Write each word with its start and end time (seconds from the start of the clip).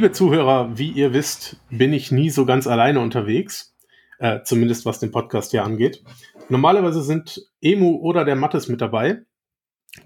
Liebe 0.00 0.12
Zuhörer, 0.12 0.78
wie 0.78 0.88
ihr 0.92 1.12
wisst, 1.12 1.60
bin 1.68 1.92
ich 1.92 2.10
nie 2.10 2.30
so 2.30 2.46
ganz 2.46 2.66
alleine 2.66 3.00
unterwegs. 3.00 3.76
Äh, 4.18 4.38
zumindest 4.44 4.86
was 4.86 4.98
den 4.98 5.10
Podcast 5.10 5.50
hier 5.50 5.62
angeht. 5.62 6.02
Normalerweise 6.48 7.02
sind 7.02 7.42
Emu 7.60 7.98
oder 7.98 8.24
der 8.24 8.34
Mattes 8.34 8.68
mit 8.68 8.80
dabei. 8.80 9.18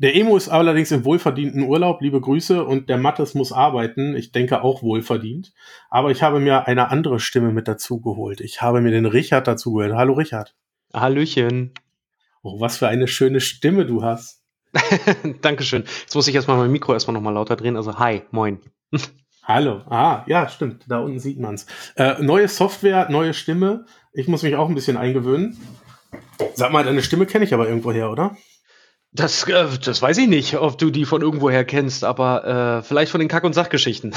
Der 0.01 0.17
Emo 0.17 0.37
ist 0.37 0.49
allerdings 0.49 0.91
im 0.91 1.05
wohlverdienten 1.05 1.63
Urlaub, 1.63 2.03
liebe 2.03 2.21
Grüße, 2.21 2.65
und 2.65 2.89
der 2.89 2.99
Mattes 2.99 3.35
muss 3.35 3.53
arbeiten, 3.53 4.17
ich 4.17 4.33
denke 4.33 4.65
auch 4.65 4.83
wohlverdient. 4.83 5.53
Aber 5.91 6.11
ich 6.11 6.25
habe 6.25 6.41
mir 6.41 6.67
eine 6.67 6.91
andere 6.91 7.21
Stimme 7.21 7.53
mit 7.53 7.69
dazu 7.69 8.01
geholt. 8.01 8.41
Ich 8.41 8.63
habe 8.63 8.81
mir 8.81 8.91
den 8.91 9.07
Richard 9.07 9.47
dazu 9.47 9.75
geholt. 9.75 9.95
Hallo 9.95 10.15
Richard. 10.15 10.57
Hallöchen. 10.93 11.73
Oh, 12.43 12.59
was 12.59 12.79
für 12.79 12.89
eine 12.89 13.07
schöne 13.07 13.39
Stimme 13.39 13.87
du 13.87 14.03
hast. 14.03 14.43
Dankeschön. 15.41 15.85
Jetzt 16.01 16.17
muss 16.17 16.27
ich 16.27 16.35
erstmal 16.35 16.57
mein 16.57 16.73
Mikro 16.73 16.95
erstmal 16.95 17.15
nochmal 17.15 17.35
lauter 17.35 17.55
drehen. 17.55 17.77
Also 17.77 17.97
hi, 17.97 18.23
moin. 18.33 18.59
Hallo. 19.47 19.83
Ah, 19.91 20.25
ja, 20.27 20.49
stimmt. 20.49 20.85
Da 20.89 21.01
unten 21.01 21.19
sieht 21.19 21.39
man's. 21.39 21.67
Äh, 21.97 22.23
neue 22.23 22.49
Software, 22.49 23.11
neue 23.11 23.35
Stimme. 23.35 23.85
Ich 24.15 24.27
muss 24.27 24.43
mich 24.43 24.57
auch 24.57 24.69
ein 24.69 24.75
bisschen 24.75 24.97
eingewöhnen. 24.97 25.59
Sag 26.55 26.73
mal, 26.73 26.83
deine 26.83 27.03
Stimme 27.03 27.27
kenne 27.27 27.45
ich 27.45 27.53
aber 27.53 27.69
irgendwo 27.69 27.93
her, 27.93 28.11
oder? 28.11 28.37
Das, 29.13 29.47
äh, 29.47 29.67
das 29.85 30.01
weiß 30.01 30.17
ich 30.19 30.29
nicht, 30.29 30.57
ob 30.57 30.79
du 30.79 30.91
die 30.91 31.05
von 31.05 31.21
irgendwoher 31.21 31.65
kennst, 31.65 32.05
aber 32.05 32.79
äh, 32.79 32.83
vielleicht 32.83 33.13
von 33.13 33.21
den 33.21 33.29
Kack- 33.29 33.45
und 33.45 33.53
Sachgeschichten. 33.53 34.15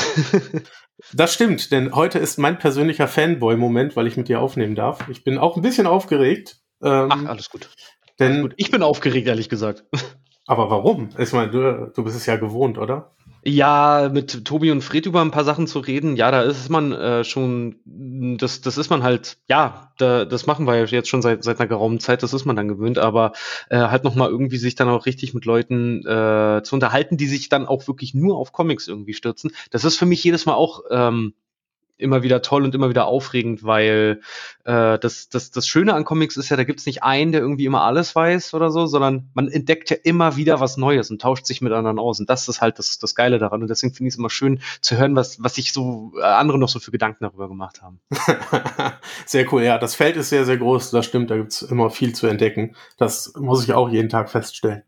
das 1.13 1.33
stimmt, 1.33 1.71
denn 1.73 1.93
heute 1.93 2.19
ist 2.19 2.39
mein 2.39 2.57
persönlicher 2.57 3.07
Fanboy-Moment, 3.09 3.97
weil 3.97 4.07
ich 4.07 4.15
mit 4.15 4.29
dir 4.29 4.39
aufnehmen 4.39 4.75
darf. 4.75 5.09
Ich 5.09 5.25
bin 5.25 5.37
auch 5.37 5.57
ein 5.57 5.61
bisschen 5.61 5.87
aufgeregt. 5.87 6.61
Ähm, 6.81 7.09
Ach, 7.11 7.25
alles 7.25 7.49
gut. 7.49 7.69
Denn, 8.17 8.31
alles 8.31 8.41
gut. 8.43 8.53
Ich 8.55 8.71
bin 8.71 8.81
aufgeregt, 8.81 9.27
ehrlich 9.27 9.49
gesagt. 9.49 9.83
Aber 10.47 10.69
warum? 10.69 11.09
Ich 11.17 11.33
meine, 11.33 11.51
du, 11.51 11.91
du 11.93 12.03
bist 12.05 12.15
es 12.15 12.25
ja 12.25 12.37
gewohnt, 12.37 12.77
oder? 12.77 13.13
Ja, 13.43 14.09
mit 14.11 14.45
Tobi 14.45 14.71
und 14.71 14.81
Fred 14.81 15.05
über 15.05 15.21
ein 15.21 15.31
paar 15.31 15.45
Sachen 15.45 15.67
zu 15.67 15.79
reden, 15.79 16.17
ja, 16.17 16.31
da 16.31 16.41
ist 16.41 16.69
man 16.69 16.91
äh, 16.91 17.23
schon, 17.23 17.77
das, 17.85 18.61
das 18.61 18.77
ist 18.77 18.89
man 18.89 19.03
halt, 19.03 19.37
ja, 19.47 19.93
da, 19.97 20.25
das 20.25 20.47
machen 20.47 20.67
wir 20.67 20.85
jetzt 20.85 21.07
schon 21.07 21.21
seit, 21.21 21.43
seit 21.43 21.59
einer 21.59 21.67
geraumen 21.67 21.99
Zeit, 21.99 22.23
das 22.23 22.33
ist 22.33 22.45
man 22.45 22.55
dann 22.55 22.67
gewöhnt, 22.67 22.97
aber 22.97 23.31
äh, 23.69 23.77
halt 23.77 24.03
nochmal 24.03 24.29
irgendwie 24.29 24.57
sich 24.57 24.75
dann 24.75 24.89
auch 24.89 25.05
richtig 25.05 25.33
mit 25.33 25.45
Leuten 25.45 26.05
äh, 26.05 26.61
zu 26.63 26.75
unterhalten, 26.75 27.15
die 27.15 27.27
sich 27.27 27.47
dann 27.47 27.67
auch 27.67 27.87
wirklich 27.87 28.13
nur 28.13 28.37
auf 28.37 28.51
Comics 28.51 28.87
irgendwie 28.87 29.13
stürzen. 29.13 29.51
Das 29.71 29.85
ist 29.85 29.97
für 29.97 30.05
mich 30.05 30.23
jedes 30.23 30.45
Mal 30.45 30.55
auch 30.55 30.81
ähm, 30.89 31.33
immer 31.97 32.23
wieder 32.23 32.41
toll 32.41 32.63
und 32.63 32.75
immer 32.75 32.89
wieder 32.89 33.07
aufregend, 33.07 33.63
weil 33.63 34.21
äh, 34.65 34.99
das, 34.99 35.29
das, 35.29 35.51
das 35.51 35.67
Schöne 35.67 35.93
an 35.93 36.05
Comics 36.05 36.37
ist 36.37 36.49
ja, 36.49 36.57
da 36.57 36.63
gibt's 36.63 36.85
nicht 36.85 37.03
einen, 37.03 37.31
der 37.31 37.41
irgendwie 37.41 37.65
immer 37.65 37.81
alles 37.81 38.15
weiß 38.15 38.53
oder 38.53 38.71
so, 38.71 38.85
sondern 38.85 39.29
man 39.33 39.47
entdeckt 39.47 39.89
ja 39.89 39.97
immer 40.03 40.35
wieder 40.35 40.59
was 40.59 40.77
Neues 40.77 41.09
und 41.11 41.21
tauscht 41.21 41.45
sich 41.45 41.61
mit 41.61 41.73
anderen 41.73 41.99
aus. 41.99 42.19
Und 42.19 42.29
das 42.29 42.47
ist 42.47 42.61
halt 42.61 42.79
das, 42.79 42.99
das 42.99 43.15
Geile 43.15 43.39
daran. 43.39 43.61
Und 43.61 43.69
deswegen 43.69 43.93
finde 43.93 44.07
ich 44.09 44.13
es 44.13 44.19
immer 44.19 44.29
schön 44.29 44.59
zu 44.81 44.97
hören, 44.97 45.15
was, 45.15 45.41
was 45.43 45.55
sich 45.55 45.73
so 45.73 46.13
äh, 46.17 46.23
andere 46.23 46.59
noch 46.59 46.69
so 46.69 46.79
für 46.79 46.91
Gedanken 46.91 47.23
darüber 47.23 47.47
gemacht 47.47 47.81
haben. 47.81 47.99
sehr 49.25 49.51
cool, 49.51 49.63
ja. 49.63 49.77
Das 49.77 49.95
Feld 49.95 50.17
ist 50.17 50.29
sehr, 50.29 50.45
sehr 50.45 50.57
groß, 50.57 50.91
das 50.91 51.05
stimmt, 51.05 51.31
da 51.31 51.37
gibt's 51.37 51.61
immer 51.61 51.89
viel 51.89 52.13
zu 52.13 52.27
entdecken. 52.27 52.75
Das 52.97 53.33
muss 53.35 53.63
ich 53.63 53.73
auch 53.73 53.89
jeden 53.89 54.09
Tag 54.09 54.29
feststellen. 54.29 54.83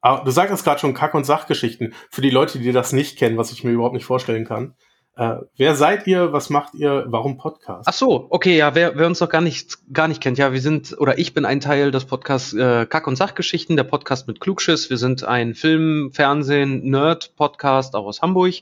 Aber 0.00 0.24
du 0.24 0.30
sagst 0.30 0.62
gerade 0.62 0.78
schon 0.78 0.94
Kack- 0.94 1.14
und 1.14 1.24
Sachgeschichten. 1.24 1.92
Für 2.10 2.20
die 2.20 2.30
Leute, 2.30 2.60
die 2.60 2.70
das 2.70 2.92
nicht 2.92 3.18
kennen, 3.18 3.36
was 3.36 3.50
ich 3.50 3.64
mir 3.64 3.72
überhaupt 3.72 3.94
nicht 3.94 4.04
vorstellen 4.04 4.44
kann. 4.44 4.74
Äh, 5.16 5.36
wer 5.56 5.74
seid 5.74 6.06
ihr? 6.06 6.34
Was 6.34 6.50
macht 6.50 6.74
ihr? 6.74 7.04
Warum 7.08 7.38
Podcast? 7.38 7.88
Ach 7.88 7.92
so, 7.94 8.26
okay, 8.28 8.58
ja, 8.58 8.74
wer, 8.74 8.98
wer 8.98 9.06
uns 9.06 9.18
noch 9.20 9.30
gar 9.30 9.40
nicht, 9.40 9.78
gar 9.92 10.08
nicht 10.08 10.20
kennt, 10.20 10.36
ja, 10.36 10.52
wir 10.52 10.60
sind, 10.60 10.94
oder 10.98 11.18
ich 11.18 11.32
bin 11.32 11.46
ein 11.46 11.60
Teil 11.60 11.90
des 11.90 12.04
Podcasts 12.04 12.52
äh, 12.52 12.84
Kack- 12.84 13.06
und 13.06 13.16
Sachgeschichten, 13.16 13.76
der 13.76 13.84
Podcast 13.84 14.28
mit 14.28 14.40
Klugschiss. 14.40 14.90
Wir 14.90 14.98
sind 14.98 15.24
ein 15.24 15.54
Film, 15.54 16.10
Fernsehen, 16.12 16.90
Nerd-Podcast, 16.90 17.96
auch 17.96 18.04
aus 18.04 18.20
Hamburg. 18.20 18.56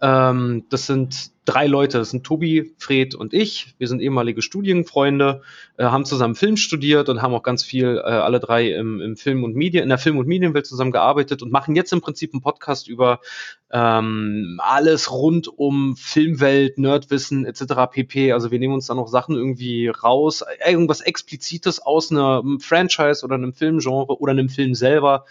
Ähm, 0.00 0.64
das 0.70 0.86
sind 0.86 1.32
drei 1.50 1.66
Leute, 1.66 1.98
das 1.98 2.10
sind 2.10 2.24
Tobi, 2.24 2.74
Fred 2.78 3.16
und 3.16 3.34
ich. 3.34 3.74
Wir 3.78 3.88
sind 3.88 4.00
ehemalige 4.00 4.40
Studienfreunde, 4.40 5.42
äh, 5.76 5.84
haben 5.84 6.04
zusammen 6.04 6.36
Film 6.36 6.56
studiert 6.56 7.08
und 7.08 7.22
haben 7.22 7.34
auch 7.34 7.42
ganz 7.42 7.64
viel, 7.64 7.96
äh, 7.96 8.08
alle 8.08 8.38
drei 8.38 8.70
im, 8.70 9.00
im 9.00 9.16
Film 9.16 9.42
und 9.42 9.56
Medien, 9.56 9.82
in 9.82 9.88
der 9.88 9.98
Film- 9.98 10.18
und 10.18 10.28
Medienwelt 10.28 10.66
zusammen 10.66 10.92
gearbeitet 10.92 11.42
und 11.42 11.50
machen 11.50 11.74
jetzt 11.74 11.92
im 11.92 12.00
Prinzip 12.00 12.32
einen 12.32 12.40
Podcast 12.40 12.88
über 12.88 13.20
ähm, 13.72 14.60
alles 14.62 15.10
rund 15.10 15.48
um 15.48 15.96
Filmwelt, 15.96 16.78
Nerdwissen 16.78 17.44
etc. 17.44 17.90
pp. 17.90 18.32
Also 18.32 18.52
wir 18.52 18.58
nehmen 18.60 18.74
uns 18.74 18.86
da 18.86 18.94
noch 18.94 19.08
Sachen 19.08 19.34
irgendwie 19.34 19.88
raus, 19.88 20.44
irgendwas 20.64 21.00
Explizites 21.00 21.80
aus 21.80 22.12
einem 22.12 22.60
Franchise 22.60 23.24
oder 23.24 23.34
einem 23.34 23.54
Filmgenre 23.54 24.20
oder 24.20 24.32
einem 24.32 24.48
Film 24.48 24.74
selber 24.74 25.24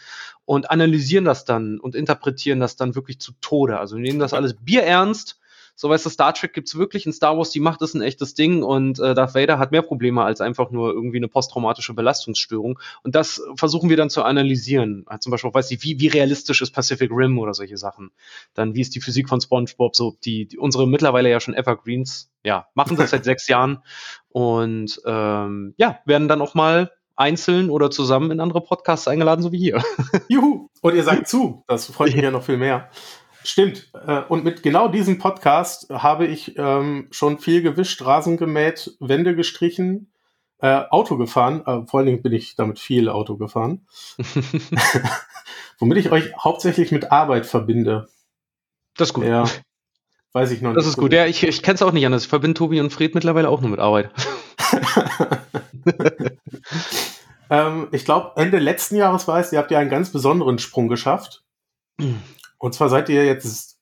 und 0.44 0.70
analysieren 0.70 1.26
das 1.26 1.46
dann 1.46 1.80
und 1.80 1.96
interpretieren 1.96 2.60
das 2.60 2.76
dann 2.76 2.96
wirklich 2.96 3.20
zu 3.20 3.32
Tode. 3.40 3.80
Also 3.80 3.96
wir 3.96 4.02
nehmen 4.02 4.20
das 4.20 4.34
alles 4.34 4.56
bierernst 4.56 5.40
so 5.80 5.90
weißt 5.90 6.06
du, 6.06 6.10
Star 6.10 6.34
Trek 6.34 6.52
gibt's 6.52 6.76
wirklich, 6.78 7.06
in 7.06 7.14
Star 7.14 7.38
Wars, 7.38 7.52
die 7.52 7.62
Macht 7.62 7.82
ist 7.82 7.94
ein 7.94 8.02
echtes 8.02 8.34
Ding 8.34 8.64
und 8.64 9.00
äh, 9.00 9.14
Darth 9.14 9.34
Vader 9.34 9.60
hat 9.60 9.72
mehr 9.72 9.82
Probleme 9.82 10.22
als 10.22 10.42
einfach 10.42 10.72
nur 10.72 10.92
irgendwie 10.92 11.16
eine 11.16 11.30
posttraumatische 11.30 11.94
Belastungsstörung. 11.94 12.80
Und 13.02 13.16
das 13.16 13.42
versuchen 13.56 13.90
wir 13.90 13.96
dann 13.96 14.10
zu 14.10 14.24
analysieren. 14.24 15.06
Also 15.06 15.20
zum 15.20 15.32
Beispiel, 15.32 15.54
weiß 15.54 15.72
ich, 15.72 15.82
wie, 15.82 15.98
wie 16.02 16.08
realistisch 16.08 16.62
ist 16.62 16.72
Pacific 16.72 17.12
Rim 17.14 17.40
oder 17.40 17.54
solche 17.54 17.78
Sachen. 17.78 18.12
Dann, 18.56 18.76
wie 18.76 18.82
ist 18.82 18.94
die 18.94 19.00
Physik 19.00 19.30
von 19.30 19.40
SpongeBob, 19.40 19.96
so 19.96 20.18
die, 20.26 20.48
die 20.48 20.58
unsere 20.58 20.86
mittlerweile 20.86 21.30
ja 21.30 21.40
schon 21.40 21.54
Evergreens, 21.54 22.30
ja, 22.44 22.68
machen 22.74 22.98
das 22.98 23.12
seit 23.12 23.24
sechs 23.24 23.48
Jahren 23.48 23.82
und 24.28 25.00
ähm, 25.06 25.76
ja, 25.78 26.00
werden 26.04 26.28
dann 26.28 26.42
auch 26.42 26.56
mal 26.56 26.92
einzeln 27.16 27.70
oder 27.70 27.90
zusammen 27.90 28.32
in 28.32 28.42
andere 28.42 28.60
Podcasts 28.60 29.08
eingeladen, 29.08 29.44
so 29.44 29.54
wie 29.54 29.60
hier. 29.60 29.82
Juhu! 30.28 30.68
Und 30.82 30.96
ihr 30.96 31.04
sagt 31.04 31.28
zu, 31.30 31.64
das 31.68 31.86
freut 31.86 32.14
mich 32.14 32.24
ja 32.24 32.32
noch 32.32 32.44
viel 32.44 32.58
mehr. 32.58 32.90
Stimmt. 33.44 33.90
Äh, 34.06 34.22
und 34.28 34.44
mit 34.44 34.64
genau 34.64 34.88
diesem 34.88 35.18
Podcast 35.18 35.90
habe 35.90 36.28
ich 36.28 36.58
ähm, 36.58 37.08
schon 37.12 37.40
viel 37.40 37.62
gewischt, 37.62 38.02
Rasen 38.06 38.38
gemäht, 38.38 38.96
Wände 39.00 39.36
gestrichen, 39.36 40.12
äh, 40.60 40.84
Auto 40.90 41.18
gefahren. 41.18 41.62
Äh, 41.66 41.86
vor 41.88 42.00
allen 42.00 42.08
Dingen 42.08 42.22
bin 42.22 42.34
ich 42.34 42.56
damit 42.56 42.80
viel 42.80 43.10
Auto 43.10 43.38
gefahren. 43.38 43.88
Womit 45.80 45.98
ich 45.98 46.12
euch 46.12 46.34
hauptsächlich 46.38 46.92
mit 46.92 47.12
Arbeit 47.12 47.46
verbinde. 47.46 48.10
Das 48.98 49.10
ist 49.10 49.14
gut. 49.14 49.24
Ja, 49.26 49.46
weiß 50.34 50.52
ich 50.52 50.62
noch 50.62 50.72
nicht. 50.72 50.78
Das 50.78 50.88
ist 50.88 50.98
gut. 50.98 51.14
Ja, 51.14 51.26
ich, 51.26 51.44
ich 51.44 51.64
kenne 51.64 51.76
es 51.76 51.82
auch 51.82 51.94
nicht 51.94 52.06
anders. 52.06 52.24
Ich 52.24 52.30
verbinde 52.30 52.56
Tobi 52.56 52.82
und 52.82 52.92
Fred 52.92 53.16
mittlerweile 53.16 53.48
auch 53.48 53.62
nur 53.62 53.70
mit 53.70 53.80
Arbeit. 53.80 54.12
ähm, 57.50 57.88
ich 57.94 58.04
glaube, 58.04 58.34
Ende 58.36 58.60
letzten 58.60 58.98
Jahres 58.98 59.28
war 59.30 59.40
es, 59.40 59.54
ihr 59.54 59.60
habt 59.60 59.72
ja 59.72 59.80
einen 59.80 59.90
ganz 59.90 60.12
besonderen 60.12 60.60
Sprung 60.60 60.90
geschafft. 60.90 61.46
Und 62.60 62.74
zwar 62.74 62.90
seid 62.90 63.10
ihr 63.10 63.26
jetzt 63.26 63.80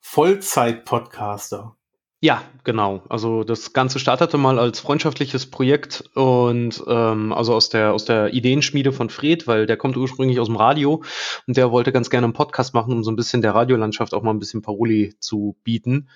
Vollzeit-Podcaster. 0.00 1.76
Ja, 2.20 2.42
genau. 2.64 3.02
Also 3.10 3.44
das 3.44 3.74
Ganze 3.74 3.98
startete 3.98 4.38
mal 4.38 4.58
als 4.58 4.80
freundschaftliches 4.80 5.50
Projekt 5.50 6.04
und 6.14 6.82
ähm, 6.88 7.34
also 7.34 7.54
aus 7.54 7.68
der 7.68 7.92
aus 7.92 8.06
der 8.06 8.32
Ideenschmiede 8.32 8.92
von 8.92 9.10
Fred, 9.10 9.46
weil 9.46 9.66
der 9.66 9.76
kommt 9.76 9.98
ursprünglich 9.98 10.40
aus 10.40 10.46
dem 10.46 10.56
Radio 10.56 11.02
und 11.46 11.58
der 11.58 11.70
wollte 11.70 11.92
ganz 11.92 12.08
gerne 12.08 12.24
einen 12.24 12.32
Podcast 12.32 12.72
machen, 12.72 12.94
um 12.94 13.04
so 13.04 13.10
ein 13.10 13.16
bisschen 13.16 13.42
der 13.42 13.54
Radiolandschaft 13.54 14.14
auch 14.14 14.22
mal 14.22 14.30
ein 14.30 14.38
bisschen 14.38 14.62
Paroli 14.62 15.14
zu 15.20 15.58
bieten. 15.64 16.08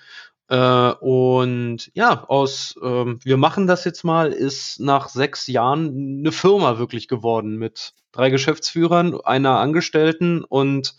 Äh, 0.49 0.91
und 0.99 1.91
ja, 1.93 2.23
aus 2.27 2.75
ähm, 2.81 3.19
wir 3.23 3.37
machen 3.37 3.67
das 3.67 3.85
jetzt 3.85 4.03
mal, 4.03 4.31
ist 4.31 4.79
nach 4.79 5.07
sechs 5.09 5.45
Jahren 5.47 6.19
eine 6.19 6.31
Firma 6.31 6.79
wirklich 6.79 7.07
geworden 7.07 7.57
mit 7.57 7.93
drei 8.11 8.31
Geschäftsführern, 8.31 9.21
einer 9.21 9.59
Angestellten 9.59 10.43
und 10.43 10.95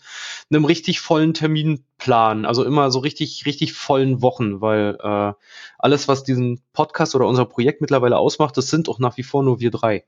einem 0.49 0.63
richtig 0.63 1.01
vollen 1.01 1.33
Terminplan. 1.33 2.45
Also 2.45 2.63
immer 2.63 2.89
so 2.91 2.99
richtig, 2.99 3.45
richtig 3.45 3.73
vollen 3.73 4.21
Wochen, 4.21 4.61
weil 4.61 4.97
äh, 5.03 5.33
alles, 5.77 6.07
was 6.07 6.23
diesen 6.23 6.61
Podcast 6.71 7.13
oder 7.13 7.27
unser 7.27 7.43
Projekt 7.43 7.81
mittlerweile 7.81 8.17
ausmacht, 8.17 8.55
das 8.55 8.69
sind 8.69 8.87
auch 8.87 8.99
nach 8.99 9.17
wie 9.17 9.23
vor 9.23 9.43
nur 9.43 9.59
wir 9.59 9.71
drei. 9.71 10.05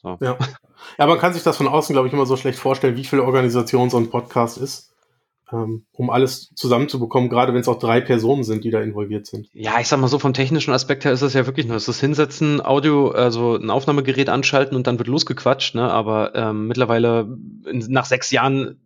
So. 0.00 0.16
Ja. 0.22 0.38
ja, 0.98 1.06
man 1.06 1.18
kann 1.18 1.34
sich 1.34 1.42
das 1.42 1.58
von 1.58 1.68
außen, 1.68 1.92
glaube 1.92 2.08
ich, 2.08 2.14
immer 2.14 2.24
so 2.24 2.38
schlecht 2.38 2.58
vorstellen, 2.58 2.96
wie 2.96 3.04
viel 3.04 3.20
Organisation 3.20 3.90
so 3.90 3.98
ein 3.98 4.08
Podcast 4.08 4.56
ist 4.56 4.95
um 5.52 6.10
alles 6.10 6.52
zusammenzubekommen, 6.54 7.28
gerade 7.28 7.54
wenn 7.54 7.60
es 7.60 7.68
auch 7.68 7.78
drei 7.78 8.00
Personen 8.00 8.42
sind, 8.42 8.64
die 8.64 8.70
da 8.70 8.80
involviert 8.80 9.26
sind. 9.26 9.48
Ja, 9.52 9.78
ich 9.80 9.86
sag 9.86 10.00
mal 10.00 10.08
so, 10.08 10.18
vom 10.18 10.32
technischen 10.32 10.72
Aspekt 10.72 11.04
her 11.04 11.12
ist 11.12 11.22
das 11.22 11.34
ja 11.34 11.46
wirklich 11.46 11.66
nur, 11.66 11.76
es 11.76 11.86
ist 11.86 12.00
Hinsetzen, 12.00 12.60
Audio, 12.64 13.10
also 13.10 13.56
ein 13.56 13.70
Aufnahmegerät 13.70 14.28
anschalten 14.28 14.76
und 14.76 14.86
dann 14.86 14.98
wird 14.98 15.08
losgequatscht, 15.08 15.76
ne? 15.76 15.88
Aber 15.90 16.34
ähm, 16.34 16.66
mittlerweile 16.66 17.28
nach 17.64 18.06
sechs 18.06 18.30
Jahren 18.32 18.80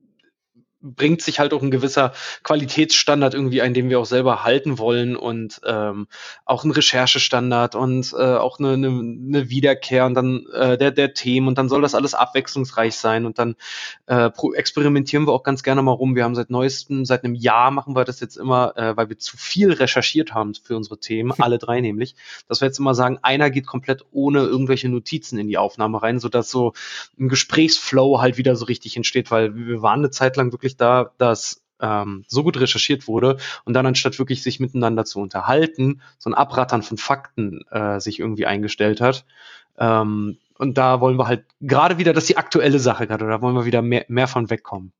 bringt 0.83 1.21
sich 1.23 1.39
halt 1.39 1.53
auch 1.53 1.63
ein 1.63 1.71
gewisser 1.71 2.13
Qualitätsstandard 2.43 3.35
irgendwie 3.35 3.61
ein, 3.61 3.75
den 3.75 3.91
wir 3.91 4.01
auch 4.01 4.07
selber 4.07 4.45
halten 4.45 4.79
wollen 4.79 5.17
und 5.17 5.61
ähm, 5.65 6.07
auch 6.45 6.65
ein 6.65 6.71
Recherchestandard 6.71 7.75
und 7.75 8.13
äh, 8.13 8.37
auch 8.37 8.59
eine, 8.59 8.73
eine, 8.73 8.89
eine 8.89 9.51
Wiederkehr 9.51 10.07
und 10.07 10.15
dann 10.15 10.47
äh, 10.53 10.79
der, 10.79 10.91
der 10.91 11.15
Themen 11.15 11.49
und 11.49 11.59
dann 11.59 11.69
soll 11.69 11.83
das 11.83 11.95
alles 11.95 12.15
abwechslungsreich 12.15 12.95
sein 12.97 13.27
und 13.27 13.39
dann 13.39 13.57
äh, 14.07 14.31
experimentieren 14.55 15.27
wir 15.27 15.33
auch 15.33 15.43
ganz 15.43 15.63
gerne 15.63 15.83
mal 15.83 15.93
rum. 15.93 16.15
Wir 16.15 16.25
haben 16.25 16.35
seit 16.35 16.51
neuestem, 16.51 17.05
seit 17.05 17.25
einem 17.25 17.35
Jahr 17.35 17.71
machen 17.71 17.95
wir 17.95 18.05
das 18.05 18.21
jetzt 18.21 18.37
immer, 18.37 18.77
äh, 18.77 18.97
weil 18.97 19.09
wir 19.09 19.19
zu 19.19 19.37
viel 19.37 19.73
recherchiert 19.73 20.33
haben 20.33 20.55
für 20.55 20.77
unsere 20.77 20.99
Themen, 20.99 21.33
alle 21.39 21.59
drei 21.59 21.81
nämlich, 21.81 22.15
dass 22.49 22.61
wir 22.61 22.67
jetzt 22.67 22.79
immer 22.79 22.95
sagen, 22.95 23.19
einer 23.23 23.51
geht 23.51 23.67
komplett 23.67 24.05
ohne 24.13 24.41
irgendwelche 24.41 24.89
Notizen 24.89 25.39
in 25.39 25.49
die 25.49 25.59
Aufnahme 25.59 26.03
rein, 26.03 26.19
sodass 26.19 26.51
so 26.51 26.73
ein 27.19 27.29
Gesprächsflow 27.29 28.21
halt 28.21 28.39
wieder 28.39 28.57
so 28.57 28.65
richtig 28.65 28.97
entsteht, 28.97 29.31
weil 29.31 29.55
wir 29.55 29.83
waren 29.83 30.01
eine 30.01 30.11
Zeit 30.11 30.37
lang 30.37 30.53
wirklich 30.53 30.70
wirklich 30.71 30.77
da, 30.77 31.13
dass 31.19 31.63
ähm, 31.81 32.25
so 32.29 32.43
gut 32.43 32.61
recherchiert 32.61 33.09
wurde 33.09 33.39
und 33.65 33.75
dann 33.75 33.87
anstatt 33.87 34.19
wirklich 34.19 34.43
sich 34.43 34.61
miteinander 34.61 35.05
zu 35.05 35.21
unterhalten, 35.21 36.03
so 36.19 36.31
ein 36.31 36.35
Abrattern 36.35 36.83
von 36.83 36.99
Fakten 36.99 37.63
äh, 37.71 38.01
sich 38.01 38.21
irgendwie 38.21 38.47
eingestellt 38.47 39.01
hat. 39.01 39.25
Ähm, 39.79 40.39
und 40.59 40.77
da 40.77 41.01
wollen 41.01 41.17
wir 41.17 41.27
halt 41.27 41.47
gerade 41.61 41.97
wieder, 41.97 42.13
das 42.13 42.25
ist 42.25 42.31
die 42.31 42.37
aktuelle 42.37 42.79
Sache 42.79 43.07
gerade, 43.07 43.27
da 43.27 43.41
wollen 43.41 43.55
wir 43.55 43.65
wieder 43.65 43.83
mehr, 43.83 44.05
mehr 44.09 44.29
von 44.29 44.51
wegkommen. 44.51 44.93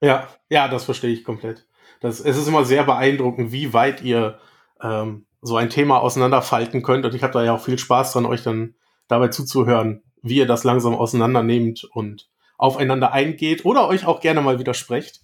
Ja, 0.00 0.28
ja, 0.50 0.68
das 0.68 0.84
verstehe 0.84 1.12
ich 1.12 1.24
komplett. 1.24 1.66
Das, 2.00 2.20
es 2.20 2.36
ist 2.36 2.48
immer 2.48 2.64
sehr 2.64 2.84
beeindruckend, 2.84 3.52
wie 3.52 3.72
weit 3.72 4.02
ihr 4.02 4.38
ähm, 4.82 5.24
so 5.40 5.56
ein 5.56 5.70
Thema 5.70 6.00
auseinanderfalten 6.00 6.82
könnt. 6.82 7.06
Und 7.06 7.14
ich 7.14 7.22
habe 7.22 7.32
da 7.32 7.42
ja 7.42 7.54
auch 7.54 7.64
viel 7.64 7.78
Spaß 7.78 8.12
dran, 8.12 8.26
euch 8.26 8.42
dann 8.42 8.74
dabei 9.08 9.28
zuzuhören, 9.28 10.02
wie 10.20 10.36
ihr 10.36 10.46
das 10.46 10.64
langsam 10.64 10.94
auseinandernehmt 10.94 11.84
und 11.84 12.28
aufeinander 12.58 13.12
eingeht 13.12 13.64
oder 13.64 13.88
euch 13.88 14.06
auch 14.06 14.20
gerne 14.20 14.40
mal 14.40 14.58
widersprecht. 14.58 15.20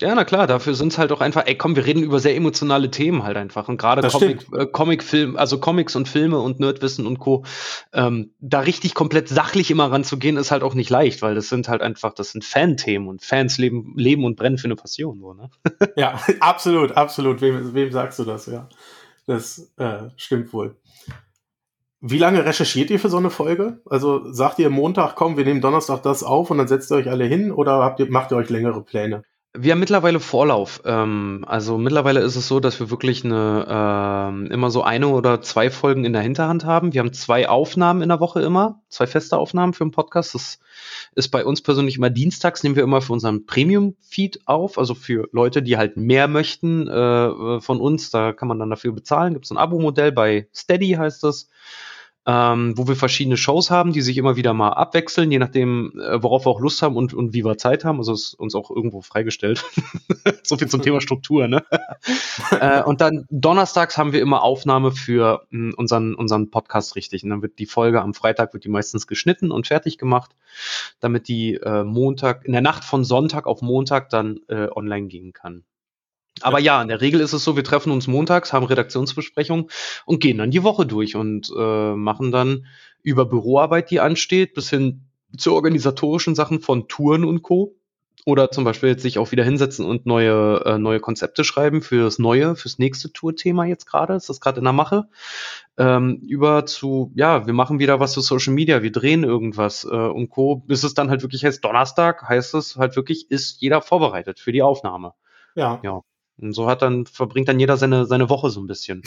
Ja, 0.00 0.12
na 0.12 0.24
klar, 0.24 0.48
dafür 0.48 0.74
sind 0.74 0.92
es 0.92 0.98
halt 0.98 1.12
auch 1.12 1.20
einfach, 1.20 1.46
ey, 1.46 1.56
komm, 1.56 1.76
wir 1.76 1.86
reden 1.86 2.02
über 2.02 2.18
sehr 2.18 2.34
emotionale 2.34 2.90
Themen 2.90 3.22
halt 3.22 3.36
einfach. 3.36 3.68
Und 3.68 3.76
gerade 3.76 4.06
Comic, 4.08 4.44
äh, 4.52 4.66
Comic-Film, 4.66 5.36
also 5.36 5.60
Comics 5.60 5.94
und 5.94 6.08
Filme 6.08 6.40
und 6.40 6.58
Nerdwissen 6.58 7.06
und 7.06 7.20
Co., 7.20 7.44
ähm, 7.92 8.34
da 8.40 8.60
richtig 8.60 8.94
komplett 8.94 9.28
sachlich 9.28 9.70
immer 9.70 9.92
ranzugehen, 9.92 10.36
ist 10.36 10.50
halt 10.50 10.64
auch 10.64 10.74
nicht 10.74 10.90
leicht, 10.90 11.22
weil 11.22 11.36
das 11.36 11.48
sind 11.48 11.68
halt 11.68 11.80
einfach, 11.80 12.12
das 12.12 12.32
sind 12.32 12.44
Fan-Themen 12.44 13.06
und 13.06 13.22
Fans 13.22 13.56
leben, 13.56 13.94
leben 13.96 14.24
und 14.24 14.34
brennen 14.34 14.58
für 14.58 14.64
eine 14.64 14.74
Passion, 14.74 15.20
so, 15.20 15.32
ne? 15.32 15.48
ja, 15.94 16.20
absolut, 16.40 16.92
absolut. 16.92 17.40
Wem, 17.40 17.72
wem 17.72 17.92
sagst 17.92 18.18
du 18.18 18.24
das, 18.24 18.46
ja? 18.46 18.68
Das 19.26 19.72
äh, 19.76 20.10
stimmt 20.16 20.52
wohl. 20.52 20.76
Wie 22.06 22.18
lange 22.18 22.44
recherchiert 22.44 22.90
ihr 22.90 23.00
für 23.00 23.08
so 23.08 23.16
eine 23.16 23.30
Folge? 23.30 23.80
Also 23.86 24.30
sagt 24.30 24.58
ihr 24.58 24.68
Montag, 24.68 25.14
komm, 25.16 25.38
wir 25.38 25.44
nehmen 25.46 25.62
Donnerstag 25.62 26.02
das 26.02 26.22
auf 26.22 26.50
und 26.50 26.58
dann 26.58 26.68
setzt 26.68 26.92
ihr 26.92 26.96
euch 26.96 27.08
alle 27.08 27.24
hin 27.24 27.50
oder 27.50 27.96
ihr, 27.98 28.10
macht 28.10 28.30
ihr 28.30 28.36
euch 28.36 28.50
längere 28.50 28.82
Pläne? 28.84 29.24
Wir 29.56 29.70
haben 29.70 29.78
mittlerweile 29.78 30.18
Vorlauf. 30.18 30.82
Ähm, 30.84 31.44
also 31.46 31.78
mittlerweile 31.78 32.20
ist 32.20 32.34
es 32.34 32.48
so, 32.48 32.58
dass 32.58 32.80
wir 32.80 32.90
wirklich 32.90 33.24
eine, 33.24 33.64
ähm, 33.68 34.46
immer 34.46 34.68
so 34.68 34.82
eine 34.82 35.06
oder 35.06 35.42
zwei 35.42 35.70
Folgen 35.70 36.04
in 36.04 36.12
der 36.12 36.22
Hinterhand 36.22 36.64
haben. 36.64 36.92
Wir 36.92 36.98
haben 36.98 37.12
zwei 37.12 37.48
Aufnahmen 37.48 38.02
in 38.02 38.08
der 38.08 38.18
Woche 38.18 38.42
immer, 38.42 38.82
zwei 38.88 39.06
feste 39.06 39.36
Aufnahmen 39.36 39.72
für 39.72 39.84
den 39.84 39.92
Podcast. 39.92 40.34
Das 40.34 40.58
ist 41.14 41.28
bei 41.28 41.44
uns 41.44 41.62
persönlich 41.62 41.98
immer 41.98 42.10
dienstags, 42.10 42.64
nehmen 42.64 42.74
wir 42.74 42.82
immer 42.82 43.00
für 43.00 43.12
unseren 43.12 43.46
Premium-Feed 43.46 44.40
auf, 44.46 44.76
also 44.76 44.96
für 44.96 45.28
Leute, 45.30 45.62
die 45.62 45.76
halt 45.76 45.96
mehr 45.96 46.26
möchten 46.26 46.88
äh, 46.88 47.60
von 47.60 47.80
uns. 47.80 48.10
Da 48.10 48.32
kann 48.32 48.48
man 48.48 48.58
dann 48.58 48.70
dafür 48.70 48.90
bezahlen. 48.90 49.34
Gibt 49.34 49.44
es 49.44 49.52
ein 49.52 49.56
Abo-Modell 49.56 50.10
bei 50.10 50.48
Steady 50.52 50.94
heißt 50.94 51.22
das 51.22 51.48
ähm, 52.26 52.72
wo 52.76 52.88
wir 52.88 52.96
verschiedene 52.96 53.36
Shows 53.36 53.70
haben, 53.70 53.92
die 53.92 54.00
sich 54.00 54.16
immer 54.16 54.36
wieder 54.36 54.54
mal 54.54 54.70
abwechseln, 54.70 55.30
je 55.30 55.38
nachdem, 55.38 55.92
äh, 56.00 56.22
worauf 56.22 56.46
wir 56.46 56.50
auch 56.50 56.60
Lust 56.60 56.80
haben 56.80 56.96
und, 56.96 57.12
und 57.12 57.34
wie 57.34 57.44
wir 57.44 57.58
Zeit 57.58 57.84
haben. 57.84 57.98
Also 57.98 58.14
ist 58.14 58.34
uns 58.34 58.54
auch 58.54 58.70
irgendwo 58.70 59.02
freigestellt. 59.02 59.64
so 60.42 60.56
viel 60.56 60.68
zum 60.68 60.80
Thema 60.80 61.02
Struktur, 61.02 61.48
ne? 61.48 61.64
äh, 62.60 62.82
und 62.82 63.02
dann 63.02 63.26
donnerstags 63.30 63.98
haben 63.98 64.12
wir 64.12 64.22
immer 64.22 64.42
Aufnahme 64.42 64.92
für 64.92 65.46
mh, 65.50 65.72
hm, 65.72 65.74
unseren, 65.76 66.14
unseren 66.14 66.50
Podcast 66.50 66.96
richtig. 66.96 67.24
Und 67.24 67.30
dann 67.30 67.42
wird 67.42 67.58
die 67.58 67.66
Folge 67.66 68.00
am 68.00 68.14
Freitag 68.14 68.54
wird 68.54 68.64
die 68.64 68.70
meistens 68.70 69.06
geschnitten 69.06 69.50
und 69.50 69.66
fertig 69.66 69.98
gemacht, 69.98 70.30
damit 71.00 71.28
die 71.28 71.56
äh, 71.56 71.84
Montag, 71.84 72.46
in 72.46 72.52
der 72.52 72.62
Nacht 72.62 72.84
von 72.84 73.04
Sonntag 73.04 73.46
auf 73.46 73.60
Montag 73.60 74.08
dann 74.08 74.40
äh, 74.48 74.68
online 74.74 75.08
gehen 75.08 75.34
kann. 75.34 75.64
Aber 76.40 76.58
ja, 76.58 76.82
in 76.82 76.88
der 76.88 77.00
Regel 77.00 77.20
ist 77.20 77.32
es 77.32 77.44
so, 77.44 77.56
wir 77.56 77.64
treffen 77.64 77.92
uns 77.92 78.06
montags, 78.06 78.52
haben 78.52 78.66
Redaktionsbesprechung 78.66 79.70
und 80.04 80.20
gehen 80.20 80.38
dann 80.38 80.50
die 80.50 80.64
Woche 80.64 80.84
durch 80.84 81.16
und 81.16 81.50
äh, 81.56 81.94
machen 81.94 82.32
dann 82.32 82.66
über 83.02 83.24
Büroarbeit, 83.24 83.90
die 83.90 84.00
ansteht, 84.00 84.54
bis 84.54 84.70
hin 84.70 85.02
zu 85.36 85.54
organisatorischen 85.54 86.34
Sachen 86.34 86.60
von 86.60 86.88
Touren 86.88 87.24
und 87.24 87.42
Co. 87.42 87.76
Oder 88.26 88.50
zum 88.50 88.64
Beispiel 88.64 88.88
jetzt 88.88 89.02
sich 89.02 89.18
auch 89.18 89.32
wieder 89.32 89.44
hinsetzen 89.44 89.84
und 89.84 90.06
neue, 90.06 90.64
äh, 90.64 90.78
neue 90.78 90.98
Konzepte 90.98 91.44
schreiben 91.44 91.82
für 91.82 92.04
das 92.04 92.18
neue, 92.18 92.56
fürs 92.56 92.78
nächste 92.78 93.12
Tourthema 93.12 93.66
jetzt 93.66 93.84
gerade, 93.84 94.14
ist 94.14 94.30
das 94.30 94.40
gerade 94.40 94.58
in 94.58 94.64
der 94.64 94.72
Mache. 94.72 95.08
Ähm, 95.76 96.22
über 96.26 96.64
zu, 96.64 97.12
ja, 97.14 97.46
wir 97.46 97.52
machen 97.52 97.80
wieder 97.80 98.00
was 98.00 98.14
für 98.14 98.22
Social 98.22 98.54
Media, 98.54 98.82
wir 98.82 98.92
drehen 98.92 99.24
irgendwas 99.24 99.84
äh, 99.84 99.88
und 99.88 100.30
Co. 100.30 100.56
Bis 100.56 100.84
es 100.84 100.94
dann 100.94 101.10
halt 101.10 101.20
wirklich 101.20 101.44
heißt, 101.44 101.62
Donnerstag 101.62 102.26
heißt 102.26 102.54
es 102.54 102.76
halt 102.76 102.96
wirklich, 102.96 103.30
ist 103.30 103.60
jeder 103.60 103.82
vorbereitet 103.82 104.40
für 104.40 104.52
die 104.52 104.62
Aufnahme. 104.62 105.12
Ja. 105.54 105.80
Ja. 105.82 106.00
Und 106.38 106.52
so 106.52 106.66
hat 106.66 106.82
dann, 106.82 107.06
verbringt 107.06 107.48
dann 107.48 107.60
jeder 107.60 107.76
seine, 107.76 108.06
seine 108.06 108.28
Woche 108.28 108.50
so 108.50 108.60
ein 108.60 108.66
bisschen. 108.66 109.02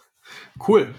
cool. 0.68 0.94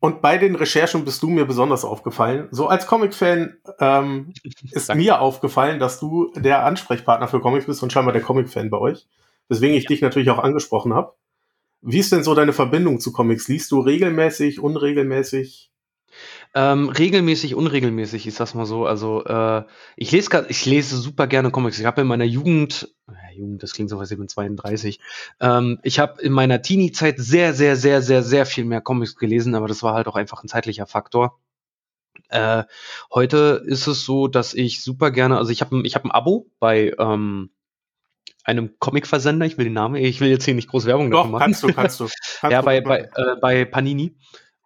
Und 0.00 0.20
bei 0.20 0.36
den 0.36 0.54
Recherchen 0.54 1.04
bist 1.04 1.22
du 1.22 1.30
mir 1.30 1.46
besonders 1.46 1.84
aufgefallen. 1.84 2.48
So 2.50 2.66
als 2.66 2.86
Comic-Fan 2.86 3.56
ähm, 3.80 4.34
ist 4.70 4.94
mir 4.94 5.20
aufgefallen, 5.20 5.78
dass 5.78 5.98
du 5.98 6.30
der 6.34 6.64
Ansprechpartner 6.66 7.28
für 7.28 7.40
Comics 7.40 7.66
bist 7.66 7.82
und 7.82 7.92
scheinbar 7.92 8.12
der 8.12 8.22
Comic-Fan 8.22 8.68
bei 8.70 8.78
euch. 8.78 9.06
Weswegen 9.48 9.76
ich 9.76 9.84
ja. 9.84 9.88
dich 9.88 10.02
natürlich 10.02 10.30
auch 10.30 10.38
angesprochen 10.38 10.94
habe. 10.94 11.14
Wie 11.80 11.98
ist 11.98 12.12
denn 12.12 12.22
so 12.22 12.34
deine 12.34 12.52
Verbindung 12.52 13.00
zu 13.00 13.12
Comics? 13.12 13.48
Liest 13.48 13.70
du 13.70 13.80
regelmäßig, 13.80 14.60
unregelmäßig? 14.60 15.70
Ähm, 16.56 16.88
regelmäßig, 16.88 17.56
unregelmäßig, 17.56 18.28
ich 18.28 18.34
sag's 18.34 18.54
mal 18.54 18.64
so. 18.64 18.86
Also 18.86 19.24
äh, 19.24 19.64
ich 19.96 20.12
lese 20.12 20.30
grad, 20.30 20.50
ich 20.50 20.64
lese 20.66 20.96
super 20.96 21.26
gerne 21.26 21.50
Comics. 21.50 21.80
Ich 21.80 21.84
habe 21.84 22.02
in 22.02 22.06
meiner 22.06 22.24
Jugend, 22.24 22.94
äh, 23.08 23.36
Jugend, 23.36 23.60
das 23.60 23.72
klingt 23.72 23.90
so, 23.90 23.98
was 23.98 24.12
ich 24.12 24.18
bin 24.18 24.28
32. 24.28 25.00
Ähm, 25.40 25.80
ich 25.82 25.98
habe 25.98 26.22
in 26.22 26.32
meiner 26.32 26.62
Teenie-Zeit 26.62 27.18
sehr, 27.18 27.54
sehr, 27.54 27.74
sehr, 27.74 28.02
sehr, 28.02 28.22
sehr 28.22 28.46
viel 28.46 28.64
mehr 28.64 28.80
Comics 28.80 29.16
gelesen, 29.16 29.56
aber 29.56 29.66
das 29.66 29.82
war 29.82 29.94
halt 29.94 30.06
auch 30.06 30.14
einfach 30.14 30.44
ein 30.44 30.48
zeitlicher 30.48 30.86
Faktor. 30.86 31.40
Äh, 32.28 32.62
heute 33.12 33.64
ist 33.66 33.88
es 33.88 34.04
so, 34.04 34.28
dass 34.28 34.54
ich 34.54 34.84
super 34.84 35.10
gerne, 35.10 35.38
also 35.38 35.50
ich 35.50 35.60
habe 35.60 35.82
ich 35.84 35.96
hab 35.96 36.04
ein 36.04 36.12
Abo 36.12 36.46
bei 36.60 36.94
ähm, 37.00 37.50
einem 38.44 38.78
Comic-Versender, 38.78 39.46
ich 39.46 39.58
will 39.58 39.64
den 39.64 39.72
Namen, 39.72 39.96
ich 39.96 40.20
will 40.20 40.28
jetzt 40.28 40.44
hier 40.44 40.54
nicht 40.54 40.68
groß 40.68 40.86
Werbung 40.86 41.10
Doch, 41.10 41.26
machen. 41.26 41.40
kannst 41.40 41.62
du, 41.64 41.72
kannst 41.72 41.98
du. 41.98 42.04
Kannst 42.40 42.52
ja, 42.52 42.62
bei, 42.62 42.80
bei, 42.80 43.08
äh, 43.14 43.36
bei 43.40 43.64
Panini. 43.64 44.14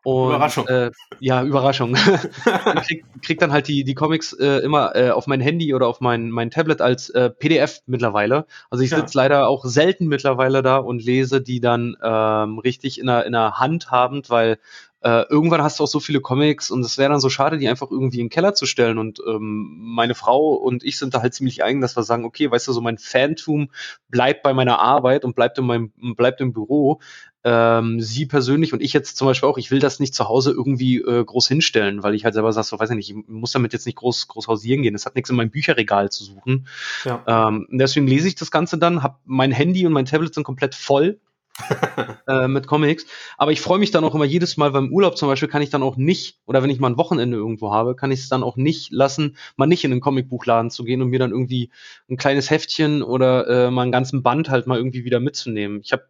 Und, 0.09 0.29
Überraschung. 0.29 0.67
Äh, 0.69 0.91
ja, 1.21 1.43
Überraschung. 1.43 1.95
ich 2.77 2.87
krieg, 2.87 3.05
krieg, 3.23 3.39
dann 3.39 3.53
halt 3.53 3.69
die, 3.69 3.85
die 3.85 3.95
Comics 3.95 4.33
äh, 4.33 4.61
immer 4.61 4.97
äh, 4.97 5.11
auf 5.11 5.27
mein 5.27 5.43
Handy 5.43 5.75
oder 5.75 5.87
auf 5.87 6.01
mein, 6.01 6.31
mein 6.31 6.51
Tablet 6.51 6.81
als 6.81 7.11
äh, 7.11 7.29
PDF 7.29 7.83
mittlerweile. 7.85 8.47
Also 8.71 8.83
ich 8.83 8.89
sitze 8.89 9.19
ja. 9.19 9.23
leider 9.23 9.49
auch 9.49 9.67
selten 9.67 10.07
mittlerweile 10.07 10.63
da 10.63 10.79
und 10.79 11.05
lese 11.05 11.43
die 11.43 11.61
dann 11.61 11.95
ähm, 12.03 12.59
richtig 12.59 12.99
in 12.99 13.07
der, 13.07 13.27
in 13.27 13.33
der 13.33 13.59
Hand 13.59 13.91
habend, 13.91 14.31
weil 14.31 14.59
äh, 15.01 15.23
irgendwann 15.29 15.63
hast 15.63 15.79
du 15.79 15.85
auch 15.85 15.89
so 15.89 16.01
viele 16.01 16.21
Comics 16.21 16.71
und 16.71 16.85
es 16.85 16.99
wäre 16.99 17.11
dann 17.11 17.21
so 17.21 17.29
schade, 17.29 17.59
die 17.59 17.69
einfach 17.69 17.91
irgendwie 17.91 18.19
in 18.19 18.27
den 18.27 18.31
Keller 18.31 18.55
zu 18.55 18.67
stellen. 18.67 18.99
Und 18.99 19.21
ähm, 19.27 19.77
meine 19.79 20.15
Frau 20.15 20.55
und 20.55 20.83
ich 20.83 20.99
sind 20.99 21.15
da 21.15 21.23
halt 21.23 21.35
ziemlich 21.35 21.63
eigen, 21.63 21.81
dass 21.81 21.97
wir 21.97 22.03
sagen, 22.03 22.25
okay, 22.25 22.51
weißt 22.51 22.69
du, 22.69 22.73
so 22.73 22.81
mein 22.81 22.99
Phantom 22.99 23.71
bleibt 24.09 24.43
bei 24.43 24.55
meiner 24.55 24.79
Arbeit 24.79 25.25
und 25.25 25.37
bleibt 25.37 25.59
in 25.59 25.67
meinem, 25.67 25.93
bleibt 26.17 26.41
im 26.41 26.53
Büro 26.53 27.01
ähm, 27.45 28.01
sie 28.01 28.27
persönlich 28.27 28.73
und 28.73 28.83
ich 28.83 28.93
jetzt 28.93 29.17
zum 29.17 29.27
Beispiel 29.27 29.49
auch, 29.49 29.59
ich 29.59 29.71
will 29.71 29.79
das 29.79 30.01
nicht 30.01 30.15
zu 30.15 30.29
Hause 30.29 30.51
irgendwie 30.51 30.97
äh, 30.97 31.25
groß 31.25 31.47
hinstellen, 31.47 32.03
weil 32.03 32.15
ich 32.15 32.25
halt 32.25 32.35
selber 32.35 32.53
sage, 32.53 32.67
so 32.67 32.79
weiß 32.79 32.91
ich 32.91 32.97
nicht, 32.97 33.11
ich 33.11 33.17
muss 33.29 33.53
damit 33.53 33.73
jetzt 33.73 33.87
nicht 33.87 33.97
groß, 33.97 34.27
groß 34.29 34.49
hausieren 34.49 34.83
gehen. 34.83 34.95
Es 34.95 35.07
hat 35.07 35.15
nichts 35.15 35.31
in 35.31 35.37
meinem 35.37 35.51
Bücherregal 35.51 36.11
zu 36.11 36.25
suchen. 36.25 36.67
Ja. 37.05 37.49
Ähm, 37.49 37.69
deswegen 37.71 38.09
lese 38.09 38.29
ich 38.29 38.35
das 38.35 38.51
Ganze 38.51 38.77
dann, 38.77 39.03
habe 39.03 39.19
mein 39.25 39.53
Handy 39.53 39.87
und 39.87 39.93
mein 39.93 40.05
Tablet 40.05 40.35
sind 40.35 40.45
komplett 40.45 40.75
voll 40.75 41.21
äh, 42.29 42.49
mit 42.49 42.67
Comics. 42.67 43.07
Aber 43.37 43.53
ich 43.53 43.61
freue 43.61 43.79
mich 43.79 43.91
dann 43.91 44.05
auch 44.05 44.15
immer 44.15 44.25
jedes 44.25 44.57
Mal 44.57 44.71
beim 44.71 44.93
Urlaub 44.93 45.17
zum 45.17 45.29
Beispiel 45.29 45.49
kann 45.49 45.63
ich 45.63 45.71
dann 45.71 45.83
auch 45.83 45.97
nicht, 45.97 46.39
oder 46.47 46.63
wenn 46.63 46.71
ich 46.71 46.81
mal 46.81 46.91
ein 46.91 46.99
Wochenende 46.99 47.37
irgendwo 47.37 47.73
habe, 47.73 47.95
kann 47.97 48.11
ich 48.11 48.21
es 48.21 48.29
dann 48.29 48.43
auch 48.43 48.57
nicht 48.57 48.93
lassen, 48.93 49.37
mal 49.57 49.67
nicht 49.67 49.85
in 49.85 49.93
einen 49.93 50.01
Comicbuchladen 50.01 50.71
zu 50.71 50.85
gehen 50.85 51.03
und 51.03 51.09
mir 51.09 51.19
dann 51.19 51.33
irgendwie 51.33 51.71
ein 52.09 52.17
kleines 52.17 52.51
Heftchen 52.51 53.03
oder 53.03 53.47
äh, 53.49 53.71
mal 53.71 53.83
einen 53.83 53.93
ganzen 53.93 54.23
Band 54.23 54.51
halt 54.51 54.67
mal 54.67 54.79
irgendwie 54.79 55.05
wieder 55.05 55.21
mitzunehmen. 55.21 55.81
Ich 55.83 55.93
habe 55.93 56.05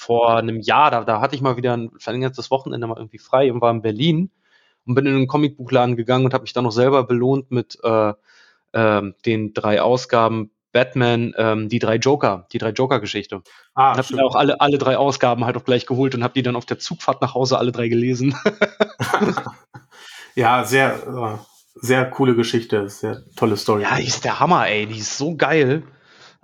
vor 0.00 0.36
einem 0.36 0.60
Jahr, 0.60 0.90
da, 0.90 1.04
da 1.04 1.20
hatte 1.20 1.34
ich 1.34 1.42
mal 1.42 1.56
wieder 1.56 1.76
ein 1.76 1.90
verlängertes 1.98 2.50
Wochenende 2.50 2.86
mal 2.86 2.96
irgendwie 2.96 3.18
frei 3.18 3.52
und 3.52 3.60
war 3.60 3.70
in 3.70 3.82
Berlin 3.82 4.30
und 4.86 4.94
bin 4.94 5.06
in 5.06 5.14
einen 5.14 5.26
Comicbuchladen 5.26 5.96
gegangen 5.96 6.24
und 6.24 6.34
habe 6.34 6.42
mich 6.42 6.52
dann 6.52 6.64
noch 6.64 6.72
selber 6.72 7.04
belohnt 7.04 7.50
mit 7.50 7.78
äh, 7.82 8.12
äh, 8.72 9.12
den 9.26 9.52
drei 9.52 9.82
Ausgaben 9.82 10.50
Batman, 10.72 11.34
ähm, 11.36 11.68
die 11.68 11.78
drei 11.78 11.96
Joker, 11.96 12.46
die 12.52 12.58
drei 12.58 12.70
Joker-Geschichte. 12.70 13.42
Ah, 13.74 13.96
habe 13.96 14.14
mir 14.14 14.24
auch 14.24 14.36
alle, 14.36 14.60
alle 14.60 14.78
drei 14.78 14.96
Ausgaben 14.96 15.44
halt 15.44 15.56
auch 15.56 15.64
gleich 15.64 15.86
geholt 15.86 16.14
und 16.14 16.22
habe 16.22 16.34
die 16.34 16.42
dann 16.42 16.56
auf 16.56 16.66
der 16.66 16.78
Zugfahrt 16.78 17.20
nach 17.22 17.34
Hause 17.34 17.58
alle 17.58 17.72
drei 17.72 17.88
gelesen. 17.88 18.36
ja, 20.34 20.64
sehr, 20.64 20.94
äh, 21.06 21.38
sehr 21.74 22.08
coole 22.10 22.34
Geschichte, 22.34 22.88
sehr 22.88 23.22
tolle 23.36 23.56
Story. 23.56 23.82
Ja, 23.82 23.96
die 23.96 24.06
ist 24.06 24.24
der 24.24 24.40
Hammer, 24.40 24.68
ey, 24.68 24.86
die 24.86 24.98
ist 24.98 25.16
so 25.18 25.36
geil. 25.36 25.82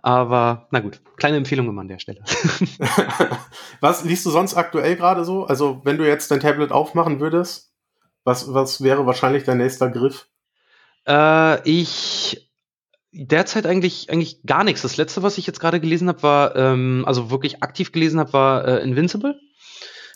Aber 0.03 0.69
na 0.71 0.79
gut, 0.79 1.01
kleine 1.17 1.37
Empfehlung 1.37 1.69
immer 1.69 1.81
an 1.81 1.89
der 1.89 1.99
Stelle. 1.99 2.23
was 3.81 4.05
liest 4.05 4.25
du 4.25 4.31
sonst 4.31 4.55
aktuell 4.55 4.95
gerade 4.95 5.25
so? 5.25 5.47
Also, 5.47 5.81
wenn 5.83 5.99
du 5.99 6.07
jetzt 6.07 6.31
dein 6.31 6.39
Tablet 6.39 6.71
aufmachen 6.71 7.19
würdest, 7.19 7.73
was, 8.23 8.55
was 8.55 8.83
wäre 8.83 9.07
wahrscheinlich 9.07 9.43
dein 9.43 9.59
nächster 9.59 9.91
Griff? 9.91 10.29
Äh, 11.09 11.61
ich 11.69 12.46
derzeit 13.17 13.67
eigentlich 13.67 14.11
eigentlich 14.11 14.43
gar 14.45 14.65
nichts. 14.65 14.83
Das 14.83 14.97
letzte, 14.97 15.23
was 15.23 15.39
ich 15.39 15.47
jetzt 15.47 15.61
gerade 15.61 15.81
gelesen 15.81 16.09
habe, 16.09 16.23
war 16.23 16.57
ähm, 16.57 17.05
also 17.07 17.31
wirklich 17.31 17.63
aktiv 17.63 17.93
gelesen 17.93 18.21
habe, 18.21 18.33
war 18.33 18.65
äh, 18.67 18.83
Invincible. 18.83 19.41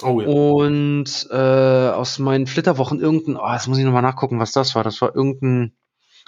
Oh, 0.02 0.20
ja. 0.20 0.28
Und 0.28 1.28
äh, 1.30 1.34
aus 1.34 2.18
meinen 2.18 2.46
Flitterwochen 2.46 3.00
irgendein, 3.00 3.36
oh, 3.36 3.52
jetzt 3.52 3.68
muss 3.68 3.78
ich 3.78 3.84
nochmal 3.84 4.02
nachgucken, 4.02 4.38
was 4.38 4.52
das 4.52 4.74
war. 4.74 4.84
Das 4.84 5.00
war 5.02 5.14
irgendein, 5.14 5.76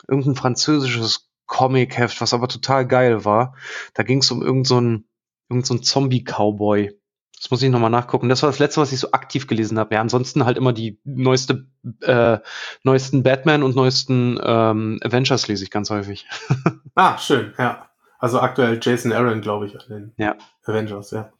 irgendein 0.08 0.34
französisches 0.34 1.30
Comic-Heft, 1.46 2.20
was 2.20 2.34
aber 2.34 2.48
total 2.48 2.86
geil 2.86 3.24
war. 3.24 3.54
Da 3.94 4.02
ging 4.02 4.18
es 4.18 4.30
um 4.30 4.42
irgendeinen 4.42 4.64
so 4.64 5.54
irgend 5.54 5.66
so 5.66 5.78
Zombie-Cowboy. 5.78 6.98
Das 7.42 7.50
muss 7.50 7.60
ich 7.60 7.70
nochmal 7.70 7.90
nachgucken. 7.90 8.28
Das 8.28 8.40
war 8.44 8.50
das 8.50 8.60
letzte, 8.60 8.80
was 8.80 8.92
ich 8.92 9.00
so 9.00 9.10
aktiv 9.10 9.48
gelesen 9.48 9.76
habe. 9.76 9.96
Ja, 9.96 10.00
ansonsten 10.00 10.44
halt 10.44 10.56
immer 10.56 10.72
die 10.72 11.00
neueste, 11.02 11.66
äh, 12.02 12.38
neuesten 12.84 13.24
Batman 13.24 13.64
und 13.64 13.74
neuesten 13.74 14.38
ähm, 14.40 15.00
Avengers 15.02 15.48
lese 15.48 15.64
ich 15.64 15.72
ganz 15.72 15.90
häufig. 15.90 16.24
ah, 16.94 17.18
schön, 17.18 17.52
ja. 17.58 17.88
Also 18.20 18.38
aktuell 18.38 18.78
Jason 18.80 19.12
Aaron, 19.12 19.40
glaube 19.40 19.66
ich, 19.66 19.74
an 19.74 19.88
den 19.88 20.12
ja. 20.18 20.36
Avengers, 20.64 21.10
ja. 21.10 21.32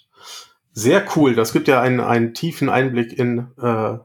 Sehr 0.72 1.04
cool. 1.14 1.36
Das 1.36 1.52
gibt 1.52 1.68
ja 1.68 1.80
einen, 1.80 2.00
einen 2.00 2.34
tiefen 2.34 2.68
Einblick 2.68 3.16
in 3.16 3.52
äh, 3.62 3.98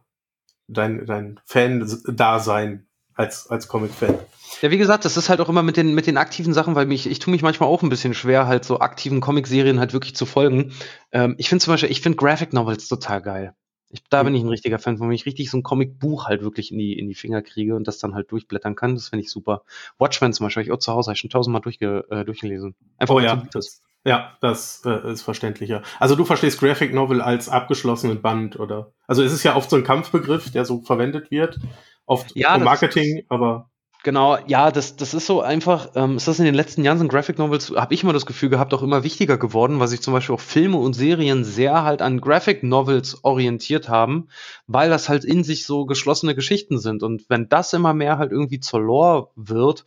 dein, 0.68 1.04
dein 1.04 1.40
Fan-Dasein 1.46 2.87
als, 3.18 3.50
als 3.50 3.68
Comic-Fan. 3.68 4.16
Ja, 4.62 4.72
wie 4.72 4.78
gesagt, 4.78 5.06
das 5.06 5.18
ist 5.18 5.30
halt 5.30 5.42
auch 5.42 5.50
immer 5.50 5.64
mit 5.64 5.76
den, 5.76 5.94
mit 5.94 6.08
den 6.08 6.18
aktiven 6.18 6.54
Sachen, 6.54 6.76
weil 6.76 6.86
mich, 6.86 7.08
ich 7.10 7.20
tue 7.20 7.32
mich 7.32 7.42
manchmal 7.42 7.70
auch 7.70 7.84
ein 7.84 7.90
bisschen 7.90 8.14
schwer, 8.14 8.48
halt 8.48 8.64
so 8.64 8.80
aktiven 8.80 9.20
Comic-Serien 9.20 9.80
halt 9.80 9.94
wirklich 9.94 10.16
zu 10.16 10.26
folgen. 10.26 10.72
Ähm, 11.12 11.36
ich 11.38 11.50
finde 11.50 11.64
zum 11.64 11.74
Beispiel, 11.74 11.92
ich 11.92 12.02
finde 12.02 12.16
Graphic 12.16 12.54
Novels 12.54 12.88
total 12.88 13.22
geil. 13.22 13.56
Ich, 13.90 14.04
da 14.10 14.24
bin 14.24 14.36
ich 14.36 14.44
ein 14.44 14.50
richtiger 14.50 14.80
Fan, 14.80 15.00
wo 15.00 15.10
ich 15.12 15.26
richtig 15.26 15.50
so 15.50 15.58
ein 15.58 15.64
Comic-Buch 15.64 16.26
halt 16.26 16.42
wirklich 16.42 16.72
in 16.72 16.78
die, 16.78 16.98
in 16.98 17.08
die 17.08 17.16
Finger 17.16 17.42
kriege 17.42 17.76
und 17.76 17.88
das 17.88 18.00
dann 18.00 18.16
halt 18.16 18.32
durchblättern 18.32 18.76
kann. 18.76 18.96
Das 18.96 19.10
finde 19.10 19.24
ich 19.24 19.32
super. 19.32 19.64
Watchmen 19.98 20.34
zum 20.34 20.46
Beispiel, 20.46 20.64
ich 20.64 20.72
auch 20.72 20.80
zu 20.80 20.92
Hause, 20.92 21.10
habe 21.10 21.14
ich 21.14 21.20
schon 21.20 21.30
tausendmal 21.30 21.62
durchge, 21.62 22.06
äh, 22.10 22.26
durchgelesen. 22.26 22.76
Einfach 22.98 23.16
oh, 23.16 23.20
ja. 23.20 23.44
Das, 23.54 23.82
ja, 24.04 24.38
das 24.42 24.82
äh, 24.86 25.12
ist 25.12 25.22
verständlicher. 25.22 25.84
Also 26.00 26.16
du 26.16 26.26
verstehst 26.26 26.60
Graphic 26.60 26.94
Novel 26.94 27.22
als 27.22 27.50
abgeschlossenen 27.50 28.22
Band, 28.22 28.60
oder? 28.60 28.92
Also 29.06 29.24
es 29.24 29.32
ist 29.32 29.44
ja 29.44 29.56
oft 29.56 29.70
so 29.70 29.76
ein 29.76 29.84
Kampfbegriff, 29.84 30.52
der 30.52 30.66
so 30.66 30.82
verwendet 30.82 31.32
wird. 31.32 31.60
Oft 32.08 32.36
ja, 32.36 32.58
Marketing, 32.58 33.24
aber. 33.30 33.70
Genau, 34.04 34.38
ja, 34.48 34.72
das, 34.72 34.96
das 34.96 35.14
ist 35.14 35.26
so 35.26 35.42
einfach, 35.42 35.90
ähm, 35.96 36.16
ist 36.16 36.30
das 36.30 36.40
in 36.40 36.46
den 36.46 36.56
letzten 36.56 36.84
Jahren 36.84 36.98
sind 36.98 37.10
Graphic 37.10 37.38
Novels, 37.38 37.74
habe 37.76 37.94
ich 37.94 38.04
immer 38.04 38.14
das 38.14 38.26
Gefühl 38.26 38.48
gehabt, 38.48 38.74
auch 38.74 38.82
immer 38.82 39.04
wichtiger 39.04 39.38
geworden, 39.38 39.82
weil 39.82 39.90
sich 39.90 40.02
zum 40.02 40.14
Beispiel 40.14 40.34
auch 40.36 40.40
Filme 40.40 40.78
und 40.78 40.94
Serien 40.94 41.44
sehr 41.44 41.84
halt 41.84 42.02
an 42.02 42.22
Graphic 42.22 42.64
Novels 42.64 43.24
orientiert 43.26 43.90
haben, 43.90 44.30
weil 44.66 44.90
das 44.90 45.10
halt 45.10 45.26
in 45.26 45.44
sich 45.44 45.66
so 45.66 45.86
geschlossene 45.86 46.36
Geschichten 46.36 46.80
sind. 46.80 47.04
Und 47.04 47.26
wenn 47.28 47.50
das 47.50 47.74
immer 47.74 47.94
mehr 47.94 48.18
halt 48.18 48.32
irgendwie 48.32 48.62
zur 48.62 48.80
Lore 48.80 49.30
wird, 49.36 49.84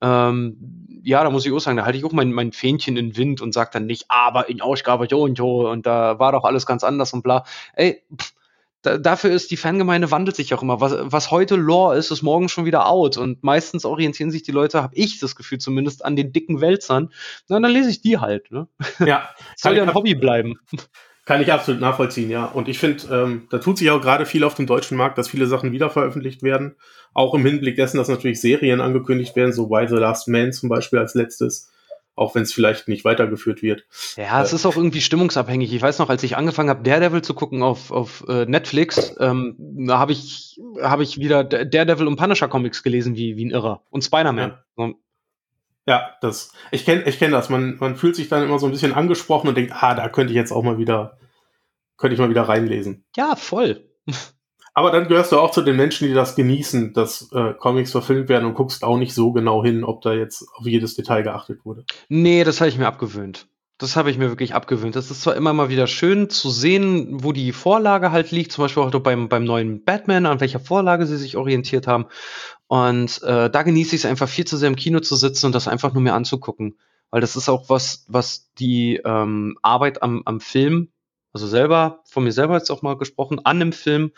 ähm, 0.00 0.86
ja, 1.02 1.24
da 1.24 1.30
muss 1.30 1.44
ich 1.44 1.52
auch 1.52 1.58
sagen, 1.58 1.78
da 1.78 1.84
halte 1.84 1.98
ich 1.98 2.04
auch 2.04 2.12
mein, 2.12 2.32
mein 2.32 2.52
Fähnchen 2.52 2.96
in 2.96 3.06
den 3.06 3.16
Wind 3.16 3.40
und 3.40 3.52
sage 3.52 3.70
dann 3.72 3.86
nicht, 3.86 4.04
aber 4.08 4.48
in 4.48 4.60
Ausgabe 4.60 5.06
jo 5.06 5.24
und 5.24 5.38
jo 5.38 5.68
und 5.68 5.86
da 5.86 6.20
war 6.20 6.30
doch 6.30 6.44
alles 6.44 6.66
ganz 6.66 6.84
anders 6.84 7.12
und 7.14 7.22
bla. 7.22 7.44
Ey, 7.74 8.02
pff, 8.16 8.35
da, 8.86 8.98
dafür 8.98 9.30
ist 9.30 9.50
die 9.50 9.56
Fangemeinde 9.56 10.12
wandelt 10.12 10.36
sich 10.36 10.54
auch 10.54 10.62
immer. 10.62 10.80
Was, 10.80 10.94
was 11.00 11.32
heute 11.32 11.56
Lore 11.56 11.96
ist, 11.96 12.12
ist 12.12 12.22
morgen 12.22 12.48
schon 12.48 12.64
wieder 12.64 12.86
out. 12.86 13.16
Und 13.16 13.42
meistens 13.42 13.84
orientieren 13.84 14.30
sich 14.30 14.44
die 14.44 14.52
Leute, 14.52 14.82
habe 14.82 14.94
ich 14.94 15.18
das 15.18 15.34
Gefühl 15.34 15.58
zumindest, 15.58 16.04
an 16.04 16.14
den 16.14 16.32
dicken 16.32 16.60
Wälzern. 16.60 17.10
Na, 17.48 17.58
dann 17.58 17.72
lese 17.72 17.90
ich 17.90 18.00
die 18.00 18.18
halt. 18.18 18.50
Ne? 18.52 18.68
Ja. 19.00 19.28
Soll 19.56 19.76
ja 19.76 19.82
ein 19.82 19.92
Hobby 19.94 20.14
bleiben. 20.14 20.54
Kann 21.24 21.42
ich 21.42 21.52
absolut 21.52 21.80
nachvollziehen, 21.80 22.30
ja. 22.30 22.44
Und 22.44 22.68
ich 22.68 22.78
finde, 22.78 23.02
ähm, 23.10 23.48
da 23.50 23.58
tut 23.58 23.78
sich 23.78 23.90
auch 23.90 24.00
gerade 24.00 24.24
viel 24.24 24.44
auf 24.44 24.54
dem 24.54 24.66
deutschen 24.66 24.96
Markt, 24.96 25.18
dass 25.18 25.28
viele 25.28 25.48
Sachen 25.48 25.72
wieder 25.72 25.90
veröffentlicht 25.90 26.44
werden. 26.44 26.76
Auch 27.12 27.34
im 27.34 27.44
Hinblick 27.44 27.74
dessen, 27.74 27.96
dass 27.96 28.08
natürlich 28.08 28.40
Serien 28.40 28.80
angekündigt 28.80 29.34
werden, 29.34 29.52
so 29.52 29.68
Why 29.68 29.88
the 29.88 29.96
Last 29.96 30.28
Man 30.28 30.52
zum 30.52 30.68
Beispiel 30.68 31.00
als 31.00 31.14
letztes 31.14 31.72
auch 32.16 32.34
wenn 32.34 32.42
es 32.42 32.52
vielleicht 32.52 32.88
nicht 32.88 33.04
weitergeführt 33.04 33.62
wird. 33.62 33.84
Ja, 34.16 34.42
es 34.42 34.54
ist 34.54 34.64
auch 34.64 34.74
irgendwie 34.74 35.02
stimmungsabhängig. 35.02 35.72
Ich 35.72 35.82
weiß 35.82 35.98
noch, 35.98 36.08
als 36.08 36.22
ich 36.22 36.36
angefangen 36.36 36.70
habe, 36.70 36.82
Daredevil 36.82 37.22
zu 37.22 37.34
gucken 37.34 37.62
auf, 37.62 37.92
auf 37.92 38.24
äh, 38.26 38.46
Netflix, 38.46 39.14
ähm, 39.20 39.54
da 39.58 39.98
habe 39.98 40.12
ich, 40.12 40.58
hab 40.80 41.00
ich 41.00 41.18
wieder 41.18 41.44
Daredevil 41.44 42.06
und 42.06 42.16
Punisher 42.16 42.48
Comics 42.48 42.82
gelesen 42.82 43.16
wie, 43.16 43.36
wie 43.36 43.44
ein 43.44 43.50
Irrer. 43.50 43.82
Und 43.90 44.02
Spider-Man. 44.02 44.58
Ja. 44.78 44.92
ja. 45.86 46.10
das, 46.22 46.52
ich 46.70 46.86
kenne 46.86 47.02
ich 47.04 47.18
kenn 47.18 47.32
das. 47.32 47.50
Man, 47.50 47.76
man 47.78 47.96
fühlt 47.96 48.16
sich 48.16 48.28
dann 48.28 48.42
immer 48.42 48.58
so 48.58 48.66
ein 48.66 48.72
bisschen 48.72 48.94
angesprochen 48.94 49.48
und 49.48 49.54
denkt, 49.56 49.74
ah, 49.74 49.94
da 49.94 50.08
könnte 50.08 50.32
ich 50.32 50.36
jetzt 50.36 50.52
auch 50.52 50.62
mal 50.62 50.78
wieder, 50.78 51.18
könnte 51.98 52.14
ich 52.14 52.20
mal 52.20 52.30
wieder 52.30 52.48
reinlesen. 52.48 53.04
Ja, 53.14 53.36
voll. 53.36 53.90
Aber 54.76 54.90
dann 54.90 55.08
gehörst 55.08 55.32
du 55.32 55.38
auch 55.38 55.52
zu 55.52 55.62
den 55.62 55.76
Menschen, 55.76 56.06
die 56.06 56.12
das 56.12 56.36
genießen, 56.36 56.92
dass 56.92 57.32
äh, 57.32 57.54
Comics 57.54 57.92
verfilmt 57.92 58.28
werden 58.28 58.44
und 58.44 58.52
guckst 58.52 58.84
auch 58.84 58.98
nicht 58.98 59.14
so 59.14 59.32
genau 59.32 59.64
hin, 59.64 59.84
ob 59.84 60.02
da 60.02 60.12
jetzt 60.12 60.46
auf 60.54 60.66
jedes 60.66 60.94
Detail 60.94 61.22
geachtet 61.22 61.64
wurde. 61.64 61.86
Nee, 62.10 62.44
das 62.44 62.60
habe 62.60 62.68
ich 62.68 62.76
mir 62.76 62.86
abgewöhnt. 62.86 63.48
Das 63.78 63.96
habe 63.96 64.10
ich 64.10 64.18
mir 64.18 64.28
wirklich 64.28 64.54
abgewöhnt. 64.54 64.94
Das 64.94 65.10
ist 65.10 65.22
zwar 65.22 65.34
immer 65.34 65.54
mal 65.54 65.70
wieder 65.70 65.86
schön 65.86 66.28
zu 66.28 66.50
sehen, 66.50 67.24
wo 67.24 67.32
die 67.32 67.52
Vorlage 67.52 68.12
halt 68.12 68.32
liegt, 68.32 68.52
zum 68.52 68.64
Beispiel 68.64 68.82
auch 68.82 68.90
beim, 69.00 69.30
beim 69.30 69.44
neuen 69.44 69.82
Batman, 69.82 70.26
an 70.26 70.40
welcher 70.40 70.60
Vorlage 70.60 71.06
sie 71.06 71.16
sich 71.16 71.38
orientiert 71.38 71.86
haben. 71.86 72.04
Und 72.66 73.22
äh, 73.22 73.48
da 73.48 73.62
genieße 73.62 73.96
ich 73.96 74.02
es 74.02 74.06
einfach 74.06 74.28
viel 74.28 74.46
zu 74.46 74.58
sehr 74.58 74.68
im 74.68 74.76
Kino 74.76 75.00
zu 75.00 75.16
sitzen 75.16 75.46
und 75.46 75.54
das 75.54 75.68
einfach 75.68 75.94
nur 75.94 76.02
mir 76.02 76.12
anzugucken. 76.12 76.76
Weil 77.10 77.22
das 77.22 77.34
ist 77.34 77.48
auch 77.48 77.70
was, 77.70 78.04
was 78.08 78.52
die 78.58 79.00
ähm, 79.02 79.56
Arbeit 79.62 80.02
am, 80.02 80.20
am 80.26 80.40
Film 80.40 80.90
also 81.36 81.48
selber, 81.48 82.00
von 82.08 82.24
mir 82.24 82.32
selber 82.32 82.56
jetzt 82.56 82.70
auch 82.70 82.80
mal 82.80 82.96
gesprochen, 82.96 83.40
an 83.40 83.60
einem 83.60 83.72
Film 83.72 84.12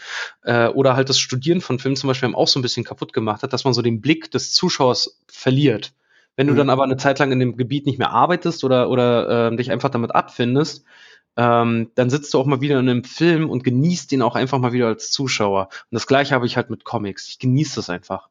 äh, 0.45 0.69
oder 0.69 0.95
halt 0.95 1.09
das 1.09 1.19
Studieren 1.19 1.61
von 1.61 1.81
Filmen 1.81 1.97
zum 1.97 2.07
Beispiel 2.07 2.33
auch 2.33 2.47
so 2.47 2.61
ein 2.61 2.63
bisschen 2.63 2.85
kaputt 2.85 3.13
gemacht 3.13 3.43
hat, 3.43 3.53
dass 3.53 3.65
man 3.65 3.75
so 3.75 3.83
den 3.83 4.01
Blick 4.01 4.31
des 4.31 4.53
Zuschauers 4.53 5.21
verliert. 5.27 5.95
Wenn 6.37 6.47
mhm. 6.47 6.51
du 6.51 6.57
dann 6.59 6.71
aber 6.71 6.85
eine 6.85 6.97
Zeit 6.97 7.19
lang 7.19 7.33
in 7.33 7.41
dem 7.41 7.57
Gebiet 7.57 7.87
nicht 7.87 7.99
mehr 7.99 8.13
arbeitest 8.13 8.63
oder, 8.63 8.89
oder 8.89 9.51
äh, 9.51 9.57
dich 9.57 9.73
einfach 9.73 9.89
damit 9.89 10.15
abfindest, 10.15 10.85
ähm, 11.37 11.91
dann 11.97 12.09
sitzt 12.09 12.33
du 12.35 12.39
auch 12.39 12.47
mal 12.47 12.61
wieder 12.61 12.79
in 12.79 12.89
einem 12.89 13.03
Film 13.03 13.51
und 13.51 13.65
genießt 13.65 14.13
ihn 14.13 14.23
auch 14.23 14.37
einfach 14.37 14.61
mal 14.61 14.73
wieder 14.73 14.87
als 14.87 15.11
Zuschauer. 15.11 15.65
Und 15.91 15.97
das 15.97 16.07
gleiche 16.07 16.37
habe 16.37 16.47
ich 16.47 16.57
halt 16.57 16.71
mit 16.71 16.85
Comics. 16.85 17.29
Ich 17.29 17.41
genieße 17.41 17.75
das 17.75 17.91
einfach. 17.91 18.29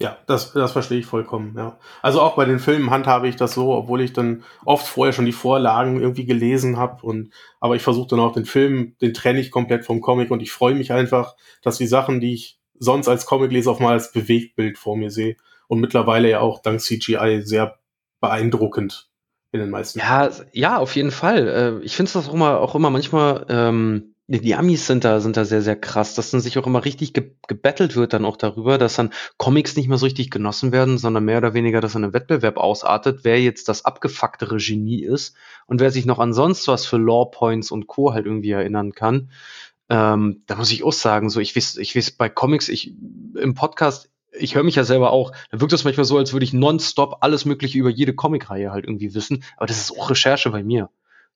Ja, 0.00 0.16
das, 0.26 0.54
das 0.54 0.72
verstehe 0.72 0.98
ich 0.98 1.04
vollkommen, 1.04 1.54
ja. 1.58 1.78
Also 2.00 2.22
auch 2.22 2.34
bei 2.34 2.46
den 2.46 2.58
Filmen 2.58 2.90
handhabe 2.90 3.28
ich 3.28 3.36
das 3.36 3.52
so, 3.52 3.74
obwohl 3.74 4.00
ich 4.00 4.14
dann 4.14 4.44
oft 4.64 4.86
vorher 4.86 5.12
schon 5.12 5.26
die 5.26 5.32
Vorlagen 5.32 6.00
irgendwie 6.00 6.24
gelesen 6.24 6.78
habe 6.78 7.04
und 7.04 7.32
aber 7.60 7.76
ich 7.76 7.82
versuche 7.82 8.08
dann 8.08 8.20
auch 8.20 8.32
den 8.32 8.46
Film, 8.46 8.96
den 9.02 9.12
trenne 9.12 9.40
ich 9.40 9.50
komplett 9.50 9.84
vom 9.84 10.00
Comic 10.00 10.30
und 10.30 10.40
ich 10.40 10.52
freue 10.52 10.74
mich 10.74 10.92
einfach, 10.92 11.36
dass 11.62 11.76
die 11.76 11.86
Sachen, 11.86 12.18
die 12.20 12.32
ich 12.32 12.58
sonst 12.78 13.08
als 13.08 13.26
Comic 13.26 13.52
lese, 13.52 13.70
auch 13.70 13.78
mal 13.78 13.92
als 13.92 14.10
Bewegtbild 14.10 14.78
vor 14.78 14.96
mir 14.96 15.10
sehe 15.10 15.36
und 15.68 15.80
mittlerweile 15.80 16.30
ja 16.30 16.40
auch 16.40 16.62
dank 16.62 16.80
CGI 16.80 17.42
sehr 17.44 17.78
beeindruckend 18.20 19.10
in 19.52 19.60
den 19.60 19.68
meisten. 19.68 19.98
Ja, 19.98 20.30
ja, 20.52 20.78
auf 20.78 20.96
jeden 20.96 21.10
Fall. 21.10 21.46
Äh, 21.82 21.84
ich 21.84 21.94
finde 21.94 22.08
es 22.08 22.16
auch 22.16 22.32
immer, 22.32 22.60
auch 22.60 22.74
immer 22.74 22.88
manchmal 22.88 23.44
ähm 23.50 24.09
die 24.38 24.54
Amis 24.54 24.86
sind 24.86 25.02
da, 25.02 25.18
sind 25.18 25.36
da 25.36 25.44
sehr, 25.44 25.60
sehr 25.60 25.74
krass, 25.74 26.14
dass 26.14 26.30
dann 26.30 26.40
sich 26.40 26.56
auch 26.56 26.66
immer 26.66 26.84
richtig 26.84 27.12
ge 27.12 27.32
gebettelt 27.48 27.96
wird 27.96 28.12
dann 28.12 28.24
auch 28.24 28.36
darüber, 28.36 28.78
dass 28.78 28.94
dann 28.94 29.10
Comics 29.38 29.74
nicht 29.74 29.88
mehr 29.88 29.98
so 29.98 30.06
richtig 30.06 30.30
genossen 30.30 30.70
werden, 30.70 30.98
sondern 30.98 31.24
mehr 31.24 31.38
oder 31.38 31.52
weniger, 31.52 31.80
dass 31.80 31.94
dann 31.94 32.04
ein 32.04 32.12
Wettbewerb 32.12 32.56
ausartet, 32.56 33.20
wer 33.24 33.40
jetzt 33.40 33.68
das 33.68 33.84
abgefucktere 33.84 34.58
Genie 34.58 35.02
ist 35.02 35.34
und 35.66 35.80
wer 35.80 35.90
sich 35.90 36.06
noch 36.06 36.20
an 36.20 36.32
sonst 36.32 36.68
was 36.68 36.86
für 36.86 36.96
Law 36.96 37.24
Points 37.24 37.72
und 37.72 37.88
Co. 37.88 38.14
halt 38.14 38.26
irgendwie 38.26 38.52
erinnern 38.52 38.92
kann. 38.92 39.30
Ähm, 39.88 40.44
da 40.46 40.54
muss 40.54 40.70
ich 40.70 40.84
auch 40.84 40.92
sagen, 40.92 41.28
so 41.28 41.40
ich 41.40 41.56
weiß, 41.56 41.78
ich 41.78 41.96
weiß 41.96 42.12
bei 42.12 42.28
Comics, 42.28 42.68
ich 42.68 42.94
im 43.36 43.54
Podcast, 43.54 44.10
ich 44.32 44.54
höre 44.54 44.62
mich 44.62 44.76
ja 44.76 44.84
selber 44.84 45.10
auch, 45.10 45.32
da 45.50 45.60
wirkt 45.60 45.72
das 45.72 45.82
manchmal 45.82 46.04
so, 46.04 46.16
als 46.16 46.32
würde 46.32 46.44
ich 46.44 46.52
nonstop 46.52 47.16
alles 47.22 47.46
Mögliche 47.46 47.78
über 47.78 47.90
jede 47.90 48.14
Comicreihe 48.14 48.70
halt 48.70 48.84
irgendwie 48.84 49.12
wissen, 49.12 49.42
aber 49.56 49.66
das 49.66 49.80
ist 49.80 49.98
auch 49.98 50.08
Recherche 50.08 50.50
bei 50.50 50.62
mir. 50.62 50.88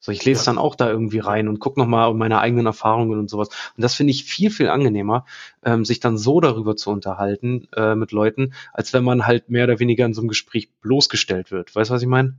So, 0.05 0.13
ich 0.13 0.23
lese 0.27 0.41
ja. 0.41 0.45
dann 0.45 0.59
auch 0.59 0.75
da 0.75 0.91
irgendwie 0.91 1.21
rein 1.21 1.49
und 1.49 1.61
gucke 1.61 1.81
nochmal 1.81 2.13
meine 2.13 2.39
eigenen 2.39 2.67
Erfahrungen 2.67 3.19
und 3.19 3.31
sowas. 3.31 3.49
Und 3.49 3.83
das 3.83 3.95
finde 3.95 4.11
ich 4.11 4.25
viel, 4.25 4.51
viel 4.51 4.69
angenehmer, 4.69 5.25
ähm, 5.65 5.87
sich 5.87 5.99
dann 5.99 6.19
so 6.19 6.41
darüber 6.41 6.77
zu 6.77 6.91
unterhalten 6.91 7.69
äh, 7.75 7.95
mit 7.95 8.13
Leuten, 8.13 8.53
als 8.75 8.93
wenn 8.93 9.03
man 9.03 9.27
halt 9.27 9.49
mehr 9.49 9.65
oder 9.65 9.81
weniger 9.81 10.05
in 10.05 10.13
so 10.13 10.21
einem 10.21 10.29
Gespräch 10.29 10.71
bloßgestellt 10.83 11.51
wird. 11.51 11.75
Weißt 11.75 11.89
du, 11.89 11.95
was 11.95 12.03
ich 12.03 12.09
meine? 12.09 12.37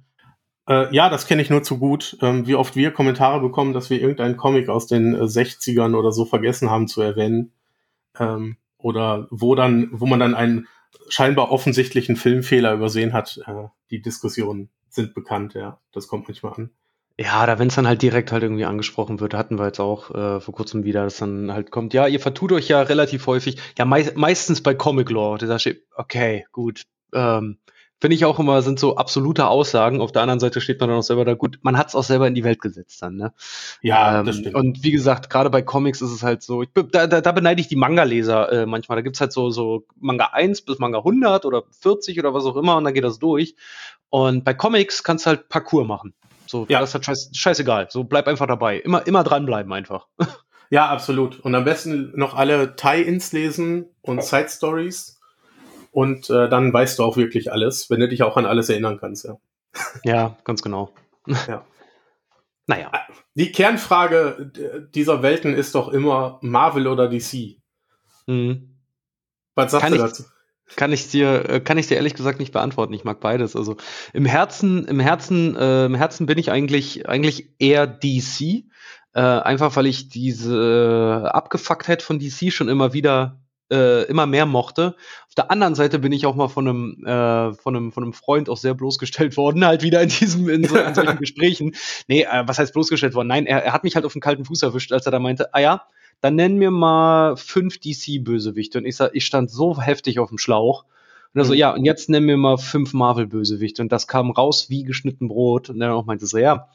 Äh, 0.70 0.94
ja, 0.94 1.10
das 1.10 1.26
kenne 1.26 1.42
ich 1.42 1.50
nur 1.50 1.64
zu 1.64 1.80
gut. 1.80 2.20
Ähm, 2.22 2.46
wie 2.46 2.54
oft 2.54 2.76
wir 2.76 2.92
Kommentare 2.92 3.42
bekommen, 3.42 3.74
dass 3.74 3.90
wir 3.90 4.00
irgendeinen 4.00 4.38
Comic 4.38 4.70
aus 4.70 4.86
den 4.86 5.16
äh, 5.16 5.24
60ern 5.24 5.96
oder 5.96 6.12
so 6.12 6.24
vergessen 6.24 6.70
haben 6.70 6.88
zu 6.88 7.02
erwähnen. 7.02 7.52
Ähm, 8.20 8.58
oder 8.78 9.26
wo 9.32 9.56
dann, 9.56 9.90
wo 9.92 10.06
man 10.06 10.20
dann 10.20 10.36
einen 10.36 10.68
scheinbar 11.10 11.52
offensichtlichen 11.52 12.16
Filmfehler 12.16 12.76
übersehen 12.76 13.12
hat. 13.12 13.42
Äh, 13.48 13.70
die 13.90 14.04
Diskussionen 14.04 14.70
sind 14.88 15.16
bekannt, 15.16 15.56
ja. 15.56 15.80
Das 15.94 16.08
kommt 16.08 16.28
manchmal 16.28 16.54
an. 16.54 16.70
Ja, 17.18 17.46
da 17.46 17.60
wenn 17.60 17.70
es 17.70 17.76
dann 17.76 17.88
halt 17.88 18.02
direkt 18.02 18.32
halt 18.34 18.44
irgendwie 18.44 18.66
angesprochen 18.66 19.22
wird, 19.22 19.34
hatten 19.34 19.58
wir 19.58 19.66
jetzt 19.66 19.80
auch 19.80 20.12
äh, 20.12 20.42
vor 20.42 20.54
kurzem 20.54 20.84
wieder, 20.84 21.04
dass 21.06 21.18
dann 21.18 21.52
halt 21.54 21.72
kommt, 21.72 21.94
ja, 21.94 22.08
ihr 22.08 22.20
vertut 22.20 22.52
euch 22.52 22.68
ja 22.68 22.82
relativ 22.82 23.26
häufig, 23.28 23.58
ja, 23.78 23.86
mei 23.86 24.12
meistens 24.16 24.62
bei 24.62 24.74
Comic 24.74 25.10
Law, 25.10 25.38
da 25.38 25.58
steht, 25.58 25.84
okay, 25.96 26.46
gut, 26.52 26.84
ähm, 27.14 27.58
finde 28.00 28.16
ich 28.16 28.26
auch 28.26 28.38
immer, 28.40 28.62
sind 28.62 28.80
so 28.80 28.98
absolute 28.98 29.48
Aussagen. 29.48 30.02
Auf 30.02 30.12
der 30.12 30.22
anderen 30.22 30.40
Seite 30.40 30.60
steht 30.62 30.80
man 30.80 30.90
dann 30.90 31.00
auch 31.00 31.04
selber 31.04 31.26
da, 31.26 31.34
gut, 31.34 31.60
man 31.62 31.78
hat 31.78 31.88
es 31.88 31.96
auch 31.96 32.04
selber 32.04 32.28
in 32.28 32.36
die 32.36 32.44
Welt 32.44 32.62
gesetzt 32.62 33.02
dann, 33.02 33.16
ne? 33.16 33.34
Ja, 33.82 34.20
ähm, 34.20 34.26
das 34.26 34.38
stimmt. 34.38 34.56
Und 34.56 34.84
wie 34.84 34.92
gesagt, 34.92 35.30
gerade 35.30 35.50
bei 35.50 35.62
Comics 35.62 36.02
ist 36.02 36.12
es 36.12 36.22
halt 36.22 36.44
so, 36.44 36.64
ich, 36.64 36.70
da, 36.92 37.08
da, 37.08 37.22
da 37.22 37.32
beneide 37.32 37.62
ich 37.62 37.68
die 37.68 37.76
Manga-Leser 37.78 38.52
äh, 38.52 38.66
manchmal. 38.66 38.98
Da 38.98 39.02
gibt's 39.02 39.22
halt 39.22 39.32
so, 39.32 39.50
so 39.50 39.86
Manga 40.00 40.32
1 40.34 40.64
bis 40.64 40.80
Manga 40.80 41.00
100 41.00 41.46
oder 41.46 41.64
40 41.82 42.20
oder 42.20 42.34
was 42.34 42.46
auch 42.46 42.58
immer 42.58 42.76
und 42.76 42.84
dann 42.84 42.94
geht 42.94 43.06
das 43.06 43.20
durch. 43.20 43.56
Und 44.10 44.44
bei 44.44 44.54
Comics 44.54 45.04
kannst 45.04 45.26
du 45.26 45.30
halt 45.30 45.50
Parcours 45.50 45.88
machen. 45.88 46.14
So, 46.48 46.66
ja. 46.70 46.80
das 46.80 46.90
ist 46.90 46.94
halt 46.96 47.06
scheiß, 47.06 47.30
scheißegal. 47.34 47.88
So, 47.90 48.04
bleib 48.04 48.28
einfach 48.28 48.48
dabei. 48.48 48.80
Immer, 48.80 49.06
immer 49.08 49.24
dranbleiben 49.24 49.72
einfach. 49.74 50.08
Ja, 50.72 50.88
absolut. 50.90 51.40
Und 51.42 51.54
am 51.54 51.64
besten 51.64 52.12
noch 52.16 52.34
alle 52.34 52.76
Tie-Ins 52.76 53.32
lesen 53.34 53.86
und 54.02 54.24
Side-Stories. 54.24 55.20
und 55.92 56.30
äh, 56.32 56.50
dann 56.50 56.74
weißt 56.74 56.98
du 56.98 57.04
auch 57.04 57.18
wirklich 57.18 57.52
alles, 57.52 57.92
wenn 57.92 58.00
du 58.00 58.10
dich 58.10 58.24
auch 58.24 58.36
an 58.36 58.48
alles 58.48 58.70
erinnern 58.70 58.98
kannst, 59.00 59.26
ja. 59.26 59.38
Ja, 60.04 60.38
ganz 60.44 60.64
genau. 60.64 60.92
Ja. 61.48 61.66
Naja. 62.66 62.92
Die 63.36 63.52
Kernfrage 63.52 64.52
dieser 64.96 65.22
Welten 65.22 65.54
ist 65.54 65.76
doch 65.76 65.90
immer 65.90 66.40
Marvel 66.42 66.88
oder 66.88 67.08
DC. 67.08 67.60
Mhm. 68.26 68.80
Was 69.54 69.72
sagst 69.72 69.84
Kann 69.84 69.94
du 69.94 70.00
dazu? 70.00 70.24
Kann 70.76 70.92
ich 70.92 71.10
dir, 71.10 71.50
äh, 71.50 71.60
kann 71.60 71.78
ich 71.78 71.88
dir 71.88 71.96
ehrlich 71.96 72.16
gesagt 72.16 72.40
nicht 72.40 72.52
beantworten. 72.52 72.94
Ich 72.94 73.04
mag 73.04 73.20
beides. 73.20 73.56
Also 73.56 73.78
im 74.14 74.26
Herzen, 74.26 74.86
im 74.86 75.00
Herzen, 75.00 75.56
äh, 75.56 75.86
im 75.86 75.96
Herzen 75.96 76.26
bin 76.26 76.38
ich 76.38 76.52
eigentlich, 76.52 77.08
eigentlich 77.08 77.50
eher 77.60 77.86
DC. 77.88 78.66
Äh, 79.14 79.22
einfach 79.22 79.76
weil 79.76 79.86
ich 79.86 80.10
diese 80.10 81.30
Abgefucktheit 81.32 82.02
von 82.02 82.20
DC 82.20 82.52
schon 82.52 82.68
immer 82.68 82.94
wieder, 82.94 83.40
äh, 83.72 84.04
immer 84.06 84.26
mehr 84.26 84.46
mochte. 84.46 84.96
Auf 85.28 85.36
der 85.38 85.52
anderen 85.52 85.76
Seite 85.76 86.00
bin 86.00 86.12
ich 86.12 86.26
auch 86.26 86.36
mal 86.36 86.50
von 86.50 86.68
einem, 86.68 87.06
äh, 87.06 87.54
von 87.54 87.76
einem, 87.76 87.92
von 87.92 88.04
einem 88.04 88.14
Freund 88.14 88.50
auch 88.50 88.58
sehr 88.58 88.74
bloßgestellt 88.74 89.38
worden, 89.38 89.66
halt 89.66 89.84
wieder 89.84 90.02
in 90.02 90.10
diesem, 90.10 90.50
in, 90.50 90.66
so, 90.66 90.76
in 90.76 90.96
solchen 90.96 91.18
Gesprächen. 91.20 91.76
Nee, 92.08 92.24
äh, 92.24 92.44
was 92.46 92.60
heißt 92.60 92.74
bloßgestellt 92.74 93.14
worden? 93.14 93.28
Nein, 93.28 93.46
er, 93.46 93.64
er 93.64 93.72
hat 93.72 93.84
mich 93.84 93.96
halt 93.96 94.06
auf 94.06 94.14
den 94.14 94.22
kalten 94.22 94.44
Fuß 94.46 94.64
erwischt, 94.64 94.92
als 94.92 95.06
er 95.06 95.14
da 95.14 95.20
meinte, 95.20 95.54
ah 95.54 95.60
ja, 95.60 95.88
dann 96.22 96.36
nenn 96.36 96.58
mir 96.58 96.72
mal 96.72 97.38
fünf 97.38 97.80
DC-Bösewichte. 97.80 98.80
Und 98.80 98.86
ich, 98.86 98.96
sa- 98.96 99.10
ich 99.14 99.26
stand 99.26 99.52
so 99.52 99.80
heftig 99.82 100.20
auf 100.20 100.30
dem 100.30 100.38
Schlauch. 100.38 100.86
Und 101.34 101.42
er 101.42 101.46
so, 101.46 101.54
Mhm. 101.54 101.60
ja, 101.60 101.74
und 101.74 101.86
jetzt 101.86 102.10
nenn 102.10 102.24
mir 102.24 102.38
mal 102.38 102.58
fünf 102.58 102.94
Marvel-Bösewichte. 102.94 103.82
Und 103.82 103.92
das 103.92 104.08
kam 104.08 104.32
raus 104.32 104.70
wie 104.70 104.84
geschnitten 104.84 105.28
Brot. 105.28 105.70
Und 105.70 105.80
dann 105.80 105.92
auch 105.92 106.06
meinte 106.06 106.26
so, 106.28 106.38
ja, 106.38 106.70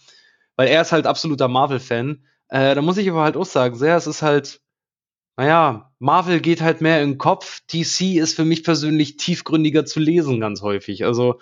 weil 0.57 0.69
er 0.69 0.83
ist 0.83 0.93
halt 0.93 1.07
absoluter 1.07 1.49
Marvel-Fan. 1.49 2.25
Äh, 2.49 2.75
da 2.75 2.83
muss 2.83 2.97
ich 2.99 3.09
aber 3.11 3.23
halt 3.23 3.37
auch 3.37 3.47
sagen, 3.47 3.77
sehr, 3.77 3.97
es 3.97 4.07
ist 4.07 4.23
halt, 4.23 4.61
naja, 5.37 5.93
Marvel 5.99 6.41
geht 6.41 6.61
halt 6.61 6.81
mehr 6.81 7.03
in 7.03 7.13
den 7.13 7.19
Kopf. 7.19 7.61
DC 7.73 8.17
ist 8.19 8.35
für 8.37 8.45
mich 8.45 8.63
persönlich 8.65 9.17
tiefgründiger 9.17 9.85
zu 9.87 10.01
lesen 10.01 10.41
ganz 10.41 10.61
häufig. 10.63 11.05
Also 11.05 11.39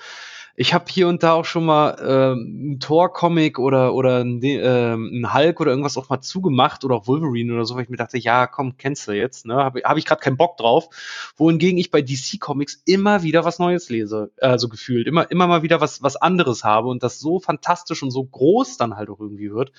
ich 0.61 0.75
habe 0.75 0.87
hier 0.89 1.07
und 1.07 1.23
da 1.23 1.35
auch 1.35 1.45
schon 1.45 1.65
mal 1.65 1.97
ähm, 2.01 2.59
einen 2.61 2.81
Thor-Comic 2.81 3.61
oder, 3.61 3.95
oder 3.95 4.17
einen, 4.17 4.43
ähm, 4.43 5.09
einen 5.15 5.33
Hulk 5.33 5.61
oder 5.61 5.71
irgendwas 5.71 5.97
auch 5.97 6.09
mal 6.09 6.21
zugemacht 6.21 6.85
oder 6.85 6.97
auch 6.97 7.07
Wolverine 7.07 7.55
oder 7.55 7.65
so, 7.65 7.77
weil 7.77 7.85
ich 7.85 7.89
mir 7.89 7.97
dachte, 7.97 8.19
ja, 8.19 8.49
komm, 8.49 8.77
kennst 8.77 9.07
du 9.07 9.13
jetzt, 9.13 9.47
ne? 9.47 9.55
Habe 9.55 9.83
hab 9.85 9.97
ich 9.99 10.05
gerade 10.05 10.21
keinen 10.21 10.37
Bock 10.37 10.57
drauf. 10.57 10.89
Wohingegen 11.37 11.79
ich 11.79 11.93
bei 11.93 12.03
DC-Comics 12.03 12.83
immer 12.87 13.23
wieder 13.23 13.45
was 13.45 13.61
Neues 13.61 13.89
lese, 13.89 14.33
also 14.41 14.69
gefühlt, 14.69 15.07
immer, 15.07 15.31
immer 15.31 15.47
mal 15.47 15.63
wieder 15.63 15.81
was, 15.81 16.03
was 16.03 16.17
anderes 16.17 16.65
habe 16.65 16.89
und 16.89 17.05
das 17.05 17.21
so 17.21 17.39
fantastisch 17.39 18.03
und 18.03 18.11
so 18.11 18.25
groß 18.25 18.79
dann 18.79 18.97
halt 18.97 19.11
auch 19.11 19.21
irgendwie 19.21 19.53
wird, 19.53 19.71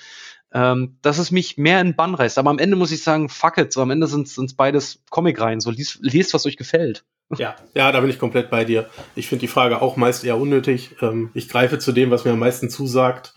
ähm, 0.54 0.98
dass 1.02 1.18
es 1.18 1.30
mich 1.30 1.58
mehr 1.58 1.82
in 1.82 1.98
Bann 1.98 2.16
reißt. 2.16 2.38
Aber 2.38 2.52
am 2.52 2.60
Ende 2.60 2.78
muss 2.78 2.94
ich 2.94 3.04
sagen, 3.04 3.28
fuck 3.28 3.58
it, 3.58 3.74
so 3.74 3.82
am 3.82 3.92
Ende 3.92 4.08
sind 4.08 4.28
es 4.28 4.54
beides 4.54 5.04
Comic-Reihen, 5.10 5.60
so 5.60 5.72
liest, 5.72 6.00
lest, 6.04 6.34
was 6.34 6.46
euch 6.46 6.56
gefällt. 6.56 7.04
Ja, 7.38 7.56
ja, 7.76 7.92
da 7.92 8.00
bin 8.00 8.10
ich 8.10 8.20
komplett 8.20 8.50
bei 8.50 8.66
dir. 8.66 8.90
Ich 9.16 9.28
finde 9.28 9.42
die 9.42 9.48
Frage 9.48 9.82
auch 9.82 9.98
meist 9.98 10.24
eher 10.24 10.38
unnötig. 10.38 10.96
Ähm, 11.02 11.32
ich 11.34 11.50
greife 11.50 11.80
zu 11.80 11.92
dem, 11.92 12.12
was 12.12 12.26
mir 12.26 12.32
am 12.32 12.40
meisten 12.40 12.70
zusagt, 12.70 13.34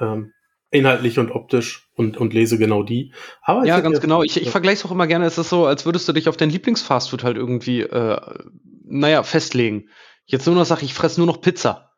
ähm, 0.00 0.32
inhaltlich 0.70 1.18
und 1.18 1.30
optisch 1.30 1.88
und, 1.94 2.16
und 2.16 2.34
lese 2.34 2.58
genau 2.58 2.82
die. 2.82 3.12
Aber 3.42 3.64
Ja, 3.64 3.80
ganz 3.80 4.00
genau. 4.00 4.22
Ich, 4.22 4.40
ich 4.40 4.50
vergleiche 4.50 4.80
es 4.80 4.84
auch 4.84 4.92
immer 4.92 5.06
gerne. 5.06 5.24
Es 5.24 5.38
ist 5.38 5.48
so, 5.48 5.66
als 5.66 5.86
würdest 5.86 6.08
du 6.08 6.12
dich 6.12 6.28
auf 6.28 6.36
dein 6.36 6.50
Lieblingsfastfood 6.50 7.24
halt 7.24 7.36
irgendwie, 7.36 7.82
äh, 7.82 8.20
naja, 8.84 9.22
festlegen. 9.22 9.88
Jetzt 10.26 10.46
nur 10.46 10.54
noch 10.54 10.66
sag, 10.66 10.82
ich 10.82 10.94
fresse 10.94 11.20
nur 11.20 11.26
noch 11.26 11.40
Pizza. 11.40 11.92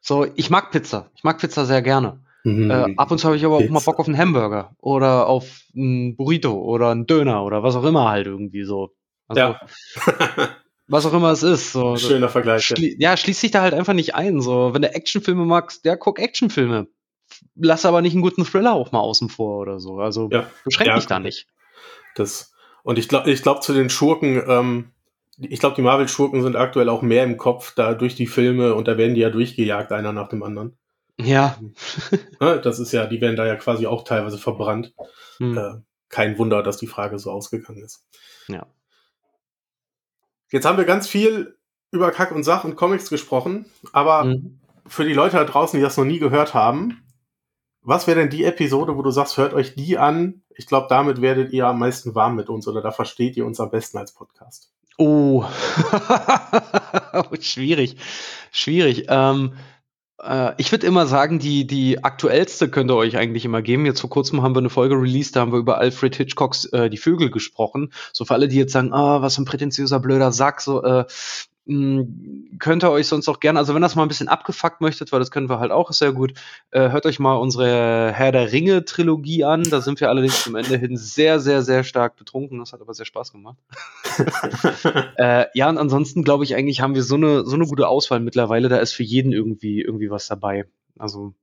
So, 0.00 0.26
ich 0.34 0.50
mag 0.50 0.70
Pizza. 0.70 1.10
Ich 1.14 1.24
mag 1.24 1.38
Pizza 1.38 1.66
sehr 1.66 1.82
gerne. 1.82 2.24
Mhm. 2.42 2.70
Äh, 2.70 2.94
ab 2.96 3.10
und 3.10 3.18
zu 3.18 3.26
habe 3.26 3.36
ich 3.36 3.44
aber 3.44 3.56
auch 3.56 3.60
mal 3.60 3.78
Pizza. 3.78 3.90
Bock 3.90 4.00
auf 4.00 4.08
einen 4.08 4.18
Hamburger 4.18 4.74
oder 4.78 5.26
auf 5.26 5.62
einen 5.76 6.16
Burrito 6.16 6.52
oder 6.52 6.88
einen 6.90 7.06
Döner 7.06 7.44
oder 7.44 7.62
was 7.62 7.76
auch 7.76 7.84
immer 7.84 8.08
halt 8.08 8.26
irgendwie 8.26 8.64
so. 8.64 8.90
Also, 9.30 9.40
ja, 9.40 9.60
was 10.88 11.06
auch 11.06 11.12
immer 11.12 11.30
es 11.30 11.44
ist. 11.44 11.72
So. 11.72 11.96
schöner 11.96 12.28
Vergleich. 12.28 12.68
Ja. 12.68 12.76
Schli 12.76 12.96
ja, 12.98 13.16
schließ 13.16 13.40
dich 13.40 13.52
da 13.52 13.62
halt 13.62 13.74
einfach 13.74 13.92
nicht 13.92 14.16
ein. 14.16 14.40
So, 14.40 14.74
wenn 14.74 14.82
du 14.82 14.92
Actionfilme 14.92 15.44
magst, 15.44 15.84
ja, 15.84 15.94
guck 15.94 16.18
Actionfilme. 16.18 16.88
Lass 17.54 17.86
aber 17.86 18.02
nicht 18.02 18.14
einen 18.14 18.22
guten 18.22 18.44
Thriller 18.44 18.72
auch 18.72 18.90
mal 18.90 18.98
außen 18.98 19.28
vor 19.28 19.58
oder 19.58 19.78
so. 19.78 19.98
Also 20.00 20.28
Ja. 20.32 20.50
beschränk 20.64 20.88
Ja, 20.88 20.96
dich 20.96 21.06
da 21.06 21.20
nicht. 21.20 21.46
Das, 22.16 22.52
und 22.82 22.98
ich 22.98 23.08
glaube, 23.08 23.30
ich 23.30 23.40
glaube 23.42 23.60
zu 23.60 23.72
den 23.72 23.88
Schurken, 23.88 24.42
ähm, 24.48 24.90
ich 25.38 25.60
glaube, 25.60 25.76
die 25.76 25.82
Marvel-Schurken 25.82 26.42
sind 26.42 26.56
aktuell 26.56 26.88
auch 26.88 27.02
mehr 27.02 27.22
im 27.22 27.36
Kopf, 27.36 27.72
da 27.76 27.94
durch 27.94 28.16
die 28.16 28.26
Filme 28.26 28.74
und 28.74 28.88
da 28.88 28.98
werden 28.98 29.14
die 29.14 29.20
ja 29.20 29.30
durchgejagt, 29.30 29.92
einer 29.92 30.12
nach 30.12 30.28
dem 30.28 30.42
anderen. 30.42 30.76
Ja. 31.20 31.56
Ne, 32.40 32.60
Das 32.60 32.80
ist 32.80 32.90
ja, 32.92 33.06
die 33.06 33.20
werden 33.20 33.36
da 33.36 33.46
ja 33.46 33.54
quasi 33.54 33.86
auch 33.86 34.02
teilweise 34.02 34.38
verbrannt. 34.38 34.92
Hm. 35.38 35.56
Äh, 35.56 35.72
kein 36.08 36.36
Wunder, 36.36 36.64
dass 36.64 36.78
die 36.78 36.88
Frage 36.88 37.18
so 37.20 37.30
ausgegangen 37.30 37.84
ist. 37.84 38.04
Ja. 38.48 38.66
Jetzt 40.50 40.64
haben 40.64 40.78
wir 40.78 40.84
ganz 40.84 41.06
viel 41.08 41.56
über 41.92 42.10
Kack 42.10 42.32
und 42.32 42.44
Sach 42.44 42.64
und 42.64 42.76
Comics 42.76 43.08
gesprochen, 43.10 43.66
aber 43.92 44.24
Mhm. 44.24 44.58
für 44.86 45.04
die 45.04 45.14
Leute 45.14 45.36
da 45.36 45.44
draußen, 45.44 45.78
die 45.78 45.82
das 45.82 45.96
noch 45.96 46.04
nie 46.04 46.18
gehört 46.18 46.54
haben, 46.54 47.02
was 47.82 48.06
wäre 48.06 48.20
denn 48.20 48.30
die 48.30 48.44
Episode, 48.44 48.96
wo 48.96 49.02
du 49.02 49.10
sagst, 49.10 49.36
hört 49.38 49.54
euch 49.54 49.74
die 49.74 49.96
an? 49.98 50.42
Ich 50.54 50.66
glaube, 50.66 50.86
damit 50.90 51.20
werdet 51.22 51.52
ihr 51.52 51.66
am 51.66 51.78
meisten 51.78 52.14
warm 52.14 52.36
mit 52.36 52.48
uns 52.50 52.68
oder 52.68 52.82
da 52.82 52.90
versteht 52.90 53.36
ihr 53.36 53.46
uns 53.46 53.58
am 53.58 53.70
besten 53.70 53.96
als 53.98 54.12
Podcast. 54.12 54.70
Oh. 54.98 55.44
Schwierig. 57.40 57.96
Schwierig. 58.52 59.06
Ähm, 59.08 59.54
äh, 60.22 60.52
ich 60.58 60.70
würde 60.72 60.86
immer 60.86 61.06
sagen, 61.06 61.38
die, 61.38 61.66
die 61.66 62.02
aktuellste 62.04 62.68
könnt 62.68 62.90
ihr 62.90 62.96
euch 62.96 63.16
eigentlich 63.16 63.44
immer 63.44 63.62
geben. 63.62 63.86
Jetzt 63.86 64.00
vor 64.00 64.10
kurzem 64.10 64.42
haben 64.42 64.54
wir 64.54 64.60
eine 64.60 64.70
Folge 64.70 64.94
released, 64.94 65.36
da 65.36 65.40
haben 65.40 65.52
wir 65.52 65.58
über 65.58 65.78
Alfred 65.78 66.16
Hitchcocks 66.16 66.66
äh, 66.66 66.90
Die 66.90 66.96
Vögel 66.96 67.30
gesprochen. 67.30 67.92
So 68.12 68.24
für 68.24 68.34
alle, 68.34 68.48
die 68.48 68.56
jetzt 68.56 68.72
sagen, 68.72 68.92
ah, 68.92 69.22
was 69.22 69.38
ein 69.38 69.44
prätentiöser 69.44 70.00
blöder 70.00 70.32
Sack, 70.32 70.60
so 70.60 70.82
äh, 70.82 71.04
könnt 71.66 72.82
ihr 72.82 72.90
euch 72.90 73.06
sonst 73.06 73.28
auch 73.28 73.38
gerne, 73.38 73.58
also 73.58 73.74
wenn 73.74 73.82
das 73.82 73.94
mal 73.94 74.02
ein 74.02 74.08
bisschen 74.08 74.28
abgefuckt 74.28 74.80
möchtet, 74.80 75.12
weil 75.12 75.20
das 75.20 75.30
können 75.30 75.48
wir 75.48 75.60
halt 75.60 75.70
auch, 75.70 75.90
ist 75.90 75.98
sehr 75.98 76.12
gut, 76.12 76.32
äh, 76.70 76.90
hört 76.90 77.06
euch 77.06 77.18
mal 77.18 77.34
unsere 77.34 78.12
Herr 78.12 78.32
der 78.32 78.50
Ringe 78.50 78.84
Trilogie 78.84 79.44
an. 79.44 79.62
Da 79.64 79.80
sind 79.80 80.00
wir 80.00 80.08
allerdings 80.08 80.42
zum 80.42 80.56
Ende 80.56 80.78
hin 80.78 80.96
sehr, 80.96 81.38
sehr, 81.38 81.62
sehr 81.62 81.84
stark 81.84 82.16
betrunken. 82.16 82.58
Das 82.58 82.72
hat 82.72 82.80
aber 82.80 82.94
sehr 82.94 83.06
Spaß 83.06 83.32
gemacht. 83.32 83.58
Äh, 85.16 85.46
ja, 85.54 85.68
und 85.68 85.78
ansonsten 85.78 86.22
glaube 86.24 86.44
ich 86.44 86.54
eigentlich 86.54 86.80
haben 86.80 86.94
wir 86.94 87.02
so 87.02 87.14
eine, 87.14 87.44
so 87.44 87.54
eine 87.54 87.66
gute 87.66 87.88
Auswahl 87.88 88.20
mittlerweile. 88.20 88.68
Da 88.68 88.78
ist 88.78 88.92
für 88.92 89.02
jeden 89.02 89.32
irgendwie, 89.32 89.80
irgendwie 89.80 90.10
was 90.10 90.26
dabei. 90.28 90.64
Also 90.98 91.34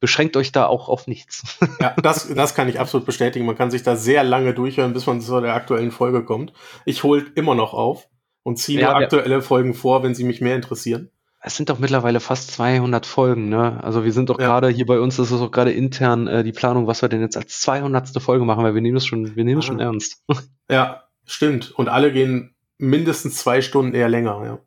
beschränkt 0.00 0.36
euch 0.36 0.50
da 0.50 0.66
auch 0.66 0.88
auf 0.88 1.06
nichts. 1.06 1.58
ja, 1.80 1.94
das, 2.02 2.32
das 2.34 2.54
kann 2.54 2.68
ich 2.68 2.80
absolut 2.80 3.06
bestätigen. 3.06 3.46
Man 3.46 3.56
kann 3.56 3.70
sich 3.70 3.82
da 3.82 3.96
sehr 3.96 4.24
lange 4.24 4.54
durchhören, 4.54 4.92
bis 4.92 5.06
man 5.06 5.20
zu 5.20 5.40
der 5.40 5.54
aktuellen 5.54 5.92
Folge 5.92 6.24
kommt. 6.24 6.52
Ich 6.84 7.04
hole 7.04 7.24
immer 7.34 7.54
noch 7.54 7.72
auf 7.74 8.08
und 8.42 8.58
ziehe 8.58 8.80
Ja, 8.80 8.94
aktuelle 8.94 9.42
Folgen 9.42 9.74
vor, 9.74 10.02
wenn 10.02 10.14
sie 10.14 10.24
mich 10.24 10.40
mehr 10.40 10.56
interessieren. 10.56 11.10
Es 11.42 11.56
sind 11.56 11.70
doch 11.70 11.78
mittlerweile 11.78 12.20
fast 12.20 12.50
200 12.52 13.06
Folgen, 13.06 13.48
ne? 13.48 13.82
Also 13.82 14.04
wir 14.04 14.12
sind 14.12 14.28
doch 14.28 14.38
Ja. 14.38 14.46
gerade 14.46 14.68
hier 14.68 14.84
bei 14.84 15.00
uns, 15.00 15.16
das 15.16 15.30
ist 15.30 15.40
auch 15.40 15.50
gerade 15.50 15.72
intern 15.72 16.26
äh, 16.26 16.44
die 16.44 16.52
Planung, 16.52 16.86
was 16.86 17.00
wir 17.00 17.08
denn 17.08 17.22
jetzt 17.22 17.36
als 17.38 17.60
200. 17.60 18.20
Folge 18.22 18.44
machen, 18.44 18.62
weil 18.62 18.74
wir 18.74 18.82
nehmen 18.82 18.98
es 18.98 19.06
schon, 19.06 19.34
wir 19.36 19.44
nehmen 19.44 19.60
es 19.60 19.64
Ah. 19.64 19.68
schon 19.68 19.80
ernst. 19.80 20.22
Ja, 20.70 21.04
stimmt. 21.26 21.72
Und 21.72 21.88
alle 21.88 22.12
gehen 22.12 22.54
mindestens 22.78 23.36
zwei 23.36 23.60
Stunden 23.62 23.94
eher 23.94 24.08
länger, 24.08 24.42
ja. 24.44 24.58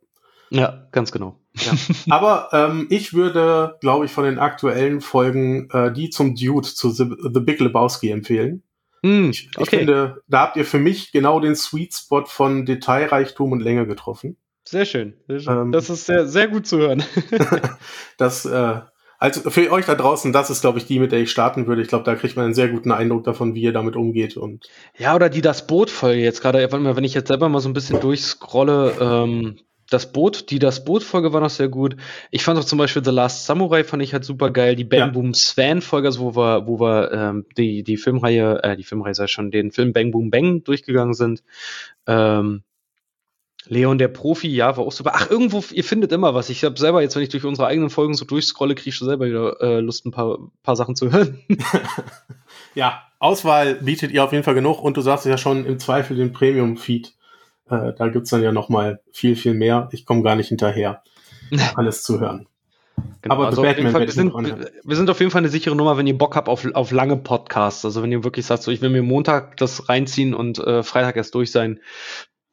ja, 0.60 0.88
ganz 0.92 1.12
genau. 1.12 1.40
Aber 2.10 2.50
ähm, 2.52 2.88
ich 2.90 3.14
würde, 3.14 3.78
glaube 3.80 4.06
ich, 4.06 4.12
von 4.12 4.24
den 4.24 4.40
aktuellen 4.40 5.00
Folgen 5.02 5.70
äh, 5.72 5.94
die 5.94 6.10
zum 6.10 6.36
Dude, 6.36 6.68
zu 6.68 6.90
The, 6.90 7.06
The 7.34 7.40
Big 7.40 7.60
Lebowski 7.60 8.10
empfehlen. 8.10 8.64
Hm, 9.04 9.30
Ich, 9.32 9.50
ich 9.58 9.70
finde, 9.70 10.22
da 10.28 10.40
habt 10.42 10.56
ihr 10.58 10.66
für 10.66 10.80
mich 10.80 11.12
genau 11.12 11.40
den 11.40 11.56
Sweet 11.56 11.94
Spot 11.94 12.26
von 12.26 12.66
Detailreichtum 12.66 13.52
und 13.52 13.60
Länge 13.60 13.86
getroffen. 13.86 14.38
sehr 14.66 14.86
schön. 14.86 15.16
Sehr 15.28 15.40
schön. 15.42 15.58
Ähm, 15.58 15.72
das 15.72 15.90
ist 15.90 16.06
sehr, 16.06 16.26
sehr 16.28 16.48
gut 16.48 16.66
zu 16.66 16.78
hören. 16.78 17.04
Das, 18.18 18.46
äh, 18.46 18.80
also 19.24 19.50
für 19.50 19.72
euch 19.72 19.86
da 19.86 19.96
draußen, 19.96 20.34
das 20.34 20.50
ist, 20.50 20.60
glaube 20.60 20.80
ich, 20.80 20.86
die, 20.86 21.00
mit 21.00 21.14
der 21.14 21.20
ich 21.20 21.32
starten 21.32 21.66
würde. 21.66 21.82
Ich 21.82 21.88
glaube, 21.88 22.04
da 22.04 22.16
kriegt 22.16 22.36
man 22.36 22.44
einen 22.44 22.54
sehr 22.54 22.68
guten 22.68 22.92
Eindruck 22.92 23.24
davon, 23.24 23.56
wie 23.56 23.62
ihr 23.62 23.72
damit 23.72 23.96
umgeht. 23.96 24.36
Und 24.36 24.66
Ja, 24.98 25.16
oder 25.16 25.30
die 25.30 25.42
Das 25.42 25.66
Boot-Folge 25.66 26.22
jetzt 26.22 26.42
gerade, 26.42 26.68
wenn 26.70 27.04
ich 27.06 27.14
jetzt 27.14 27.30
selber 27.30 27.48
mal 27.48 27.62
so 27.62 27.70
ein 27.70 27.74
bisschen 27.74 28.02
durchscrolle, 28.02 28.94
ähm, 29.00 29.60
das 29.94 30.12
Boot, 30.12 30.50
die 30.50 30.60
Das 30.60 30.84
Boot-Folge 30.84 31.34
war 31.34 31.42
noch 31.42 31.50
sehr 31.50 31.70
gut. 31.70 31.96
Ich 32.32 32.44
fand 32.44 32.60
auch 32.60 32.64
zum 32.64 32.80
Beispiel 32.80 33.04
The 33.04 33.12
Last 33.12 33.46
Samurai 33.46 33.84
fand 33.84 34.02
ich 34.04 34.14
halt 34.14 34.26
super 34.26 34.52
geil. 34.52 34.76
Die 34.76 34.84
Bang 34.84 35.00
Ja. 35.00 35.08
Boom 35.08 35.34
Swan-Folge, 35.34 36.08
also 36.08 36.22
wo 36.22 36.36
wir, 36.36 36.68
wo 36.68 36.80
wir 36.80 37.12
ähm, 37.12 37.46
die, 37.58 37.84
die 37.84 37.98
Filmreihe, 37.98 38.64
äh, 38.64 38.76
die 38.76 38.84
Filmreihe 38.84 39.14
sei 39.14 39.28
schon, 39.28 39.52
den 39.52 39.72
Film 39.72 39.94
Bang 39.94 40.12
Boom 40.12 40.32
Bang 40.32 40.64
durchgegangen 40.64 41.14
sind. 41.14 41.44
Ähm, 42.08 42.64
Leon 43.66 43.98
der 43.98 44.10
Profi, 44.10 44.50
ja, 44.50 44.76
war 44.76 44.86
auch 44.86 44.92
super. 44.92 45.12
Ach, 45.16 45.30
irgendwo, 45.30 45.64
ihr 45.72 45.84
findet 45.84 46.12
immer 46.12 46.34
was. 46.34 46.50
Ich 46.50 46.64
habe 46.64 46.78
selber 46.78 47.02
jetzt, 47.02 47.16
wenn 47.16 47.24
ich 47.24 47.30
durch 47.30 47.46
unsere 47.46 47.68
eigenen 47.68 47.90
Folgen 47.90 48.14
so 48.14 48.26
durchscrolle, 48.26 48.76
kriege 48.76 48.90
ich 48.90 48.96
schon 48.96 49.08
selber 49.08 49.26
wieder 49.26 49.62
äh, 49.62 49.80
Lust, 49.80 50.06
ein 50.06 50.12
paar, 50.12 50.38
paar 50.64 50.76
Sachen 50.76 50.96
zu 50.96 51.12
hören. 51.12 51.40
ja, 52.76 53.04
Auswahl 53.20 53.76
bietet 53.76 54.12
ihr 54.12 54.24
auf 54.24 54.34
jeden 54.34 54.44
Fall 54.44 54.56
genug. 54.56 54.84
Und 54.84 54.98
du 54.98 55.02
sagst 55.02 55.26
ja 55.26 55.38
schon 55.38 55.66
im 55.66 55.80
Zweifel 55.80 56.18
den 56.18 56.34
Premium-Feed. 56.34 57.14
Äh, 57.74 57.94
da 57.98 58.08
gibt's 58.10 58.30
dann 58.30 58.44
ja 58.44 58.52
noch 58.52 58.70
mal 58.70 59.02
viel, 59.12 59.36
viel 59.36 59.54
mehr. 59.54 59.90
Ich 59.92 60.06
komme 60.06 60.24
gar 60.24 60.36
nicht 60.36 60.50
hinterher, 60.50 61.04
alles 61.76 62.04
zu 62.04 62.20
hören. 62.20 62.48
Genau, 63.22 63.36
Aber 63.36 63.50
jeden 63.50 63.64
Batman 63.64 63.92
Fall, 63.92 64.02
wir, 64.02 64.12
sind, 64.12 64.34
wir 64.84 64.96
sind 64.96 65.10
auf 65.10 65.20
jeden 65.20 65.32
Fall 65.32 65.40
eine 65.40 65.50
sichere 65.50 65.76
Nummer, 65.76 65.98
wenn 65.98 66.06
ihr 66.06 66.18
Bock 66.18 66.36
habt 66.36 66.48
auf, 66.48 66.66
auf 66.74 66.92
lange 66.92 67.18
Podcasts. 67.18 67.86
Also 67.86 68.04
wenn 68.04 68.12
ihr 68.12 68.24
wirklich 68.24 68.46
sagt, 68.46 68.64
so 68.64 68.72
ich 68.72 68.82
will 68.82 68.90
mir 68.90 69.02
Montag 69.02 69.58
das 69.58 69.90
reinziehen 69.90 70.34
und 70.34 70.60
äh, 70.60 70.84
Freitag 70.84 71.16
erst 71.16 71.34
durch 71.34 71.52
sein, 71.52 71.80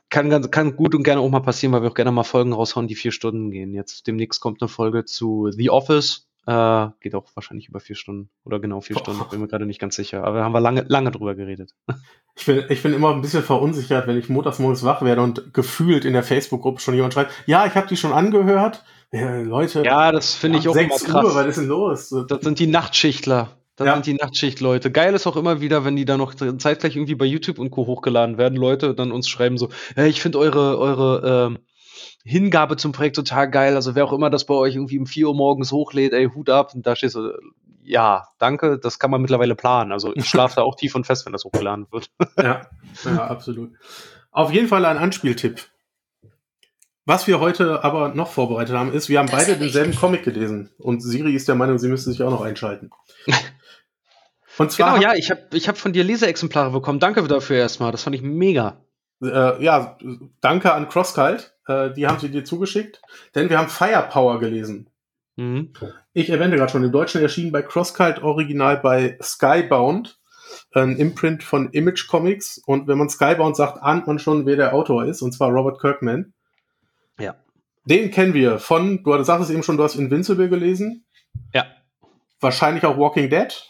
kann, 0.08 0.50
kann 0.50 0.76
gut 0.76 0.94
und 0.94 1.02
gerne 1.02 1.20
auch 1.20 1.28
mal 1.28 1.40
passieren, 1.40 1.72
weil 1.72 1.82
wir 1.82 1.90
auch 1.90 1.94
gerne 1.94 2.12
mal 2.12 2.24
Folgen 2.24 2.52
raushauen, 2.52 2.88
die 2.88 2.94
vier 2.94 3.12
Stunden 3.12 3.50
gehen. 3.50 3.74
Jetzt 3.74 4.06
demnächst 4.06 4.40
kommt 4.40 4.60
eine 4.60 4.68
Folge 4.68 5.04
zu 5.04 5.50
The 5.50 5.70
Office. 5.70 6.29
Äh, 6.46 6.88
geht 7.00 7.14
auch 7.14 7.26
wahrscheinlich 7.34 7.68
über 7.68 7.80
vier 7.80 7.96
Stunden 7.96 8.30
oder 8.44 8.60
genau 8.60 8.80
vier 8.80 8.94
Boah. 8.94 9.04
Stunden, 9.04 9.28
bin 9.30 9.40
mir 9.40 9.48
gerade 9.48 9.66
nicht 9.66 9.80
ganz 9.80 9.94
sicher. 9.94 10.24
Aber 10.24 10.42
haben 10.42 10.52
wir 10.52 10.60
lange, 10.60 10.84
lange 10.88 11.10
drüber 11.10 11.34
geredet. 11.34 11.74
Ich 12.36 12.46
bin, 12.46 12.64
ich 12.70 12.82
bin 12.82 12.94
immer 12.94 13.12
ein 13.12 13.20
bisschen 13.20 13.42
verunsichert, 13.42 14.06
wenn 14.06 14.16
ich 14.16 14.30
montags 14.30 14.60
morgens 14.60 14.84
wach 14.84 15.02
werde 15.02 15.20
und 15.20 15.52
gefühlt 15.52 16.06
in 16.06 16.14
der 16.14 16.22
Facebook-Gruppe 16.22 16.80
schon 16.80 16.94
jemand 16.94 17.12
schreibt, 17.12 17.32
ja, 17.44 17.66
ich 17.66 17.74
habe 17.74 17.88
die 17.88 17.96
schon 17.96 18.12
angehört. 18.12 18.84
Ja, 19.12 19.40
Leute. 19.40 19.82
Ja, 19.84 20.10
das 20.12 20.34
finde 20.34 20.58
ich 20.58 20.68
auch 20.68 20.76
immer 20.76 20.96
krass. 20.96 21.24
Uhr, 21.24 21.34
was 21.34 21.46
ist 21.46 21.58
denn 21.58 21.66
los? 21.66 22.14
Das 22.28 22.40
sind 22.40 22.58
die 22.60 22.68
Nachtschichtler. 22.68 23.58
Das 23.76 23.86
ja. 23.86 23.94
sind 23.94 24.06
die 24.06 24.14
Nachtschicht-Leute. 24.14 24.90
Geil 24.90 25.14
ist 25.14 25.26
auch 25.26 25.36
immer 25.36 25.60
wieder, 25.60 25.84
wenn 25.84 25.96
die 25.96 26.04
da 26.04 26.16
noch 26.16 26.34
zeitgleich 26.34 26.96
irgendwie 26.96 27.14
bei 27.14 27.24
YouTube 27.24 27.58
und 27.58 27.70
Co. 27.70 27.86
hochgeladen 27.86 28.38
werden, 28.38 28.56
Leute 28.56 28.94
dann 28.94 29.10
uns 29.10 29.28
schreiben 29.28 29.58
so, 29.58 29.70
hey, 29.96 30.08
ich 30.08 30.20
finde 30.20 30.38
eure, 30.38 30.78
eure 30.78 31.48
ähm, 31.48 31.58
Hingabe 32.24 32.76
zum 32.76 32.92
Projekt 32.92 33.16
total 33.16 33.50
geil. 33.50 33.74
Also 33.74 33.94
wer 33.94 34.04
auch 34.04 34.12
immer 34.12 34.30
das 34.30 34.44
bei 34.44 34.54
euch 34.54 34.74
irgendwie 34.74 34.98
um 34.98 35.06
4 35.06 35.28
Uhr 35.28 35.34
morgens 35.34 35.72
hochlädt, 35.72 36.12
ey, 36.12 36.28
Hut 36.28 36.50
ab. 36.50 36.74
Und 36.74 36.86
da 36.86 36.96
steht 36.96 37.12
so, 37.12 37.32
ja, 37.82 38.28
danke, 38.38 38.78
das 38.78 38.98
kann 38.98 39.10
man 39.10 39.20
mittlerweile 39.20 39.54
planen. 39.54 39.92
Also 39.92 40.14
ich 40.14 40.28
schlafe 40.28 40.56
da 40.56 40.62
auch 40.62 40.76
tief 40.76 40.94
und 40.94 41.06
fest, 41.06 41.26
wenn 41.26 41.32
das 41.32 41.44
hochgeladen 41.44 41.86
wird. 41.90 42.10
ja, 42.36 42.66
ja, 43.04 43.26
absolut. 43.26 43.72
Auf 44.30 44.52
jeden 44.52 44.68
Fall 44.68 44.84
ein 44.84 44.98
Anspieltipp. 44.98 45.66
Was 47.06 47.26
wir 47.26 47.40
heute 47.40 47.82
aber 47.82 48.10
noch 48.10 48.28
vorbereitet 48.28 48.76
haben, 48.76 48.92
ist, 48.92 49.08
wir 49.08 49.18
haben 49.18 49.30
beide 49.30 49.56
denselben 49.56 49.94
Comic 49.94 50.22
gelesen. 50.22 50.70
Und 50.78 51.00
Siri 51.00 51.34
ist 51.34 51.48
der 51.48 51.54
Meinung, 51.54 51.78
sie 51.78 51.88
müsste 51.88 52.10
sich 52.10 52.22
auch 52.22 52.30
noch 52.30 52.42
einschalten. 52.42 52.90
Und 54.58 54.70
zwar 54.70 54.98
genau, 54.98 55.10
ja, 55.10 55.16
ich 55.16 55.30
habe 55.30 55.40
ich 55.54 55.68
hab 55.68 55.78
von 55.78 55.94
dir 55.94 56.04
Leseexemplare 56.04 56.70
bekommen. 56.70 57.00
Danke 57.00 57.26
dafür 57.26 57.56
erstmal. 57.56 57.92
Das 57.92 58.02
fand 58.02 58.14
ich 58.14 58.20
mega. 58.20 58.84
Äh, 59.22 59.62
ja, 59.62 59.98
danke 60.40 60.72
an 60.72 60.88
CrossCult. 60.88 61.54
Äh, 61.66 61.92
die 61.92 62.06
haben 62.06 62.18
sie 62.18 62.30
dir 62.30 62.44
zugeschickt. 62.44 63.02
Denn 63.34 63.50
wir 63.50 63.58
haben 63.58 63.68
Firepower 63.68 64.40
gelesen. 64.40 64.88
Mhm. 65.36 65.72
Ich 66.12 66.30
erwähne 66.30 66.56
gerade 66.56 66.72
schon, 66.72 66.84
im 66.84 66.92
Deutschen 66.92 67.22
erschienen 67.22 67.52
bei 67.52 67.62
CrossCult 67.62 68.22
Original 68.22 68.78
bei 68.78 69.18
Skybound. 69.22 70.18
Ein 70.72 70.96
Imprint 70.96 71.42
von 71.42 71.70
Image 71.70 72.08
Comics. 72.08 72.60
Und 72.66 72.88
wenn 72.88 72.98
man 72.98 73.08
Skybound 73.08 73.56
sagt, 73.56 73.82
ahnt 73.82 74.06
man 74.06 74.18
schon, 74.18 74.46
wer 74.46 74.56
der 74.56 74.74
Autor 74.74 75.04
ist. 75.04 75.22
Und 75.22 75.32
zwar 75.32 75.50
Robert 75.50 75.80
Kirkman. 75.80 76.32
Ja. 77.18 77.36
Den 77.84 78.10
kennen 78.10 78.34
wir 78.34 78.58
von, 78.58 79.02
du 79.02 79.22
sagtest 79.22 79.50
eben 79.50 79.62
schon, 79.62 79.76
du 79.76 79.82
hast 79.82 79.96
Invincible 79.96 80.48
gelesen. 80.48 81.04
Ja. 81.54 81.66
Wahrscheinlich 82.40 82.84
auch 82.84 82.98
Walking 82.98 83.30
Dead. 83.30 83.66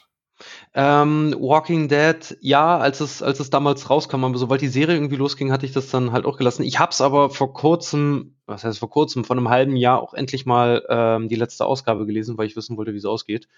Ähm, 0.72 1.35
Walking 1.38 1.88
Dead, 1.88 2.37
ja, 2.40 2.78
als 2.78 3.00
es, 3.00 3.22
als 3.22 3.40
es 3.40 3.50
damals 3.50 3.90
rauskam, 3.90 4.24
aber 4.24 4.38
sobald 4.38 4.61
die 4.61 4.68
Serie 4.68 4.94
irgendwie 4.94 5.16
losging, 5.16 5.50
hatte 5.50 5.66
ich 5.66 5.72
das 5.72 5.90
dann 5.90 6.12
halt 6.12 6.24
auch 6.24 6.37
gelassen. 6.37 6.62
Ich 6.62 6.78
hab's 6.78 7.00
aber 7.00 7.30
vor 7.30 7.52
kurzem, 7.52 8.37
was 8.46 8.62
heißt 8.62 8.78
vor 8.78 8.90
kurzem, 8.90 9.24
vor 9.24 9.37
einem 9.37 9.48
halben 9.48 9.74
Jahr 9.74 10.00
auch 10.00 10.14
endlich 10.14 10.46
mal 10.46 10.85
ähm, 10.88 11.28
die 11.28 11.35
letzte 11.35 11.66
Ausgabe 11.66 12.06
gelesen, 12.06 12.38
weil 12.38 12.46
ich 12.46 12.54
wissen 12.54 12.76
wollte, 12.76 12.92
wie 12.92 12.98
es 12.98 13.04
ausgeht. 13.04 13.48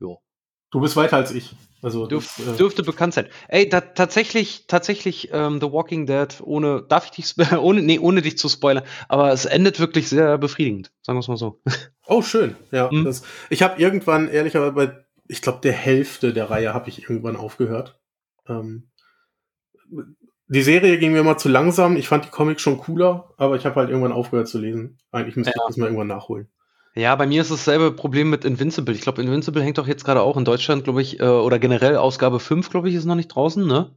Jo. 0.00 0.20
Du 0.72 0.80
bist 0.80 0.96
weiter 0.96 1.18
als 1.18 1.32
ich. 1.32 1.54
Also 1.82 2.06
Dürf, 2.06 2.36
das, 2.38 2.54
äh 2.54 2.56
dürfte 2.56 2.82
bekannt 2.82 3.14
sein. 3.14 3.26
Ey, 3.48 3.68
da, 3.68 3.80
tatsächlich, 3.80 4.66
tatsächlich 4.66 5.28
ähm, 5.32 5.60
The 5.60 5.70
Walking 5.70 6.06
Dead, 6.06 6.28
ohne, 6.42 6.82
darf 6.82 7.04
ich 7.04 7.10
dich, 7.10 7.52
ohne, 7.58 7.82
nee, 7.82 7.98
ohne 7.98 8.22
dich 8.22 8.38
zu 8.38 8.48
spoilern, 8.48 8.84
aber 9.08 9.32
es 9.32 9.44
endet 9.44 9.78
wirklich 9.78 10.08
sehr 10.08 10.38
befriedigend, 10.38 10.90
sagen 11.02 11.16
wir 11.16 11.20
es 11.20 11.28
mal 11.28 11.36
so. 11.36 11.60
Oh, 12.06 12.20
schön. 12.20 12.56
Ja, 12.72 12.90
mhm. 12.90 13.04
das, 13.04 13.22
ich 13.48 13.62
habe 13.62 13.80
irgendwann 13.80 14.28
ehrlicherweise 14.28 14.72
bei 14.72 15.04
ich 15.32 15.40
glaube, 15.40 15.60
der 15.62 15.72
Hälfte 15.72 16.34
der 16.34 16.50
Reihe 16.50 16.74
habe 16.74 16.90
ich 16.90 17.02
irgendwann 17.02 17.36
aufgehört. 17.36 17.98
Ähm, 18.46 18.90
die 20.46 20.62
Serie 20.62 20.98
ging 20.98 21.12
mir 21.12 21.20
immer 21.20 21.38
zu 21.38 21.48
langsam. 21.48 21.96
Ich 21.96 22.06
fand 22.06 22.26
die 22.26 22.30
Comics 22.30 22.60
schon 22.60 22.76
cooler, 22.76 23.30
aber 23.38 23.56
ich 23.56 23.64
habe 23.64 23.76
halt 23.76 23.88
irgendwann 23.88 24.12
aufgehört 24.12 24.48
zu 24.48 24.58
lesen. 24.58 24.98
Eigentlich 25.10 25.36
müsste 25.36 25.54
ja. 25.56 25.62
ich 25.62 25.68
das 25.68 25.76
mal 25.78 25.86
irgendwann 25.86 26.08
nachholen. 26.08 26.48
Ja, 26.94 27.16
bei 27.16 27.26
mir 27.26 27.40
ist 27.40 27.50
dasselbe 27.50 27.92
Problem 27.92 28.28
mit 28.28 28.44
Invincible. 28.44 28.94
Ich 28.94 29.00
glaube, 29.00 29.22
Invincible 29.22 29.62
hängt 29.62 29.78
doch 29.78 29.86
jetzt 29.86 30.04
gerade 30.04 30.20
auch 30.20 30.36
in 30.36 30.44
Deutschland, 30.44 30.84
glaube 30.84 31.00
ich, 31.00 31.18
äh, 31.20 31.24
oder 31.24 31.58
generell 31.58 31.96
Ausgabe 31.96 32.38
5, 32.38 32.68
glaube 32.68 32.90
ich, 32.90 32.94
ist 32.94 33.06
noch 33.06 33.14
nicht 33.14 33.28
draußen, 33.28 33.66
ne? 33.66 33.96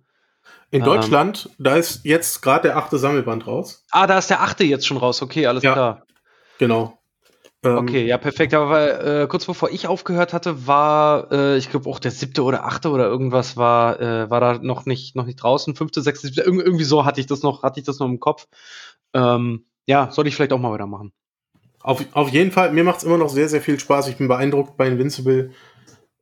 In 0.72 0.80
ähm, 0.80 0.86
Deutschland, 0.86 1.50
da 1.58 1.76
ist 1.76 2.06
jetzt 2.06 2.42
gerade 2.42 2.70
der 2.70 2.78
achte 2.78 2.98
Sammelband 2.98 3.46
raus. 3.46 3.84
Ah, 3.92 4.08
da 4.08 4.18
ist 4.18 4.30
der 4.30 4.42
achte 4.42 4.64
jetzt 4.64 4.88
schon 4.88 4.96
raus. 4.96 5.22
Okay, 5.22 5.48
alles 5.48 5.64
ja, 5.64 5.74
klar. 5.74 6.06
Genau. 6.60 6.95
Ähm, 7.66 7.78
okay, 7.78 8.06
ja, 8.06 8.18
perfekt. 8.18 8.54
Aber 8.54 8.70
weil, 8.70 9.24
äh, 9.24 9.28
kurz 9.28 9.46
bevor 9.46 9.70
ich 9.70 9.88
aufgehört 9.88 10.34
hatte, 10.34 10.68
war, 10.68 11.32
äh, 11.32 11.58
ich 11.58 11.70
glaube 11.70 11.90
auch 11.90 12.00
der 12.00 12.12
siebte 12.12 12.44
oder 12.44 12.66
achte 12.66 12.90
oder 12.90 13.06
irgendwas 13.08 13.58
war, 13.58 14.00
äh, 14.00 14.30
war 14.30 14.40
da 14.40 14.60
noch 14.62 14.86
nicht, 14.86 15.16
noch 15.16 15.26
nicht 15.26 15.38
draußen. 15.38 15.76
Fünfte, 15.76 16.02
sechste, 16.02 16.28
siebte, 16.28 16.42
irgendwie, 16.42 16.84
so 16.84 17.06
hatte 17.06 17.20
ich 17.20 17.28
das 17.28 17.44
noch, 17.44 17.64
hatte 17.64 17.80
ich 17.80 17.86
das 17.86 18.00
noch 18.00 18.08
im 18.08 18.20
Kopf. 18.20 18.48
Ähm, 19.14 19.66
ja, 19.86 20.12
sollte 20.12 20.30
ich 20.30 20.36
vielleicht 20.36 20.54
auch 20.54 20.60
mal 20.60 20.72
weitermachen. 20.72 21.12
Auf, 21.82 22.04
auf 22.14 22.30
jeden 22.30 22.52
Fall, 22.52 22.72
mir 22.72 22.84
macht 22.84 22.98
es 22.98 23.04
immer 23.04 23.18
noch 23.18 23.30
sehr, 23.30 23.48
sehr 23.48 23.62
viel 23.62 23.80
Spaß. 23.80 24.08
Ich 24.08 24.18
bin 24.18 24.28
beeindruckt 24.28 24.76
bei 24.78 24.88
Invincible, 24.88 25.52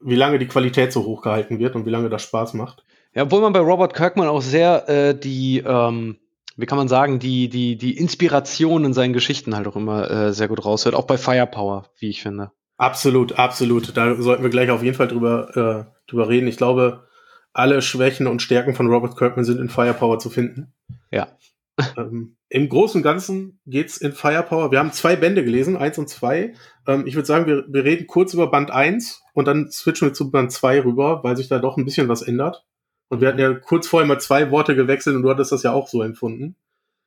wie 0.01 0.15
lange 0.15 0.39
die 0.39 0.47
Qualität 0.47 0.91
so 0.91 1.05
hoch 1.05 1.21
gehalten 1.21 1.59
wird 1.59 1.75
und 1.75 1.85
wie 1.85 1.89
lange 1.89 2.09
das 2.09 2.21
Spaß 2.23 2.53
macht. 2.53 2.83
Ja, 3.15 3.23
obwohl 3.23 3.41
man 3.41 3.53
bei 3.53 3.59
Robert 3.59 3.93
Kirkman 3.93 4.27
auch 4.27 4.41
sehr 4.41 4.89
äh, 4.89 5.17
die, 5.17 5.63
ähm, 5.65 6.17
wie 6.55 6.65
kann 6.65 6.77
man 6.77 6.87
sagen, 6.87 7.19
die, 7.19 7.49
die, 7.49 7.77
die 7.77 7.97
Inspiration 7.97 8.85
in 8.85 8.93
seinen 8.93 9.13
Geschichten 9.13 9.55
halt 9.55 9.67
auch 9.67 9.75
immer 9.75 10.09
äh, 10.09 10.33
sehr 10.33 10.47
gut 10.47 10.63
raushört, 10.63 10.95
auch 10.95 11.07
bei 11.07 11.17
Firepower, 11.17 11.89
wie 11.99 12.09
ich 12.09 12.21
finde. 12.21 12.51
Absolut, 12.77 13.39
absolut. 13.39 13.95
Da 13.95 14.15
sollten 14.15 14.43
wir 14.43 14.49
gleich 14.49 14.69
auf 14.69 14.83
jeden 14.83 14.95
Fall 14.95 15.07
drüber, 15.07 15.87
äh, 15.87 16.09
drüber 16.09 16.29
reden. 16.29 16.47
Ich 16.47 16.57
glaube, 16.57 17.07
alle 17.53 17.81
Schwächen 17.81 18.27
und 18.27 18.41
Stärken 18.41 18.73
von 18.73 18.87
Robert 18.87 19.17
Kirkman 19.17 19.45
sind 19.45 19.59
in 19.59 19.69
Firepower 19.69 20.19
zu 20.19 20.29
finden. 20.29 20.73
Ja. 21.11 21.27
ähm, 21.97 22.35
Im 22.49 22.69
Großen 22.69 22.99
und 22.99 23.03
Ganzen 23.03 23.59
geht's 23.65 23.97
in 23.97 24.11
Firepower. 24.11 24.71
Wir 24.71 24.79
haben 24.79 24.91
zwei 24.91 25.15
Bände 25.15 25.43
gelesen, 25.43 25.75
eins 25.77 25.97
und 25.97 26.09
zwei. 26.09 26.53
Ähm, 26.87 27.07
ich 27.07 27.15
würde 27.15 27.25
sagen, 27.25 27.47
wir, 27.47 27.65
wir 27.67 27.83
reden 27.83 28.05
kurz 28.05 28.33
über 28.33 28.51
Band 28.51 28.69
eins 28.69 29.23
und 29.33 29.47
dann 29.47 29.71
switchen 29.71 30.09
wir 30.09 30.13
zu 30.13 30.29
Band 30.29 30.51
zwei 30.51 30.83
rüber, 30.83 31.23
weil 31.23 31.37
sich 31.37 31.47
da 31.47 31.59
doch 31.59 31.77
ein 31.77 31.85
bisschen 31.85 32.09
was 32.09 32.21
ändert. 32.21 32.65
Und 33.09 33.21
wir 33.21 33.27
hatten 33.27 33.39
ja 33.39 33.53
kurz 33.53 33.87
vorher 33.87 34.07
mal 34.07 34.19
zwei 34.19 34.49
Worte 34.51 34.75
gewechselt 34.75 35.15
und 35.15 35.23
du 35.23 35.29
hattest 35.29 35.51
das 35.51 35.63
ja 35.63 35.73
auch 35.73 35.87
so 35.87 36.01
empfunden. 36.01 36.55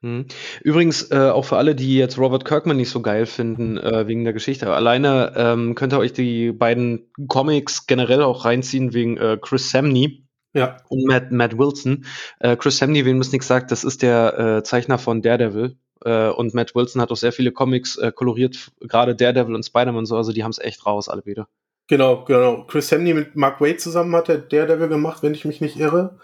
Mhm. 0.02 0.26
Übrigens, 0.62 1.10
äh, 1.10 1.30
auch 1.30 1.44
für 1.44 1.56
alle, 1.56 1.74
die 1.74 1.96
jetzt 1.96 2.18
Robert 2.18 2.44
Kirkman 2.44 2.76
nicht 2.76 2.90
so 2.90 3.00
geil 3.00 3.26
finden, 3.26 3.78
äh, 3.78 4.06
wegen 4.06 4.24
der 4.24 4.32
Geschichte. 4.32 4.72
Alleine 4.72 5.32
ähm, 5.36 5.74
könnt 5.74 5.92
ihr 5.92 5.98
euch 5.98 6.12
die 6.12 6.52
beiden 6.52 7.10
Comics 7.28 7.86
generell 7.86 8.22
auch 8.22 8.44
reinziehen, 8.44 8.92
wegen 8.92 9.16
äh, 9.16 9.38
Chris 9.40 9.70
Samney. 9.70 10.24
Ja. 10.52 10.78
Und 10.88 11.06
Matt, 11.06 11.32
Matt 11.32 11.58
Wilson. 11.58 12.04
Äh, 12.40 12.56
Chris 12.56 12.78
Samney, 12.78 13.04
wem 13.04 13.20
es 13.20 13.32
nichts 13.32 13.46
sagt, 13.48 13.70
das 13.70 13.84
ist 13.84 14.02
der 14.02 14.38
äh, 14.38 14.62
Zeichner 14.62 14.98
von 14.98 15.22
Daredevil. 15.22 15.76
Äh, 16.04 16.28
und 16.28 16.54
Matt 16.54 16.74
Wilson 16.74 17.00
hat 17.00 17.10
auch 17.10 17.16
sehr 17.16 17.32
viele 17.32 17.52
Comics 17.52 17.98
koloriert, 18.14 18.70
gerade 18.80 19.16
Daredevil 19.16 19.54
und 19.54 19.64
Spider-Man 19.64 19.96
und 20.00 20.06
so. 20.06 20.16
Also 20.16 20.32
die 20.32 20.44
haben 20.44 20.50
es 20.50 20.58
echt 20.58 20.86
raus, 20.86 21.08
alle 21.08 21.24
wieder. 21.26 21.48
Genau, 21.88 22.24
genau. 22.24 22.64
Chris 22.64 22.88
Samney 22.88 23.14
mit 23.14 23.36
Mark 23.36 23.60
Wade 23.60 23.76
zusammen 23.76 24.14
hat 24.16 24.28
der 24.28 24.38
Daredevil 24.38 24.88
gemacht, 24.88 25.22
wenn 25.22 25.34
ich 25.34 25.44
mich 25.44 25.60
nicht 25.60 25.78
irre. 25.78 26.18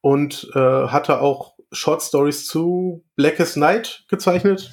Und 0.00 0.50
äh, 0.54 0.58
hatte 0.58 1.20
auch 1.20 1.54
Short 1.72 2.02
Stories 2.02 2.46
zu 2.46 3.04
Blackest 3.16 3.56
Night 3.56 4.04
gezeichnet. 4.08 4.72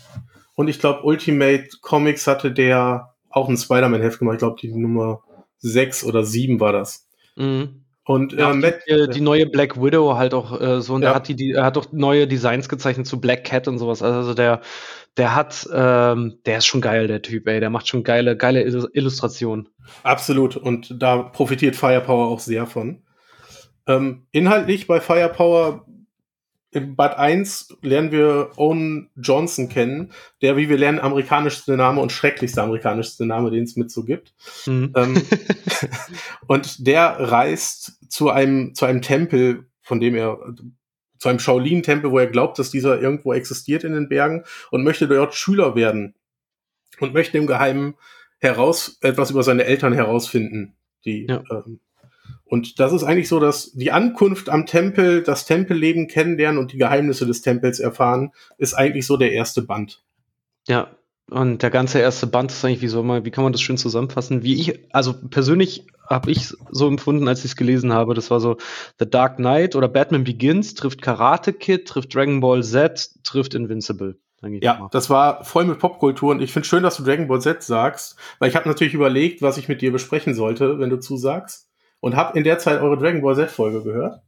Und 0.53 0.67
ich 0.67 0.79
glaube, 0.79 1.03
Ultimate 1.03 1.69
Comics 1.81 2.27
hatte 2.27 2.51
der 2.51 3.15
auch 3.29 3.49
ein 3.49 3.57
Spider-Man-Heft 3.57 4.19
gemacht. 4.19 4.35
Ich 4.35 4.39
glaube, 4.39 4.59
die 4.61 4.71
Nummer 4.71 5.23
6 5.59 6.05
oder 6.05 6.23
7 6.23 6.59
war 6.59 6.71
das. 6.71 7.07
Mhm. 7.35 7.84
Und 8.05 8.33
ja, 8.33 8.51
äh, 8.51 8.53
Matt, 8.53 8.81
die, 8.87 9.09
die, 9.09 9.21
neue 9.21 9.47
Black 9.47 9.81
Widow 9.81 10.15
halt 10.15 10.35
auch 10.35 10.61
äh, 10.61 10.79
so, 10.79 10.93
und 10.93 11.01
ja. 11.01 11.09
er 11.09 11.15
hat 11.15 11.27
die, 11.27 11.35
die, 11.35 11.53
er 11.53 11.65
hat 11.65 11.75
auch 11.75 11.87
neue 11.91 12.27
Designs 12.27 12.69
gezeichnet 12.69 13.07
zu 13.07 13.19
Black 13.19 13.43
Cat 13.43 13.67
und 13.67 13.79
sowas. 13.79 14.03
Also 14.03 14.35
der, 14.35 14.61
der 15.17 15.33
hat, 15.33 15.67
ähm, 15.73 16.37
der 16.45 16.59
ist 16.59 16.67
schon 16.67 16.81
geil, 16.81 17.07
der 17.07 17.23
Typ, 17.23 17.47
ey. 17.47 17.59
Der 17.59 17.71
macht 17.71 17.87
schon 17.87 18.03
geile, 18.03 18.37
geile 18.37 18.61
Illustrationen. 18.61 19.69
Absolut. 20.03 20.55
Und 20.55 21.01
da 21.01 21.17
profitiert 21.17 21.75
Firepower 21.75 22.27
auch 22.27 22.39
sehr 22.39 22.67
von. 22.67 23.01
Ähm, 23.87 24.27
inhaltlich 24.31 24.85
bei 24.85 24.99
Firepower 24.99 25.85
in 26.75 26.95
Bad 26.95 27.17
1 27.17 27.77
lernen 27.81 28.11
wir 28.11 28.51
Owen 28.57 29.09
Johnson 29.15 29.69
kennen, 29.69 30.11
der, 30.41 30.57
wie 30.57 30.67
wir 30.67 30.77
lernen, 30.77 30.99
amerikanischste 30.99 31.77
Name 31.77 32.01
und 32.01 32.11
schrecklichste 32.11 32.61
amerikanischste 32.61 33.25
Name, 33.25 33.49
den 33.49 33.63
es 33.63 33.77
mit 33.77 33.89
so 33.89 34.03
gibt. 34.03 34.33
Mhm. 34.65 34.91
Ähm, 34.95 35.21
und 36.47 36.85
der 36.85 37.15
reist 37.17 37.94
zu 38.09 38.29
einem, 38.29 38.73
zu 38.75 38.85
einem 38.85 39.01
Tempel, 39.01 39.69
von 39.81 39.99
dem 39.99 40.15
er, 40.15 40.39
zu 41.19 41.29
einem 41.29 41.39
Shaolin-Tempel, 41.39 42.11
wo 42.11 42.19
er 42.19 42.27
glaubt, 42.27 42.59
dass 42.59 42.71
dieser 42.71 43.01
irgendwo 43.01 43.33
existiert 43.33 43.83
in 43.83 43.93
den 43.93 44.09
Bergen 44.09 44.43
und 44.71 44.83
möchte 44.83 45.07
dort 45.07 45.35
Schüler 45.35 45.75
werden 45.75 46.15
und 46.99 47.13
möchte 47.13 47.37
im 47.37 47.47
Geheimen 47.47 47.95
heraus, 48.39 48.97
etwas 49.01 49.31
über 49.31 49.43
seine 49.43 49.65
Eltern 49.65 49.93
herausfinden, 49.93 50.75
die 51.05 51.27
ja. 51.27 51.43
ähm, 51.49 51.79
und 52.43 52.79
das 52.79 52.93
ist 52.93 53.03
eigentlich 53.03 53.27
so, 53.27 53.39
dass 53.39 53.71
die 53.71 53.91
Ankunft 53.91 54.49
am 54.49 54.65
Tempel, 54.65 55.23
das 55.23 55.45
Tempelleben 55.45 56.07
kennenlernen 56.07 56.59
und 56.59 56.73
die 56.73 56.77
Geheimnisse 56.77 57.25
des 57.25 57.41
Tempels 57.41 57.79
erfahren, 57.79 58.31
ist 58.57 58.75
eigentlich 58.75 59.07
so 59.07 59.17
der 59.17 59.31
erste 59.31 59.63
Band. 59.63 60.03
Ja. 60.67 60.95
Und 61.29 61.63
der 61.63 61.71
ganze 61.71 61.99
erste 61.99 62.27
Band 62.27 62.51
ist 62.51 62.63
eigentlich, 62.63 62.81
wie 62.81 62.87
soll 62.87 63.03
man, 63.03 63.25
wie 63.25 63.31
kann 63.31 63.43
man 63.43 63.51
das 63.51 63.61
schön 63.61 63.77
zusammenfassen? 63.77 64.43
Wie 64.43 64.59
ich, 64.59 64.93
also 64.93 65.13
persönlich 65.13 65.87
habe 66.07 66.29
ich 66.29 66.53
so 66.69 66.87
empfunden, 66.87 67.27
als 67.27 67.39
ich 67.39 67.45
es 67.45 67.55
gelesen 67.55 67.93
habe. 67.93 68.13
Das 68.13 68.29
war 68.29 68.39
so 68.39 68.57
The 68.99 69.09
Dark 69.09 69.37
Knight 69.37 69.75
oder 69.75 69.87
Batman 69.87 70.23
Begins 70.23 70.75
trifft 70.75 71.01
Karate 71.01 71.51
Kid, 71.53 71.87
trifft 71.87 72.13
Dragon 72.13 72.41
Ball 72.41 72.63
Z, 72.63 73.09
trifft 73.23 73.55
Invincible. 73.55 74.19
Ja, 74.61 74.87
das 74.91 75.09
war 75.09 75.43
voll 75.43 75.65
mit 75.65 75.79
Popkultur 75.79 76.29
und 76.29 76.41
ich 76.41 76.53
finde 76.53 76.67
schön, 76.67 76.83
dass 76.83 76.97
du 76.97 77.03
Dragon 77.03 77.27
Ball 77.27 77.41
Z 77.41 77.63
sagst, 77.63 78.15
weil 78.37 78.49
ich 78.49 78.55
habe 78.55 78.67
natürlich 78.67 78.93
überlegt, 78.93 79.41
was 79.41 79.57
ich 79.57 79.67
mit 79.67 79.81
dir 79.81 79.91
besprechen 79.91 80.35
sollte, 80.35 80.77
wenn 80.77 80.91
du 80.91 80.99
zusagst 80.99 81.67
und 81.99 82.15
habe 82.15 82.37
in 82.37 82.43
der 82.43 82.59
Zeit 82.59 82.79
eure 82.79 82.97
Dragon 82.97 83.21
Ball 83.21 83.35
Z 83.35 83.49
Folge 83.49 83.81
gehört 83.81 84.21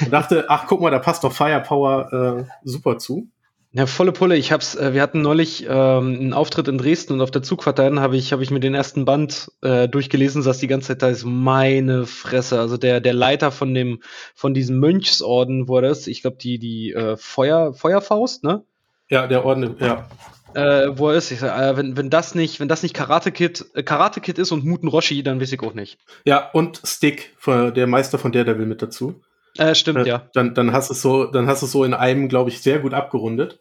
und 0.00 0.12
dachte, 0.12 0.46
ach 0.48 0.66
guck 0.66 0.80
mal, 0.80 0.90
da 0.90 0.98
passt 0.98 1.22
doch 1.22 1.32
Firepower 1.32 2.12
äh, 2.40 2.44
super 2.64 2.98
zu. 2.98 3.28
Ja, 3.72 3.86
volle 3.86 4.10
Pulle. 4.10 4.36
Ich 4.36 4.50
hab's, 4.50 4.74
äh, 4.74 4.94
wir 4.94 5.02
hatten 5.02 5.22
neulich 5.22 5.64
ähm, 5.64 6.18
einen 6.18 6.32
Auftritt 6.32 6.66
in 6.66 6.76
Dresden 6.76 7.14
und 7.14 7.20
auf 7.20 7.30
der 7.30 7.42
Zugfahrt 7.42 7.78
habe 7.78 8.16
ich, 8.16 8.32
hab 8.32 8.40
ich 8.40 8.50
mir 8.50 8.58
den 8.58 8.74
ersten 8.74 9.04
Band 9.04 9.52
äh, 9.62 9.88
durchgelesen, 9.88 10.42
saß 10.42 10.58
die 10.58 10.66
ganze 10.66 10.88
Zeit 10.88 11.02
da 11.02 11.08
ist 11.08 11.24
meine 11.24 12.04
Fresse. 12.06 12.58
Also 12.58 12.76
der, 12.76 13.00
der 13.00 13.12
Leiter 13.12 13.52
von 13.52 13.72
dem, 13.72 14.00
von 14.34 14.54
diesem 14.54 14.80
Mönchsorden, 14.80 15.68
wo 15.68 15.76
er 15.76 15.82
das, 15.82 16.08
ich 16.08 16.22
glaube, 16.22 16.38
die, 16.38 16.58
die 16.58 16.92
äh, 16.92 17.16
Feuer, 17.16 17.72
Feuerfaust, 17.72 18.42
ne? 18.42 18.64
Ja, 19.08 19.28
der 19.28 19.44
Orden, 19.44 19.76
ja. 19.78 20.08
Äh, 20.54 20.98
wo 20.98 21.10
er 21.10 21.16
ist. 21.16 21.30
Ich 21.30 21.38
sag, 21.38 21.56
äh, 21.56 21.76
wenn, 21.76 21.96
wenn 21.96 22.10
das 22.10 22.34
nicht, 22.34 22.58
wenn 22.58 22.68
das 22.68 22.82
nicht 22.82 22.94
Karate 22.94 23.30
Kid, 23.30 23.66
äh, 23.74 23.84
Karate 23.84 24.20
Kid 24.20 24.38
ist 24.38 24.50
und 24.50 24.64
Muten 24.64 24.88
Roshi, 24.88 25.22
dann 25.22 25.40
weiß 25.40 25.52
ich 25.52 25.62
auch 25.62 25.74
nicht. 25.74 25.98
Ja, 26.24 26.50
und 26.50 26.80
Stick, 26.84 27.36
der 27.46 27.86
Meister 27.86 28.18
von 28.18 28.32
Daredevil 28.32 28.66
mit 28.66 28.82
dazu. 28.82 29.20
Äh, 29.58 29.74
stimmt, 29.74 30.06
äh, 30.06 30.08
ja. 30.08 30.22
Dann, 30.32 30.54
dann 30.54 30.72
hast 30.72 30.90
du 30.90 30.94
es 30.94 31.02
so, 31.02 31.26
dann 31.26 31.46
hast 31.46 31.62
du 31.62 31.66
es 31.66 31.72
so 31.72 31.84
in 31.84 31.94
einem, 31.94 32.28
glaube 32.28 32.50
ich, 32.50 32.60
sehr 32.60 32.78
gut 32.78 32.94
abgerundet. 32.94 33.60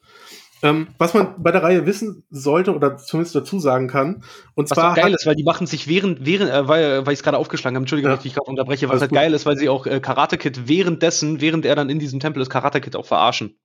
Ähm, 0.61 0.87
was 0.97 1.13
man 1.13 1.41
bei 1.41 1.51
der 1.51 1.63
Reihe 1.63 1.85
wissen 1.85 2.23
sollte 2.29 2.75
oder 2.75 2.97
zumindest 2.97 3.33
dazu 3.33 3.59
sagen 3.59 3.87
kann, 3.87 4.23
und 4.55 4.69
was 4.69 4.75
zwar. 4.75 4.93
geil 4.93 5.13
ist, 5.13 5.25
weil 5.25 5.35
die 5.35 5.43
machen 5.43 5.67
sich 5.67 5.87
während, 5.87 6.25
während 6.25 6.51
äh, 6.51 6.67
weil, 6.67 7.05
weil 7.05 7.13
ich 7.13 7.19
es 7.19 7.23
gerade 7.23 7.37
aufgeschlagen 7.37 7.77
habe, 7.77 7.83
Entschuldigung, 7.83 8.11
ja. 8.11 8.19
ich 8.21 8.33
gerade 8.33 8.49
unterbreche, 8.49 8.89
was 8.89 8.99
halt 8.99 9.11
gut. 9.11 9.17
geil 9.17 9.33
ist, 9.33 9.45
weil 9.45 9.57
sie 9.57 9.69
auch 9.69 9.85
äh, 9.85 10.01
Karate 10.01 10.37
Kid 10.37 10.67
währenddessen, 10.67 11.39
während 11.39 11.65
er 11.65 11.75
dann 11.75 11.89
in 11.89 11.99
diesem 11.99 12.19
Tempel 12.19 12.41
ist, 12.41 12.49
Karate 12.49 12.81
Kid 12.81 12.97
auch 12.97 13.05
verarschen. 13.05 13.57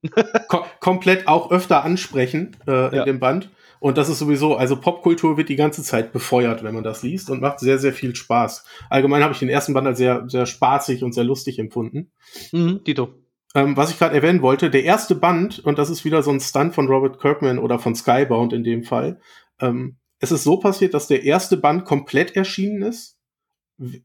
Kom 0.48 0.62
komplett 0.78 1.26
auch 1.26 1.50
öfter 1.50 1.82
ansprechen 1.82 2.56
äh, 2.68 2.96
in 2.96 3.04
dem 3.04 3.18
Band. 3.18 3.48
Und 3.85 3.99
das 3.99 4.09
ist 4.09 4.18
sowieso, 4.18 4.57
also 4.57 4.81
Popkultur 4.81 5.37
wird 5.37 5.51
die 5.51 5.57
ganze 5.57 5.83
Zeit 5.83 6.11
befeuert, 6.11 6.62
wenn 6.62 6.73
man 6.75 6.85
das 6.85 7.03
liest 7.03 7.29
und 7.29 7.42
macht 7.42 7.61
sehr, 7.61 7.79
sehr 7.79 7.92
viel 7.92 8.16
Spaß. 8.16 8.64
Allgemein 8.88 9.23
habe 9.23 9.35
ich 9.35 9.40
den 9.40 9.51
ersten 9.51 9.75
Band 9.75 9.87
als 9.87 9.99
sehr, 9.99 10.25
sehr 10.27 10.47
spaßig 10.47 11.05
und 11.05 11.12
sehr 11.12 11.25
lustig 11.25 11.59
empfunden. 11.59 12.11
Mhm, 12.53 12.83
Dito. 12.85 13.12
Ähm, 13.55 13.77
was 13.77 13.90
ich 13.90 13.99
gerade 13.99 14.14
erwähnen 14.14 14.40
wollte, 14.40 14.70
der 14.70 14.85
erste 14.85 15.14
Band, 15.14 15.59
und 15.59 15.79
das 15.79 15.90
ist 15.90 16.03
wieder 16.07 16.23
so 16.23 16.31
ein 16.31 16.40
Stunt 16.40 16.75
von 16.75 16.87
Robert 16.87 17.20
Kirkman 17.20 17.59
oder 17.59 17.79
von 17.79 17.94
Skybound 17.94 18.55
in 18.55 18.64
dem 18.64 18.85
Fall, 18.85 19.20
ähm, 19.61 19.99
es 20.18 20.33
ist 20.33 20.44
so 20.44 20.57
passiert, 20.57 20.94
dass 20.94 21.07
der 21.07 21.25
erste 21.25 21.59
Band 21.59 21.85
komplett 21.85 22.35
erschienen 22.37 22.81
ist 22.81 23.18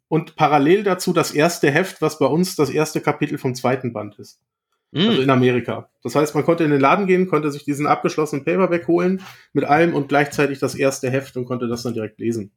und 0.09 0.35
parallel 0.35 0.83
dazu 0.83 1.13
das 1.13 1.31
erste 1.31 1.71
Heft, 1.71 2.01
was 2.01 2.19
bei 2.19 2.25
uns 2.25 2.57
das 2.57 2.69
erste 2.69 2.99
Kapitel 2.99 3.37
vom 3.37 3.55
zweiten 3.55 3.93
Band 3.93 4.19
ist. 4.19 4.41
Mm. 4.91 5.07
Also 5.09 5.21
in 5.21 5.29
Amerika. 5.29 5.89
Das 6.03 6.15
heißt, 6.15 6.35
man 6.35 6.43
konnte 6.43 6.63
in 6.63 6.71
den 6.71 6.81
Laden 6.81 7.07
gehen, 7.07 7.27
konnte 7.27 7.51
sich 7.51 7.63
diesen 7.63 7.87
abgeschlossenen 7.87 8.45
Paperback 8.45 8.87
holen 8.87 9.21
mit 9.53 9.65
allem 9.65 9.93
und 9.93 10.09
gleichzeitig 10.09 10.59
das 10.59 10.75
erste 10.75 11.09
Heft 11.09 11.37
und 11.37 11.45
konnte 11.45 11.67
das 11.67 11.83
dann 11.83 11.93
direkt 11.93 12.19
lesen. 12.19 12.51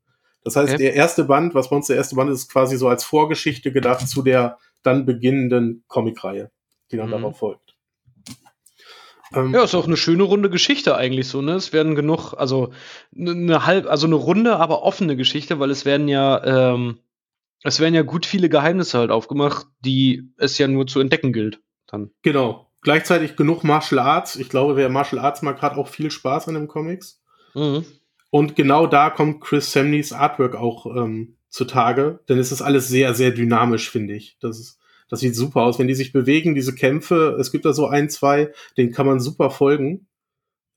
Das 0.45 0.57
heißt, 0.57 0.75
okay. 0.75 0.83
der 0.83 0.95
erste 0.95 1.25
Band, 1.25 1.55
was 1.55 1.71
bei 1.71 1.77
uns 1.77 1.87
der 1.87 1.97
erste 1.97 2.17
Band 2.17 2.31
ist, 2.31 2.41
ist 2.41 2.53
quasi 2.53 2.77
so 2.77 2.89
als 2.89 3.05
Vorgeschichte 3.05 3.73
gedacht 3.73 4.09
zu 4.09 4.23
der 4.23 4.59
dann 4.83 5.07
beginnenden 5.07 5.85
Comicreihe 5.87 6.51
die 6.93 6.97
dann 6.97 7.07
mhm. 7.09 7.13
darauf 7.13 7.39
folgt. 7.39 7.75
Ähm, 9.35 9.55
ja, 9.55 9.65
ist 9.65 9.75
auch 9.75 9.87
eine 9.87 9.97
schöne 9.97 10.23
runde 10.25 10.51
Geschichte 10.51 10.95
eigentlich 10.95 11.27
so, 11.27 11.41
ne? 11.41 11.55
Es 11.55 11.73
werden 11.73 11.95
genug, 11.95 12.35
also 12.35 12.73
eine 13.17 13.65
halb, 13.65 13.87
also 13.87 14.07
eine 14.07 14.15
runde, 14.15 14.57
aber 14.57 14.83
offene 14.83 15.17
Geschichte, 15.17 15.59
weil 15.59 15.71
es 15.71 15.87
werden 15.87 16.07
ja, 16.07 16.75
ähm, 16.75 16.99
es 17.63 17.81
werden 17.81 17.95
ja 17.95 18.03
gut 18.03 18.27
viele 18.27 18.51
Geheimnisse 18.51 18.99
halt 18.99 19.11
aufgemacht, 19.11 19.67
die 19.81 20.31
es 20.37 20.59
ja 20.59 20.69
nur 20.69 20.87
zu 20.87 21.01
entdecken 21.01 21.33
gilt. 21.33 21.61
Dann. 21.93 22.11
Genau. 22.23 22.69
Gleichzeitig 22.81 23.37
genug 23.37 23.63
Martial 23.63 24.01
Arts. 24.01 24.35
Ich 24.35 24.49
glaube, 24.49 24.75
wer 24.75 24.89
Martial 24.89 25.21
Arts 25.21 25.43
mag, 25.43 25.63
hat 25.63 25.77
auch 25.77 25.87
viel 25.87 26.11
Spaß 26.11 26.49
an 26.49 26.55
den 26.55 26.67
Comics. 26.67 27.23
Mhm. 27.55 27.85
Und 28.31 28.57
genau 28.57 28.87
da 28.87 29.11
kommt 29.11 29.41
Chris 29.43 29.71
Samneys 29.71 30.13
Artwork 30.13 30.57
auch 30.57 30.87
ähm, 30.87 31.37
zutage, 31.49 32.21
denn 32.29 32.39
es 32.39 32.51
ist 32.51 32.63
alles 32.63 32.89
sehr, 32.89 33.15
sehr 33.15 33.31
dynamisch, 33.31 33.91
finde 33.91 34.15
ich. 34.15 34.39
Das 34.41 34.59
ist, 34.59 34.81
das 35.09 35.21
sieht 35.21 35.37
super 35.37 35.63
aus. 35.63 35.79
Wenn 35.79 35.87
die 35.87 35.95
sich 35.95 36.13
bewegen, 36.13 36.55
diese 36.55 36.75
Kämpfe, 36.75 37.37
es 37.39 37.53
gibt 37.53 37.67
da 37.67 37.75
so 37.75 37.87
ein, 37.87 38.09
zwei, 38.09 38.53
denen 38.77 38.91
kann 38.91 39.07
man 39.07 39.21
super 39.21 39.51
folgen. 39.51 40.09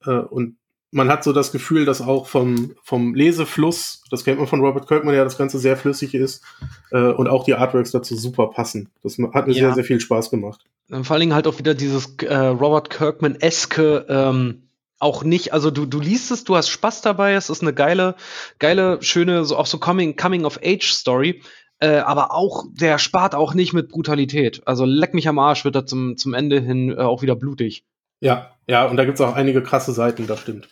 Äh, 0.06 0.18
und 0.18 0.58
man 0.96 1.10
hat 1.10 1.26
so 1.26 1.34
das 1.34 1.52
Gefühl, 1.52 1.84
dass 1.84 2.02
auch 2.02 2.26
vom, 2.26 2.74
vom 2.82 3.14
Lesefluss, 3.16 4.02
das 4.12 4.24
kennt 4.24 4.40
man 4.40 4.48
von 4.48 4.62
Robert 4.62 4.88
Kirkman 4.88 5.14
ja, 5.14 5.26
das 5.26 5.38
Ganze 5.38 5.60
sehr 5.60 5.76
flüssig 5.76 6.14
ist 6.14 6.42
äh, 6.90 7.12
und 7.12 7.28
auch 7.28 7.44
die 7.44 7.54
Artworks 7.54 7.92
dazu 7.92 8.16
super 8.16 8.48
passen. 8.48 8.90
Das 9.04 9.18
hat 9.34 9.46
mir 9.46 9.54
ja. 9.54 9.66
sehr, 9.66 9.74
sehr 9.74 9.84
viel 9.84 10.00
Spaß 10.00 10.30
gemacht. 10.30 10.62
Vor 10.88 11.12
allen 11.12 11.20
Dingen 11.20 11.34
halt 11.34 11.48
auch 11.48 11.60
wieder 11.60 11.74
dieses 11.74 12.16
äh, 12.22 12.34
Robert 12.34 12.90
Kirkman-eske, 12.90 14.06
ähm, 14.08 14.70
auch 14.98 15.26
nicht, 15.26 15.52
also 15.52 15.70
du, 15.70 15.86
du 15.86 16.00
liest 16.00 16.32
es, 16.32 16.46
du 16.46 16.56
hast 16.56 16.70
Spaß 16.70 17.02
dabei, 17.02 17.34
es 17.34 17.50
ist 17.50 17.62
eine 17.62 17.74
geile, 17.74 18.16
geile, 18.60 19.00
schöne, 19.02 19.44
so 19.44 19.58
auch 19.58 19.66
so 19.66 19.80
Coming, 19.80 20.16
Coming 20.16 20.46
of 20.46 20.62
Age 20.64 20.94
Story, 20.94 21.42
äh, 21.80 21.98
aber 21.98 22.34
auch, 22.34 22.64
der 22.72 23.00
spart 23.00 23.36
auch 23.36 23.54
nicht 23.54 23.74
mit 23.74 23.90
Brutalität. 23.90 24.62
Also 24.66 24.86
leck 24.86 25.14
mich 25.14 25.28
am 25.28 25.40
Arsch, 25.40 25.66
wird 25.66 25.76
er 25.76 25.86
zum, 25.86 26.16
zum 26.16 26.34
Ende 26.34 26.62
hin 26.62 26.92
äh, 26.92 27.02
auch 27.02 27.22
wieder 27.22 27.36
blutig. 27.36 27.84
Ja, 28.22 28.52
ja, 28.66 28.86
und 28.86 28.96
da 28.96 29.04
gibt 29.04 29.20
es 29.20 29.26
auch 29.26 29.36
einige 29.36 29.62
krasse 29.62 29.92
Seiten, 29.92 30.26
das 30.26 30.40
stimmt. 30.40 30.70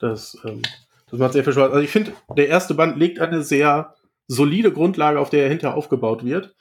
Das, 0.00 0.36
ähm, 0.44 0.62
das 1.10 1.20
macht 1.20 1.32
sehr 1.34 1.44
viel 1.44 1.52
Spaß. 1.52 1.70
Also 1.70 1.80
ich 1.80 1.90
finde, 1.90 2.12
der 2.36 2.48
erste 2.48 2.74
Band 2.74 2.96
legt 2.96 3.20
eine 3.20 3.42
sehr 3.42 3.94
solide 4.26 4.72
Grundlage, 4.72 5.20
auf 5.20 5.30
der 5.30 5.44
er 5.44 5.48
hinterher 5.48 5.76
aufgebaut 5.76 6.24
wird. 6.24 6.56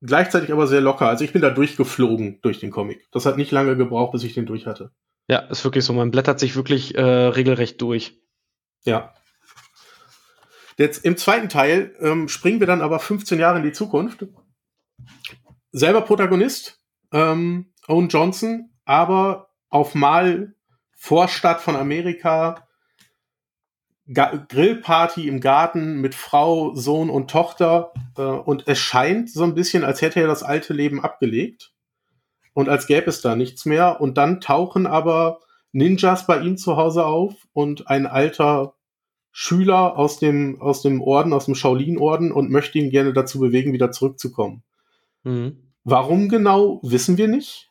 Gleichzeitig 0.00 0.52
aber 0.52 0.66
sehr 0.66 0.80
locker. 0.80 1.08
Also 1.08 1.24
ich 1.24 1.32
bin 1.32 1.42
da 1.42 1.50
durchgeflogen 1.50 2.40
durch 2.42 2.60
den 2.60 2.70
Comic. 2.70 3.08
Das 3.10 3.26
hat 3.26 3.36
nicht 3.36 3.50
lange 3.50 3.76
gebraucht, 3.76 4.12
bis 4.12 4.24
ich 4.24 4.34
den 4.34 4.46
durch 4.46 4.66
hatte. 4.66 4.92
Ja, 5.28 5.40
ist 5.40 5.64
wirklich 5.64 5.84
so. 5.84 5.92
Man 5.92 6.10
blättert 6.10 6.40
sich 6.40 6.56
wirklich 6.56 6.94
äh, 6.96 7.02
regelrecht 7.02 7.80
durch. 7.82 8.20
Ja. 8.84 9.12
Jetzt 10.78 11.04
im 11.04 11.16
zweiten 11.16 11.48
Teil 11.48 11.94
ähm, 12.00 12.28
springen 12.28 12.60
wir 12.60 12.66
dann 12.66 12.80
aber 12.80 13.00
15 13.00 13.38
Jahre 13.38 13.58
in 13.58 13.64
die 13.64 13.72
Zukunft. 13.72 14.26
Selber 15.72 16.02
Protagonist, 16.02 16.80
ähm, 17.12 17.72
Owen 17.88 18.08
Johnson, 18.08 18.70
aber 18.84 19.50
auf 19.68 19.94
Mal 19.94 20.54
Vorstadt 21.00 21.60
von 21.60 21.76
Amerika, 21.76 22.66
Ga 24.12 24.44
Grillparty 24.48 25.28
im 25.28 25.40
Garten 25.40 26.00
mit 26.00 26.14
Frau, 26.14 26.74
Sohn 26.74 27.08
und 27.08 27.30
Tochter. 27.30 27.92
Äh, 28.16 28.22
und 28.22 28.66
es 28.66 28.78
scheint 28.78 29.30
so 29.30 29.44
ein 29.44 29.54
bisschen, 29.54 29.84
als 29.84 30.02
hätte 30.02 30.20
er 30.20 30.26
das 30.26 30.42
alte 30.42 30.74
Leben 30.74 31.02
abgelegt. 31.02 31.72
Und 32.52 32.68
als 32.68 32.86
gäbe 32.86 33.08
es 33.08 33.20
da 33.20 33.36
nichts 33.36 33.64
mehr. 33.64 34.00
Und 34.00 34.18
dann 34.18 34.40
tauchen 34.40 34.86
aber 34.86 35.40
Ninjas 35.72 36.26
bei 36.26 36.40
ihm 36.40 36.56
zu 36.56 36.76
Hause 36.76 37.06
auf 37.06 37.34
und 37.52 37.88
ein 37.88 38.06
alter 38.06 38.74
Schüler 39.30 39.96
aus 39.96 40.18
dem, 40.18 40.60
aus 40.60 40.82
dem 40.82 41.00
Orden, 41.00 41.32
aus 41.32 41.44
dem 41.44 41.54
Shaolin-Orden 41.54 42.32
und 42.32 42.50
möchte 42.50 42.78
ihn 42.78 42.90
gerne 42.90 43.12
dazu 43.12 43.38
bewegen, 43.38 43.72
wieder 43.72 43.92
zurückzukommen. 43.92 44.64
Mhm. 45.22 45.74
Warum 45.84 46.28
genau, 46.28 46.80
wissen 46.82 47.18
wir 47.18 47.28
nicht. 47.28 47.67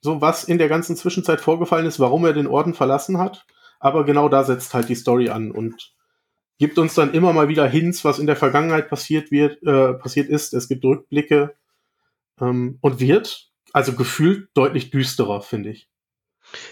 So, 0.00 0.20
was 0.20 0.44
in 0.44 0.58
der 0.58 0.68
ganzen 0.68 0.96
Zwischenzeit 0.96 1.40
vorgefallen 1.40 1.86
ist, 1.86 2.00
warum 2.00 2.24
er 2.24 2.32
den 2.32 2.46
Orden 2.46 2.74
verlassen 2.74 3.18
hat. 3.18 3.44
Aber 3.78 4.04
genau 4.04 4.28
da 4.28 4.44
setzt 4.44 4.74
halt 4.74 4.88
die 4.88 4.94
Story 4.94 5.28
an 5.30 5.50
und 5.50 5.92
gibt 6.58 6.78
uns 6.78 6.94
dann 6.94 7.14
immer 7.14 7.32
mal 7.32 7.48
wieder 7.48 7.66
Hints, 7.66 8.04
was 8.04 8.18
in 8.18 8.26
der 8.26 8.36
Vergangenheit 8.36 8.88
passiert 8.88 9.30
wird, 9.30 9.62
äh, 9.62 9.94
passiert 9.94 10.28
ist. 10.28 10.52
Es 10.52 10.68
gibt 10.68 10.84
Rückblicke 10.84 11.54
ähm, 12.40 12.78
und 12.80 13.00
wird 13.00 13.50
also 13.72 13.94
gefühlt 13.94 14.48
deutlich 14.54 14.90
düsterer, 14.90 15.40
finde 15.40 15.70
ich. 15.70 15.88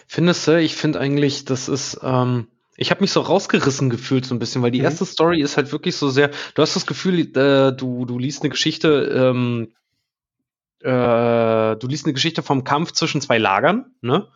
Findest 0.06 0.46
du? 0.46 0.60
Ich 0.60 0.74
finde 0.74 1.00
eigentlich, 1.00 1.44
das 1.44 1.68
ist 1.68 2.00
ähm, 2.02 2.48
ich 2.80 2.92
habe 2.92 3.00
mich 3.00 3.10
so 3.10 3.20
rausgerissen 3.20 3.90
gefühlt 3.90 4.24
so 4.24 4.34
ein 4.34 4.38
bisschen, 4.38 4.62
weil 4.62 4.70
die 4.70 4.78
mhm. 4.78 4.84
erste 4.84 5.04
Story 5.04 5.42
ist 5.42 5.56
halt 5.56 5.72
wirklich 5.72 5.96
so 5.96 6.10
sehr. 6.10 6.30
Du 6.54 6.62
hast 6.62 6.76
das 6.76 6.86
Gefühl, 6.86 7.20
äh, 7.36 7.72
du 7.72 8.04
du 8.04 8.18
liest 8.18 8.42
eine 8.42 8.50
Geschichte, 8.50 8.88
ähm, 9.12 9.72
äh, 10.80 11.76
du 11.76 11.86
liest 11.86 12.06
eine 12.06 12.14
Geschichte 12.14 12.42
vom 12.42 12.64
Kampf 12.64 12.92
zwischen 12.92 13.20
zwei 13.20 13.38
Lagern, 13.38 13.92
ne? 14.00 14.28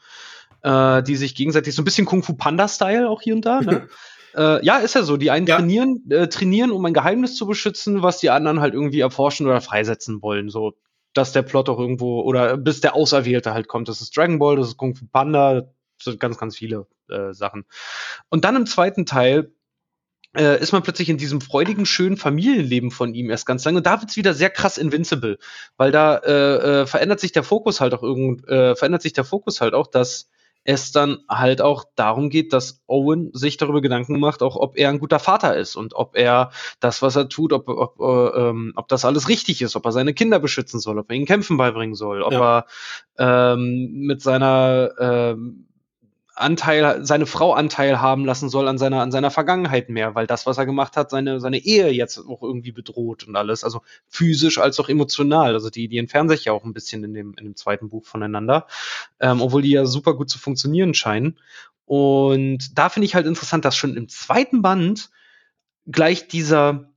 Äh, 0.62 1.02
die 1.02 1.16
sich 1.16 1.35
gegenseitig 1.35 1.74
so 1.74 1.83
ein 1.83 1.85
bisschen 1.85 2.07
Kung 2.07 2.22
Fu 2.22 2.35
Panda 2.35 2.68
Style 2.68 3.09
auch 3.09 3.20
hier 3.20 3.35
und 3.35 3.44
da. 3.44 3.61
Ne? 3.61 3.88
äh, 4.37 4.64
ja, 4.64 4.78
ist 4.78 4.94
ja 4.94 5.02
so. 5.02 5.16
Die 5.16 5.31
einen 5.31 5.46
ja. 5.46 5.57
trainieren, 5.57 6.05
äh, 6.11 6.28
trainieren, 6.28 6.70
um 6.70 6.85
ein 6.85 6.94
Geheimnis 6.94 7.37
zu 7.37 7.46
beschützen, 7.46 8.02
was 8.02 8.18
die 8.18 8.31
anderen 8.31 8.61
halt 8.61 8.74
irgendwie 8.74 9.00
erforschen 9.00 9.46
oder 9.46 9.61
freisetzen 9.61 10.22
wollen. 10.22 10.50
So, 10.50 10.74
dass 11.14 11.33
der 11.33 11.42
Plot 11.42 11.68
auch 11.68 11.78
irgendwo 11.78 12.22
oder 12.22 12.57
bis 12.57 12.81
der 12.81 12.94
Auserwählte 12.94 13.55
halt 13.55 13.66
kommt. 13.66 13.88
Das 13.88 14.00
ist 14.00 14.16
Dragon 14.16 14.38
Ball, 14.38 14.57
das 14.57 14.68
ist 14.68 14.76
Kung 14.76 14.94
Fu 14.94 15.07
Panda, 15.11 15.62
so 16.00 16.16
ganz, 16.16 16.38
ganz 16.38 16.57
viele 16.57 16.87
äh, 17.09 17.33
Sachen. 17.33 17.64
Und 18.28 18.44
dann 18.44 18.57
im 18.57 18.66
zweiten 18.66 19.05
Teil 19.05 19.52
äh, 20.37 20.61
ist 20.61 20.73
man 20.73 20.83
plötzlich 20.83 21.09
in 21.09 21.18
diesem 21.18 21.40
freudigen, 21.40 21.87
schönen 21.87 22.16
Familienleben 22.16 22.90
von 22.90 23.14
ihm 23.14 23.31
erst 23.31 23.47
ganz 23.47 23.64
lange. 23.64 23.79
Und 23.79 23.87
da 23.87 24.01
wird's 24.01 24.16
wieder 24.16 24.35
sehr 24.35 24.51
krass 24.51 24.79
invincible, 24.79 25.38
weil 25.77 25.92
da 25.92 26.16
äh, 26.16 26.83
äh, 26.83 26.87
verändert 26.87 27.21
sich 27.21 27.33
der 27.33 27.42
Fokus 27.42 27.81
halt 27.81 27.95
auch 27.95 28.03
irgend, 28.03 28.49
äh, 28.49 28.75
verändert 28.75 29.03
sich 29.03 29.12
der 29.12 29.25
Fokus 29.25 29.61
halt 29.61 29.75
auch, 29.75 29.87
dass 29.87 30.29
es 30.64 30.92
dann 30.92 31.18
halt 31.29 31.61
auch 31.61 31.85
darum 31.97 32.31
geht, 32.31 32.53
dass 32.53 32.83
Owen 32.87 33.31
sich 33.33 33.57
darüber 33.57 33.81
Gedanken 33.81 34.21
macht, 34.21 34.42
auch 34.42 34.57
ob 34.57 34.77
er 34.79 34.90
ein 34.90 35.01
guter 35.01 35.18
Vater 35.18 35.57
ist 35.57 35.75
und 35.75 35.95
ob 35.95 36.16
er 36.16 36.53
das, 36.79 37.03
was 37.03 37.16
er 37.16 37.29
tut, 37.29 37.53
ob, 37.53 37.68
ob, 37.68 38.01
äh, 38.01 38.49
ähm, 38.49 38.73
ob 38.77 38.88
das 38.88 39.05
alles 39.05 39.29
richtig 39.29 39.61
ist, 39.61 39.75
ob 39.75 39.85
er 39.85 39.92
seine 39.92 40.14
Kinder 40.14 40.38
beschützen 40.38 40.79
soll, 40.79 40.99
ob 40.99 41.11
er 41.11 41.16
ihnen 41.16 41.27
Kämpfen 41.27 41.57
beibringen 41.57 41.97
soll, 41.97 42.23
ob 42.23 42.33
ja. 42.33 42.64
er 43.16 43.55
ähm, 43.55 43.90
mit 44.07 44.23
seiner 44.23 44.92
ähm, 45.01 45.66
Anteil, 46.35 47.05
seine 47.05 47.27
Frau 47.27 47.53
Anteil 47.53 48.01
haben 48.01 48.25
lassen 48.25 48.49
soll 48.49 48.66
an 48.66 48.79
seiner, 48.79 49.03
an 49.03 49.12
seiner 49.12 49.31
Vergangenheit 49.31 49.90
mehr, 49.90 50.14
weil 50.14 50.27
das, 50.27 50.47
was 50.47 50.59
er 50.59 50.66
gemacht 50.66 50.97
hat, 50.97 51.11
seine, 51.11 51.40
seine 51.40 51.59
Ehe 51.59 51.90
jetzt 51.90 52.18
auch 52.18 52.42
irgendwie 52.42 52.73
bedroht 52.73 53.27
und 53.29 53.37
alles. 53.37 53.64
Also 53.64 53.83
physisch 54.09 54.59
als 54.59 54.81
auch 54.81 54.88
emotional. 54.88 55.53
Also 55.53 55.68
die, 55.68 55.88
die 55.88 55.99
entfernen 55.99 56.31
sich 56.31 56.47
ja 56.47 56.53
auch 56.53 56.64
ein 56.64 56.73
bisschen 56.73 57.05
in 57.05 57.12
dem, 57.12 57.35
in 57.38 57.45
dem 57.45 57.57
zweiten 57.57 57.90
Buch 57.90 58.07
voneinander, 58.07 58.66
ähm, 59.21 59.42
obwohl 59.42 59.62
die 59.62 59.73
ja 59.73 59.85
super 59.85 60.14
gut 60.14 60.31
zu 60.31 60.38
funktionieren 60.38 60.95
scheinen. 60.95 61.38
Und 61.85 62.79
da 62.79 62.88
finde 62.88 63.07
ich 63.07 63.14
halt 63.14 63.27
interessant, 63.27 63.64
dass 63.64 63.77
schon 63.77 63.97
im 63.97 64.09
zweiten 64.09 64.62
Band 64.62 65.11
gleich 65.87 66.29
dieser 66.29 66.88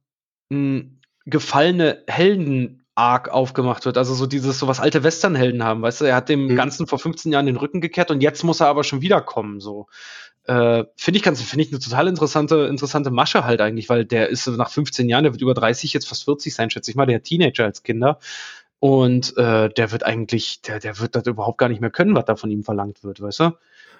mh, 0.49 0.79
hm, 0.79 0.99
gefallene 1.25 2.03
Helden 2.07 2.84
Arc 2.95 3.29
aufgemacht 3.29 3.85
wird. 3.85 3.97
Also 3.97 4.13
so 4.13 4.25
dieses, 4.25 4.57
so 4.57 4.67
was 4.67 4.79
alte 4.79 5.03
Westernhelden 5.03 5.63
haben, 5.63 5.81
weißt 5.81 6.01
du, 6.01 6.05
er 6.05 6.15
hat 6.15 6.29
dem 6.29 6.47
mhm. 6.47 6.55
Ganzen 6.55 6.87
vor 6.87 6.97
15 6.97 7.31
Jahren 7.31 7.45
den 7.45 7.57
Rücken 7.57 7.81
gekehrt 7.81 8.09
und 8.09 8.21
jetzt 8.21 8.43
muss 8.43 8.61
er 8.61 8.67
aber 8.67 8.83
schon 8.83 9.01
wiederkommen, 9.01 9.59
so. 9.59 9.87
Äh, 10.45 10.85
finde 10.95 11.17
ich 11.17 11.23
ganz, 11.23 11.41
finde 11.41 11.63
ich 11.63 11.71
eine 11.71 11.79
total 11.79 12.07
interessante, 12.07 12.67
interessante 12.69 13.11
Masche 13.11 13.45
halt 13.45 13.61
eigentlich, 13.61 13.89
weil 13.89 14.05
der 14.05 14.29
ist 14.29 14.47
nach 14.47 14.69
15 14.69 15.09
Jahren, 15.09 15.23
der 15.23 15.33
wird 15.33 15.41
über 15.41 15.55
30, 15.55 15.91
jetzt 15.91 16.07
fast 16.07 16.23
40 16.25 16.53
sein, 16.53 16.69
schätze 16.69 16.91
ich 16.91 16.95
mal, 16.95 17.07
der 17.07 17.23
Teenager 17.23 17.65
als 17.65 17.83
Kinder. 17.83 18.19
Und 18.79 19.35
äh, 19.37 19.69
der 19.69 19.91
wird 19.91 20.05
eigentlich, 20.05 20.61
der, 20.61 20.79
der 20.79 20.99
wird 20.99 21.15
das 21.15 21.25
überhaupt 21.25 21.57
gar 21.57 21.69
nicht 21.69 21.81
mehr 21.81 21.89
können, 21.89 22.13
was 22.13 22.25
da 22.25 22.35
von 22.35 22.51
ihm 22.51 22.63
verlangt 22.63 23.03
wird, 23.03 23.21
weißt 23.21 23.39
du? 23.39 23.51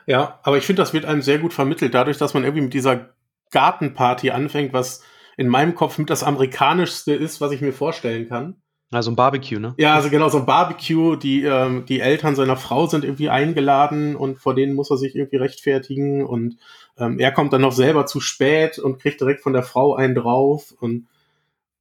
Ja, 0.05 0.39
aber 0.43 0.58
ich 0.58 0.65
finde, 0.65 0.84
das 0.84 0.93
wird 0.93 1.05
einem 1.05 1.23
sehr 1.23 1.39
gut 1.39 1.53
vermittelt, 1.53 1.95
dadurch, 1.95 2.19
dass 2.19 2.36
man 2.36 2.43
irgendwie 2.43 2.62
mit 2.62 2.73
dieser 2.75 3.10
Gartenparty 3.51 4.29
anfängt, 4.29 4.73
was 4.73 5.01
in 5.38 5.47
meinem 5.47 5.73
Kopf 5.73 5.97
mit 5.97 6.10
das 6.10 6.23
amerikanischste 6.23 7.13
ist, 7.13 7.41
was 7.41 7.51
ich 7.51 7.62
mir 7.62 7.73
vorstellen 7.73 8.29
kann. 8.29 8.58
Also 8.95 9.12
ein 9.12 9.17
Barbecue, 9.17 9.60
ne? 9.60 9.73
Ja, 9.77 9.95
also 9.95 10.10
genau, 10.10 10.29
so 10.29 10.38
ein 10.38 10.45
Barbecue. 10.45 11.17
Die, 11.17 11.43
ähm, 11.43 11.86
die 11.86 11.99
Eltern 11.99 12.34
seiner 12.38 12.55
Frau 12.55 12.88
sind 12.88 13.03
irgendwie 13.03 13.29
eingeladen 13.29 14.15
und 14.15 14.39
vor 14.39 14.55
denen 14.55 14.73
muss 14.73 14.89
er 14.89 14.95
sich 14.95 15.15
irgendwie 15.15 15.36
rechtfertigen 15.36 16.25
und 16.25 16.58
ähm, 16.97 17.19
er 17.19 17.34
kommt 17.34 17.51
dann 17.51 17.60
noch 17.60 17.73
selber 17.73 18.05
zu 18.05 18.21
spät 18.21 18.79
und 18.79 19.01
kriegt 19.01 19.19
direkt 19.19 19.41
von 19.41 19.51
der 19.51 19.63
Frau 19.63 19.95
einen 19.95 20.15
drauf 20.15 20.73
und 20.79 21.08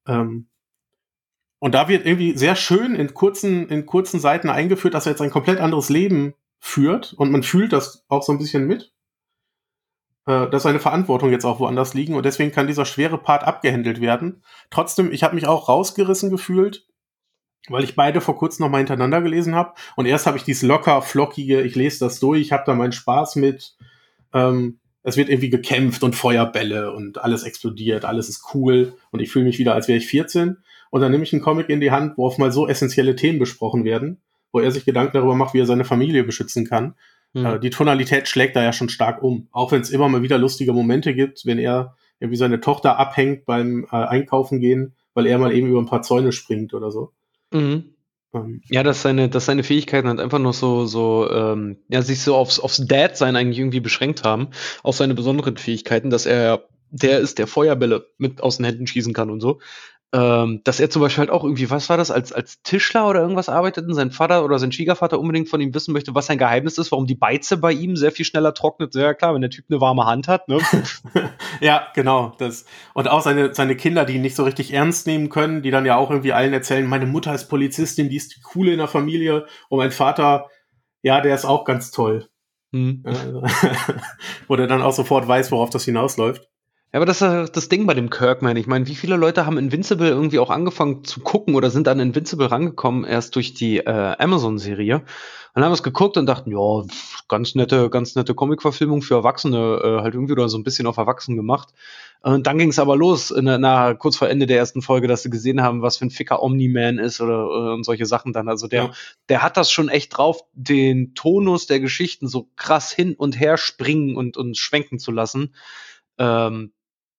ähm, 0.09 0.49
und 1.61 1.73
da 1.73 1.89
wird 1.89 2.05
irgendwie 2.05 2.37
sehr 2.37 2.57
schön 2.57 2.97
in 2.97 3.15
kurzen, 3.15 3.69
in 3.69 3.87
kurzen 3.87 4.19
Seiten 4.19 4.51
eingeführt, 4.51 4.95
dass 4.95 5.07
er 5.07 5.13
jetzt 5.13 5.23
ein 5.23 5.31
komplett 5.31 5.61
anderes 5.61 5.91
Leben 5.91 6.35
führt 6.59 7.13
und 7.13 7.31
man 7.31 7.45
fühlt 7.45 7.73
das 7.73 8.05
auch 8.09 8.25
so 8.25 8.33
ein 8.33 8.39
bisschen 8.39 8.67
mit, 8.67 8.93
äh, 10.27 10.51
dass 10.51 10.65
seine 10.65 10.81
Verantwortung 10.81 11.31
jetzt 11.31 11.45
auch 11.45 11.61
woanders 11.61 11.95
liegen 11.95 12.15
und 12.15 12.27
deswegen 12.27 12.51
kann 12.51 12.67
dieser 12.67 12.85
schwere 12.85 13.19
Part 13.19 13.45
abgehandelt 13.45 14.01
werden. 14.01 14.43
Trotzdem, 14.71 15.13
ich 15.13 15.23
habe 15.23 15.37
mich 15.37 15.47
auch 15.47 15.69
rausgerissen 15.69 16.29
gefühlt, 16.29 16.89
weil 17.69 17.85
ich 17.85 17.97
beide 17.97 18.21
vor 18.21 18.37
kurzem 18.37 18.65
noch 18.65 18.71
mal 18.71 18.79
hintereinander 18.79 19.23
gelesen 19.23 19.55
habe. 19.55 19.75
Und 19.97 20.07
erst 20.07 20.27
habe 20.27 20.37
ich 20.37 20.45
dieses 20.45 20.63
locker, 20.63 21.01
flockige, 21.03 21.63
ich 21.63 21.75
lese 21.75 22.01
das 22.01 22.21
durch, 22.21 22.41
ich 22.41 22.53
habe 22.53 22.65
da 22.67 22.75
meinen 22.75 22.93
Spaß 22.93 23.37
mit. 23.37 23.77
Ähm, 24.33 24.79
es 25.03 25.17
wird 25.17 25.29
irgendwie 25.29 25.51
gekämpft 25.51 26.03
und 26.03 26.17
Feuerbälle 26.17 26.93
und 26.93 27.23
alles 27.23 27.43
explodiert, 27.45 28.05
alles 28.05 28.29
ist 28.29 28.55
cool 28.55 28.95
und 29.11 29.21
ich 29.21 29.31
fühle 29.31 29.45
mich 29.45 29.59
wieder, 29.59 29.75
als 29.75 29.87
wäre 29.87 29.99
ich 29.99 30.07
14. 30.07 30.57
Und 30.91 31.01
dann 31.01 31.13
nehme 31.13 31.25
ich 31.25 31.33
einen 31.33 31.43
Comic 31.43 31.69
in 31.69 31.81
die 31.81 31.91
Hand, 31.91 32.17
wo 32.17 32.27
auf 32.27 32.39
mal 32.39 32.53
so 32.53 32.67
essentielle 32.67 33.17
Themen 33.17 33.39
besprochen 33.39 33.85
werden, 33.85 34.23
wo 34.53 34.61
er 34.61 34.71
sich 34.71 34.85
Gedanken 34.85 35.13
darüber 35.15 35.35
macht, 35.35 35.53
wie 35.53 35.61
er 35.61 35.67
seine 35.67 35.85
Familie 35.85 36.25
beschützen 36.25 36.67
kann. 36.67 36.95
Mhm. 37.35 37.47
Äh, 37.47 37.61
die 37.61 37.71
Tonalität 37.71 38.29
schlägt 38.29 38.57
da 38.57 38.63
ja 38.63 38.73
schon 38.73 38.89
stark 38.89 39.23
um. 39.23 39.49
Auch 39.53 39.73
wenn 39.73 39.83
es 39.83 39.91
immer 39.91 40.09
mal 40.09 40.23
wieder 40.23 40.39
lustige 40.39 40.73
Momente 40.73 41.15
gibt, 41.15 41.45
wenn 41.45 41.59
er 41.59 41.97
irgendwie 42.21 42.39
seine 42.39 42.61
Tochter 42.61 42.99
abhängt 42.99 43.45
beim 43.45 43.87
äh, 43.91 43.97
Einkaufen 43.97 44.61
gehen, 44.61 44.95
weil 45.13 45.27
er 45.27 45.39
mal 45.39 45.53
eben 45.53 45.69
über 45.69 45.81
ein 45.81 45.87
paar 45.87 46.03
Zäune 46.03 46.33
springt 46.33 46.73
oder 46.73 46.91
so. 46.91 47.13
Mhm. 47.55 47.95
Ähm, 48.35 48.61
ja, 48.69 48.83
dass 48.83 49.03
seine, 49.03 49.29
dass 49.29 49.47
seine 49.47 49.63
Fähigkeiten 49.63 50.09
halt 50.09 50.21
einfach 50.21 50.41
noch 50.41 50.55
so, 50.55 50.87
so, 50.87 51.31
ähm, 51.31 51.79
ja, 51.89 52.03
sich 52.03 52.21
so 52.21 52.35
aufs, 52.35 52.59
aufs 52.59 52.85
Dad-Sein 52.87 53.37
eigentlich 53.37 53.59
irgendwie 53.59 53.81
beschränkt 53.81 54.25
haben, 54.25 54.49
auf 54.83 54.97
seine 54.97 55.15
besonderen 55.15 55.57
Fähigkeiten, 55.57 56.11
dass 56.11 56.27
er 56.27 56.69
der 56.91 57.19
ist, 57.21 57.39
der 57.39 57.47
Feuerbälle 57.49 58.07
mit 58.19 58.41
aus 58.41 58.59
den 58.59 58.67
Händen 58.67 58.87
schießen 58.87 59.13
kann 59.15 59.31
und 59.31 59.41
so 59.41 59.61
ähm, 60.15 60.61
dass 60.63 60.79
er 60.79 60.91
zum 60.91 61.03
Beispiel 61.03 61.23
halt 61.23 61.31
auch 61.31 61.43
irgendwie, 61.43 61.71
was 61.71 61.89
war 61.89 61.97
das, 61.97 62.13
als, 62.13 62.33
als 62.33 62.63
Tischler 62.63 63.09
oder 63.09 63.21
irgendwas 63.21 63.49
arbeitet 63.49 63.89
und 63.89 63.95
sein 63.95 64.13
Vater 64.13 64.45
oder 64.45 64.61
sein 64.61 64.71
Schwiegervater 64.71 65.19
unbedingt 65.19 65.49
von 65.49 65.61
ihm 65.61 65.75
wissen 65.75 65.93
möchte, 65.93 66.15
was 66.15 66.27
sein 66.27 66.39
Geheimnis 66.39 66.79
ist, 66.79 66.93
warum 66.93 67.09
die 67.09 67.17
Beize 67.17 67.57
bei 67.57 67.73
ihm 67.73 67.97
sehr 67.97 68.13
viel 68.13 68.25
schneller 68.25 68.55
trocknet. 68.55 68.95
Ja 68.95 69.13
klar, 69.13 69.35
wenn 69.35 69.41
der 69.41 69.51
Typ 69.51 69.65
eine 69.69 69.81
warme 69.81 70.07
Hand 70.07 70.29
hat, 70.29 70.47
ne? 70.47 70.61
ja, 71.61 71.89
genau. 71.97 72.33
Das. 72.39 72.65
Und 72.95 73.09
auch 73.09 73.23
seine, 73.23 73.55
seine 73.57 73.75
Kinder, 73.75 74.05
die 74.05 74.15
ihn 74.15 74.23
nicht 74.23 74.37
so 74.37 74.45
richtig 74.45 74.73
ernst 74.73 75.09
nehmen 75.09 75.31
können, 75.31 75.63
die 75.63 75.73
dann 75.73 75.85
ja 75.85 75.97
auch 75.97 76.11
irgendwie 76.11 76.33
allen 76.33 76.53
erzählen, 76.53 76.87
meine 76.87 77.07
Mutter 77.07 77.35
ist 77.35 77.49
Polizistin, 77.49 78.09
die 78.09 78.17
ist 78.17 78.37
die 78.37 78.41
coole 78.41 78.71
in 78.71 78.79
der 78.79 78.87
Familie 78.87 79.47
und 79.69 79.79
mein 79.79 79.91
Vater, 79.91 80.49
ja, 81.03 81.23
der 81.23 81.35
ist 81.35 81.45
auch 81.45 81.65
ganz 81.65 81.91
toll. 81.91 82.29
Hm. 82.73 83.03
Wo 84.47 84.55
der 84.55 84.69
dann 84.69 84.83
auch 84.83 84.93
sofort 84.93 85.27
weiß, 85.27 85.51
worauf 85.51 85.71
das 85.71 85.85
hinausläuft. 85.85 86.49
Ja, 86.95 86.99
aber 86.99 87.07
das 87.07 87.23
ist 87.23 87.57
das 87.57 87.69
Ding 87.69 87.87
bei 87.87 87.95
dem 87.95 88.09
Kirkman. 88.09 88.57
Ich 88.57 88.69
meine, 88.69 88.87
wie 88.87 88.95
viele 88.95 89.17
Leute 89.17 89.47
haben 89.47 89.59
Invincible 89.59 90.07
irgendwie 90.07 90.39
auch 90.39 90.49
angefangen 90.49 91.03
zu 91.03 91.19
gucken 91.19 91.57
oder 91.57 91.69
sind 91.69 91.89
an 91.89 91.99
Invincible 91.99 92.49
rangekommen 92.49 93.03
erst 93.03 93.35
durch 93.35 93.53
die 93.53 93.79
äh, 93.79 94.15
Amazon-Serie 94.17 95.03
und 95.55 95.65
haben 95.65 95.73
es 95.73 95.83
geguckt 95.83 96.17
und 96.19 96.27
dachten, 96.27 96.53
ja, 96.53 96.85
ganz 97.27 97.57
nette, 97.57 97.91
ganz 97.91 98.15
nette 98.15 98.37
Comic-Verfilmung 98.37 99.03
für 99.03 99.15
Erwachsene, 99.15 99.81
äh, 99.83 100.03
halt 100.03 100.15
irgendwie 100.15 100.35
oder 100.35 100.49
so 100.49 100.57
ein 100.57 100.63
bisschen 100.63 100.87
auf 100.87 100.97
Erwachsenen 100.97 101.37
gemacht. 101.37 101.71
Und 102.23 102.47
dann 102.47 102.59
ging 102.59 102.71
es 102.71 102.79
aber 102.79 102.97
los, 102.97 103.33
in, 103.33 103.47
na, 103.47 103.95
kurz 103.95 104.17
vor 104.17 104.29
Ende 104.29 104.47
der 104.47 104.59
ersten 104.59 104.81
Folge, 104.81 105.09
dass 105.09 105.25
sie 105.25 105.31
gesehen 105.31 105.63
haben, 105.63 105.83
was 105.83 105.97
für 105.97 106.07
ein 106.07 106.11
Ficker 106.11 106.45
Omni-Man 106.45 106.99
ist 106.99 107.21
oder 107.21 107.41
äh, 107.41 107.75
und 107.75 107.83
solche 107.83 108.07
Sachen 108.07 108.33
dann. 108.33 108.49
Also 108.49 108.69
der, 108.69 108.85
ja. 108.85 108.91
der 109.29 109.43
hat 109.43 109.57
das 109.57 109.73
schon 109.73 109.89
echt 109.89 110.17
drauf, 110.17 110.43
den 110.53 111.13
Tonus 111.17 111.67
der 111.67 111.81
Geschichten 111.81 112.29
so 112.29 112.51
krass 112.55 112.93
hin 112.93 113.17
und 113.17 113.41
her 113.41 113.57
springen 113.57 114.15
und, 114.15 114.37
und 114.37 114.57
schwenken 114.57 115.01
zu 115.01 115.11
lassen. 115.11 115.57
Ähm, 116.19 116.71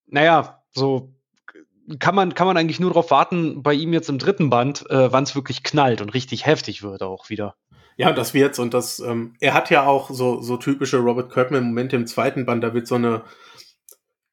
naja, 0.08 0.64
so 0.72 1.14
kann 2.00 2.16
man, 2.16 2.34
kann 2.34 2.48
man 2.48 2.58
eigentlich 2.58 2.80
nur 2.80 2.90
darauf 2.92 3.12
warten, 3.12 3.62
bei 3.62 3.74
ihm 3.74 3.94
jetzt 3.94 4.10
im 4.10 4.18
dritten 4.18 4.50
Band, 4.50 4.90
äh, 4.90 5.12
wann 5.12 5.24
es 5.24 5.36
wirklich 5.36 5.64
knallt 5.64 6.02
und 6.02 6.14
richtig 6.14 6.46
heftig 6.46 6.84
wird 6.84 7.04
auch 7.04 7.30
wieder. 7.30 7.56
Ja, 7.98 8.12
das 8.12 8.34
wird's 8.34 8.60
und 8.60 8.74
das, 8.74 9.00
ähm, 9.00 9.36
er 9.40 9.54
hat 9.54 9.70
ja 9.70 9.86
auch 9.86 10.10
so, 10.10 10.42
so 10.42 10.58
typische 10.58 10.98
Robert 10.98 11.32
Kirkman-Momente 11.32 11.96
im 11.96 12.08
zweiten 12.08 12.46
Band, 12.46 12.64
da 12.64 12.74
wird 12.74 12.88
so 12.88 12.96
eine 12.96 13.22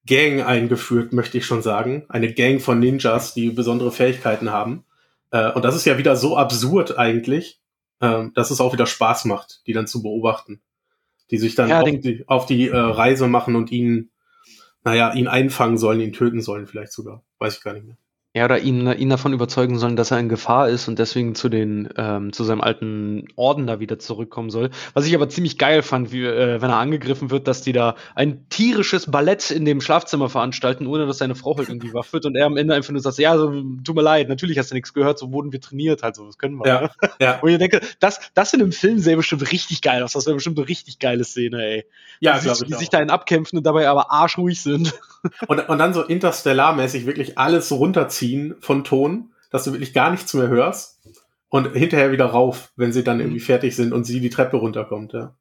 Gang 0.06 0.44
eingeführt, 0.44 1.12
möchte 1.12 1.38
ich 1.38 1.46
schon 1.46 1.62
sagen. 1.62 2.04
Eine 2.08 2.32
Gang 2.32 2.60
von 2.60 2.80
Ninjas, 2.80 3.34
die 3.34 3.50
besondere 3.50 3.92
Fähigkeiten 3.92 4.50
haben. 4.50 4.84
Äh, 5.30 5.52
und 5.52 5.64
das 5.64 5.76
ist 5.76 5.84
ja 5.84 5.98
wieder 5.98 6.16
so 6.16 6.36
absurd 6.36 6.98
eigentlich, 6.98 7.60
äh, 8.00 8.24
dass 8.34 8.50
es 8.50 8.60
auch 8.60 8.72
wieder 8.72 8.86
Spaß 8.86 9.26
macht, 9.26 9.62
die 9.66 9.72
dann 9.72 9.86
zu 9.86 10.02
beobachten. 10.02 10.60
Die 11.30 11.38
sich 11.38 11.54
dann 11.54 11.68
ja, 11.68 11.80
auf 11.80 11.88
die, 11.88 12.24
auf 12.26 12.46
die 12.46 12.68
äh, 12.68 12.76
Reise 12.76 13.28
machen 13.28 13.54
und 13.54 13.70
ihnen 13.70 14.10
naja, 14.84 15.12
ihn 15.14 15.28
einfangen 15.28 15.78
sollen, 15.78 16.00
ihn 16.00 16.12
töten 16.12 16.40
sollen, 16.40 16.66
vielleicht 16.66 16.92
sogar. 16.92 17.22
Weiß 17.38 17.56
ich 17.56 17.62
gar 17.62 17.74
nicht 17.74 17.86
mehr. 17.86 17.96
Ja, 18.34 18.46
oder 18.46 18.60
ihn, 18.60 18.90
ihn 18.90 19.10
davon 19.10 19.34
überzeugen 19.34 19.78
sollen, 19.78 19.94
dass 19.94 20.10
er 20.10 20.18
in 20.18 20.30
Gefahr 20.30 20.70
ist 20.70 20.88
und 20.88 20.98
deswegen 20.98 21.34
zu 21.34 21.50
den 21.50 21.90
ähm, 21.98 22.32
zu 22.32 22.44
seinem 22.44 22.62
alten 22.62 23.28
Orden 23.36 23.66
da 23.66 23.78
wieder 23.78 23.98
zurückkommen 23.98 24.48
soll. 24.48 24.70
Was 24.94 25.06
ich 25.06 25.14
aber 25.14 25.28
ziemlich 25.28 25.58
geil 25.58 25.82
fand, 25.82 26.12
wie, 26.12 26.24
äh, 26.24 26.62
wenn 26.62 26.70
er 26.70 26.78
angegriffen 26.78 27.30
wird, 27.30 27.46
dass 27.46 27.60
die 27.60 27.74
da 27.74 27.94
ein 28.14 28.48
tierisches 28.48 29.10
Ballett 29.10 29.50
in 29.50 29.66
dem 29.66 29.82
Schlafzimmer 29.82 30.30
veranstalten, 30.30 30.86
ohne 30.86 31.06
dass 31.06 31.18
seine 31.18 31.34
Frau 31.34 31.58
halt 31.58 31.68
irgendwie 31.68 31.92
wach 31.92 32.10
wird 32.14 32.24
und 32.24 32.34
er 32.34 32.46
am 32.46 32.56
Ende 32.56 32.74
einfach 32.74 32.92
nur 32.92 33.02
sagt, 33.02 33.18
ja, 33.18 33.36
so, 33.36 33.50
tut 33.84 33.96
mir 33.96 34.00
leid, 34.00 34.30
natürlich 34.30 34.58
hast 34.58 34.70
du 34.70 34.76
nichts 34.76 34.94
gehört, 34.94 35.18
so 35.18 35.30
wurden 35.30 35.52
wir 35.52 35.60
trainiert, 35.60 36.02
halt 36.02 36.16
so, 36.16 36.24
das 36.24 36.38
können 36.38 36.56
wir. 36.56 36.66
Ja, 36.66 36.80
ne? 36.80 36.90
ja. 37.20 37.38
Und 37.42 37.50
ich 37.50 37.58
denke, 37.58 37.82
das, 38.00 38.18
das 38.32 38.54
in 38.54 38.62
einem 38.62 38.72
Film 38.72 38.98
sähe 38.98 39.16
bestimmt 39.16 39.52
richtig 39.52 39.82
geil 39.82 40.02
aus, 40.02 40.14
das 40.14 40.24
wäre 40.24 40.36
bestimmt 40.36 40.58
eine 40.58 40.68
richtig 40.68 40.98
geile 40.98 41.24
Szene, 41.24 41.62
ey. 41.62 41.84
Ja, 42.20 42.38
glaube 42.38 42.60
ich. 42.62 42.68
Die 42.68 42.74
sich 42.78 42.88
da 42.88 42.96
einen 42.96 43.10
abkämpfen 43.10 43.58
und 43.58 43.66
dabei 43.66 43.90
aber 43.90 44.10
arschruhig 44.10 44.62
sind. 44.62 44.94
Und, 45.46 45.68
und 45.68 45.78
dann 45.78 45.92
so 45.94 46.02
interstellarmäßig 46.02 47.06
wirklich 47.06 47.38
alles 47.38 47.70
runterziehen 47.70 48.21
runterziehen 48.22 48.56
von 48.60 48.84
Ton, 48.84 49.32
dass 49.50 49.64
du 49.64 49.72
wirklich 49.72 49.92
gar 49.92 50.10
nichts 50.10 50.32
mehr 50.34 50.48
hörst 50.48 51.00
und 51.48 51.72
hinterher 51.72 52.12
wieder 52.12 52.26
rauf, 52.26 52.72
wenn 52.76 52.92
sie 52.92 53.04
dann 53.04 53.20
irgendwie 53.20 53.40
mhm. 53.40 53.44
fertig 53.44 53.76
sind 53.76 53.92
und 53.92 54.04
sie 54.04 54.20
die 54.20 54.30
Treppe 54.30 54.56
runterkommt, 54.56 55.12
ja. 55.12 55.34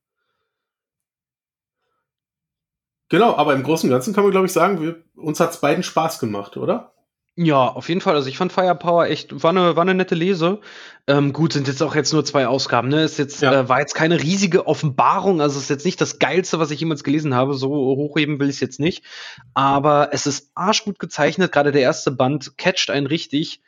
Genau, 3.09 3.35
aber 3.35 3.53
im 3.53 3.63
Großen 3.63 3.89
und 3.89 3.93
Ganzen 3.93 4.13
kann 4.13 4.23
man, 4.23 4.31
glaube 4.31 4.45
ich, 4.45 4.53
sagen, 4.53 4.81
wir, 4.81 5.03
uns 5.15 5.41
hat 5.41 5.49
es 5.49 5.59
beiden 5.59 5.83
Spaß 5.83 6.17
gemacht, 6.19 6.55
oder? 6.55 6.93
Ja, 7.43 7.67
auf 7.69 7.89
jeden 7.89 8.01
Fall. 8.01 8.13
Also 8.13 8.29
ich 8.29 8.37
fand 8.37 8.51
Firepower 8.51 9.07
echt, 9.07 9.41
war 9.41 9.49
eine, 9.49 9.75
war 9.75 9.81
eine 9.81 9.95
nette 9.95 10.13
Lese. 10.13 10.59
Ähm, 11.07 11.33
gut, 11.33 11.53
sind 11.53 11.67
jetzt 11.67 11.81
auch 11.81 11.95
jetzt 11.95 12.13
nur 12.13 12.23
zwei 12.23 12.45
Ausgaben, 12.45 12.89
ne? 12.89 13.03
Ist 13.03 13.17
jetzt, 13.17 13.41
ja. 13.41 13.61
äh, 13.61 13.69
war 13.69 13.79
jetzt 13.79 13.95
keine 13.95 14.21
riesige 14.21 14.67
Offenbarung, 14.67 15.41
also 15.41 15.57
ist 15.59 15.69
jetzt 15.69 15.85
nicht 15.85 15.99
das 15.99 16.19
Geilste, 16.19 16.59
was 16.59 16.69
ich 16.69 16.79
jemals 16.79 17.03
gelesen 17.03 17.33
habe. 17.33 17.55
So 17.55 17.69
hochheben 17.69 18.39
will 18.39 18.49
ich 18.49 18.57
es 18.57 18.61
jetzt 18.61 18.79
nicht. 18.79 19.03
Aber 19.55 20.09
es 20.11 20.27
ist 20.27 20.51
arschgut 20.53 20.99
gezeichnet, 20.99 21.51
gerade 21.51 21.71
der 21.71 21.81
erste 21.81 22.11
Band 22.11 22.57
catcht 22.59 22.91
einen 22.91 23.07
richtig. 23.07 23.61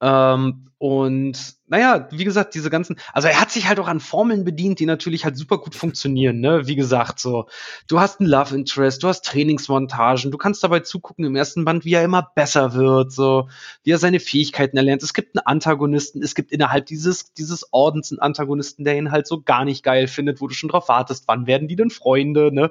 Ähm, 0.00 0.68
und 0.78 1.55
naja, 1.68 2.08
wie 2.10 2.24
gesagt, 2.24 2.54
diese 2.54 2.70
ganzen, 2.70 2.96
also 3.12 3.28
er 3.28 3.40
hat 3.40 3.50
sich 3.50 3.66
halt 3.68 3.80
auch 3.80 3.88
an 3.88 3.98
Formeln 3.98 4.44
bedient, 4.44 4.78
die 4.78 4.86
natürlich 4.86 5.24
halt 5.24 5.36
super 5.36 5.58
gut 5.58 5.74
funktionieren, 5.74 6.40
ne? 6.40 6.66
Wie 6.66 6.76
gesagt, 6.76 7.18
so, 7.18 7.46
du 7.88 7.98
hast 7.98 8.20
ein 8.20 8.26
Love 8.26 8.54
Interest, 8.54 9.02
du 9.02 9.08
hast 9.08 9.24
Trainingsmontagen, 9.24 10.30
du 10.30 10.38
kannst 10.38 10.62
dabei 10.62 10.80
zugucken 10.80 11.24
im 11.24 11.34
ersten 11.34 11.64
Band, 11.64 11.84
wie 11.84 11.94
er 11.94 12.04
immer 12.04 12.30
besser 12.34 12.74
wird, 12.74 13.12
so, 13.12 13.48
wie 13.82 13.90
er 13.90 13.98
seine 13.98 14.20
Fähigkeiten 14.20 14.76
erlernt. 14.76 15.02
Es 15.02 15.12
gibt 15.12 15.36
einen 15.36 15.46
Antagonisten, 15.46 16.22
es 16.22 16.34
gibt 16.34 16.52
innerhalb 16.52 16.86
dieses, 16.86 17.32
dieses 17.32 17.72
Ordens 17.72 18.12
einen 18.12 18.20
Antagonisten, 18.20 18.84
der 18.84 18.96
ihn 18.96 19.10
halt 19.10 19.26
so 19.26 19.42
gar 19.42 19.64
nicht 19.64 19.82
geil 19.82 20.06
findet, 20.06 20.40
wo 20.40 20.46
du 20.46 20.54
schon 20.54 20.68
drauf 20.68 20.88
wartest, 20.88 21.24
wann 21.26 21.46
werden 21.46 21.66
die 21.66 21.76
denn 21.76 21.90
Freunde, 21.90 22.52
ne? 22.52 22.70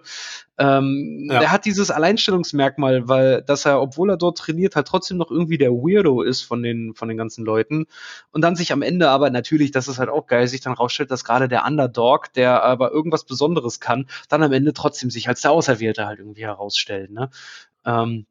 Ähm, 0.58 1.28
ja. 1.30 1.40
Der 1.40 1.52
hat 1.52 1.66
dieses 1.66 1.92
Alleinstellungsmerkmal, 1.92 3.10
weil, 3.10 3.42
dass 3.42 3.66
er, 3.66 3.82
obwohl 3.82 4.10
er 4.10 4.18
dort 4.18 4.38
trainiert, 4.38 4.76
halt 4.76 4.88
trotzdem 4.88 5.18
noch 5.18 5.30
irgendwie 5.30 5.58
der 5.58 5.72
Weirdo 5.72 6.22
ist 6.22 6.44
von 6.44 6.64
den, 6.64 6.94
von 6.94 7.10
den 7.10 7.18
ganzen 7.18 7.44
Leuten. 7.44 7.88
Und 8.32 8.42
dann 8.42 8.56
sich 8.56 8.72
am 8.72 8.82
Ende 8.86 9.10
aber 9.10 9.30
natürlich, 9.30 9.72
das 9.72 9.88
ist 9.88 10.00
halt 10.00 10.10
auch 10.10 10.28
geil, 10.28 10.48
sich 10.48 10.62
dann 10.62 10.74
rausstellt, 10.74 11.12
dass 11.12 11.24
gerade 11.24 11.48
der 11.48 11.66
Underdog, 11.66 12.34
der 12.34 12.64
aber 12.64 12.92
irgendwas 12.92 13.26
Besonderes 13.26 13.80
kann, 13.80 14.08
dann 14.30 14.44
am 14.44 14.54
Ende 14.54 14.74
trotzdem 14.74 15.10
sich 15.10 15.28
als 15.28 15.42
der 15.42 15.52
Auserwählte 15.52 16.06
halt 16.06 16.20
irgendwie 16.20 16.44
herausstellt. 16.46 17.12
Ne? 17.12 17.30
Ähm, 17.86 18.26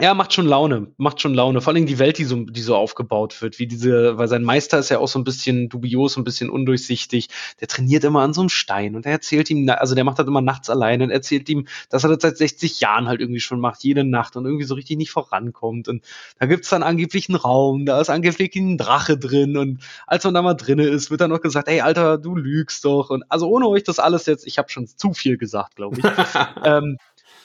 ja, 0.00 0.12
macht 0.12 0.32
schon 0.32 0.48
Laune, 0.48 0.88
macht 0.96 1.20
schon 1.20 1.34
Laune. 1.34 1.60
Vor 1.60 1.72
allem 1.72 1.86
die 1.86 2.00
Welt, 2.00 2.18
die 2.18 2.24
so, 2.24 2.42
die 2.42 2.62
so 2.62 2.74
aufgebaut 2.74 3.40
wird, 3.40 3.60
wie 3.60 3.68
diese, 3.68 4.18
weil 4.18 4.26
sein 4.26 4.42
Meister 4.42 4.80
ist 4.80 4.88
ja 4.88 4.98
auch 4.98 5.06
so 5.06 5.20
ein 5.20 5.24
bisschen 5.24 5.68
dubios, 5.68 6.16
ein 6.16 6.24
bisschen 6.24 6.50
undurchsichtig. 6.50 7.28
Der 7.60 7.68
trainiert 7.68 8.02
immer 8.02 8.22
an 8.22 8.34
so 8.34 8.40
einem 8.40 8.48
Stein 8.48 8.96
und 8.96 9.06
er 9.06 9.12
erzählt 9.12 9.50
ihm, 9.50 9.68
also 9.68 9.94
der 9.94 10.02
macht 10.02 10.18
das 10.18 10.26
immer 10.26 10.40
nachts 10.40 10.68
alleine 10.68 11.04
und 11.04 11.10
erzählt 11.10 11.48
ihm, 11.48 11.68
dass 11.90 12.02
er 12.02 12.10
das 12.10 12.22
seit 12.22 12.38
60 12.38 12.80
Jahren 12.80 13.06
halt 13.06 13.20
irgendwie 13.20 13.38
schon 13.38 13.60
macht, 13.60 13.84
jede 13.84 14.02
Nacht 14.02 14.34
und 14.34 14.46
irgendwie 14.46 14.64
so 14.64 14.74
richtig 14.74 14.96
nicht 14.96 15.12
vorankommt. 15.12 15.86
Und 15.86 16.02
da 16.40 16.46
gibt's 16.46 16.70
dann 16.70 16.82
angeblich 16.82 17.28
einen 17.28 17.36
Raum, 17.36 17.86
da 17.86 18.00
ist 18.00 18.10
angeblich 18.10 18.56
ein 18.56 18.76
Drache 18.78 19.16
drin 19.16 19.56
und 19.56 19.80
als 20.08 20.24
man 20.24 20.34
da 20.34 20.42
mal 20.42 20.54
drinne 20.54 20.88
ist, 20.88 21.12
wird 21.12 21.20
dann 21.20 21.30
noch 21.30 21.40
gesagt, 21.40 21.68
ey 21.68 21.82
Alter, 21.82 22.18
du 22.18 22.34
lügst 22.34 22.84
doch. 22.84 23.10
Und 23.10 23.22
also 23.28 23.48
ohne 23.48 23.68
euch 23.68 23.84
das 23.84 24.00
alles 24.00 24.26
jetzt, 24.26 24.44
ich 24.44 24.58
habe 24.58 24.70
schon 24.70 24.88
zu 24.88 25.12
viel 25.12 25.38
gesagt, 25.38 25.76
glaube 25.76 25.98
ich. 26.00 26.04
ähm, 26.64 26.98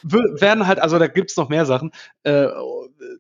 werden 0.04 0.68
halt, 0.68 0.80
also 0.80 1.00
da 1.00 1.08
gibt's 1.08 1.38
noch 1.38 1.50
mehr 1.50 1.66
Sachen, 1.66 1.92
äh, 2.24 2.48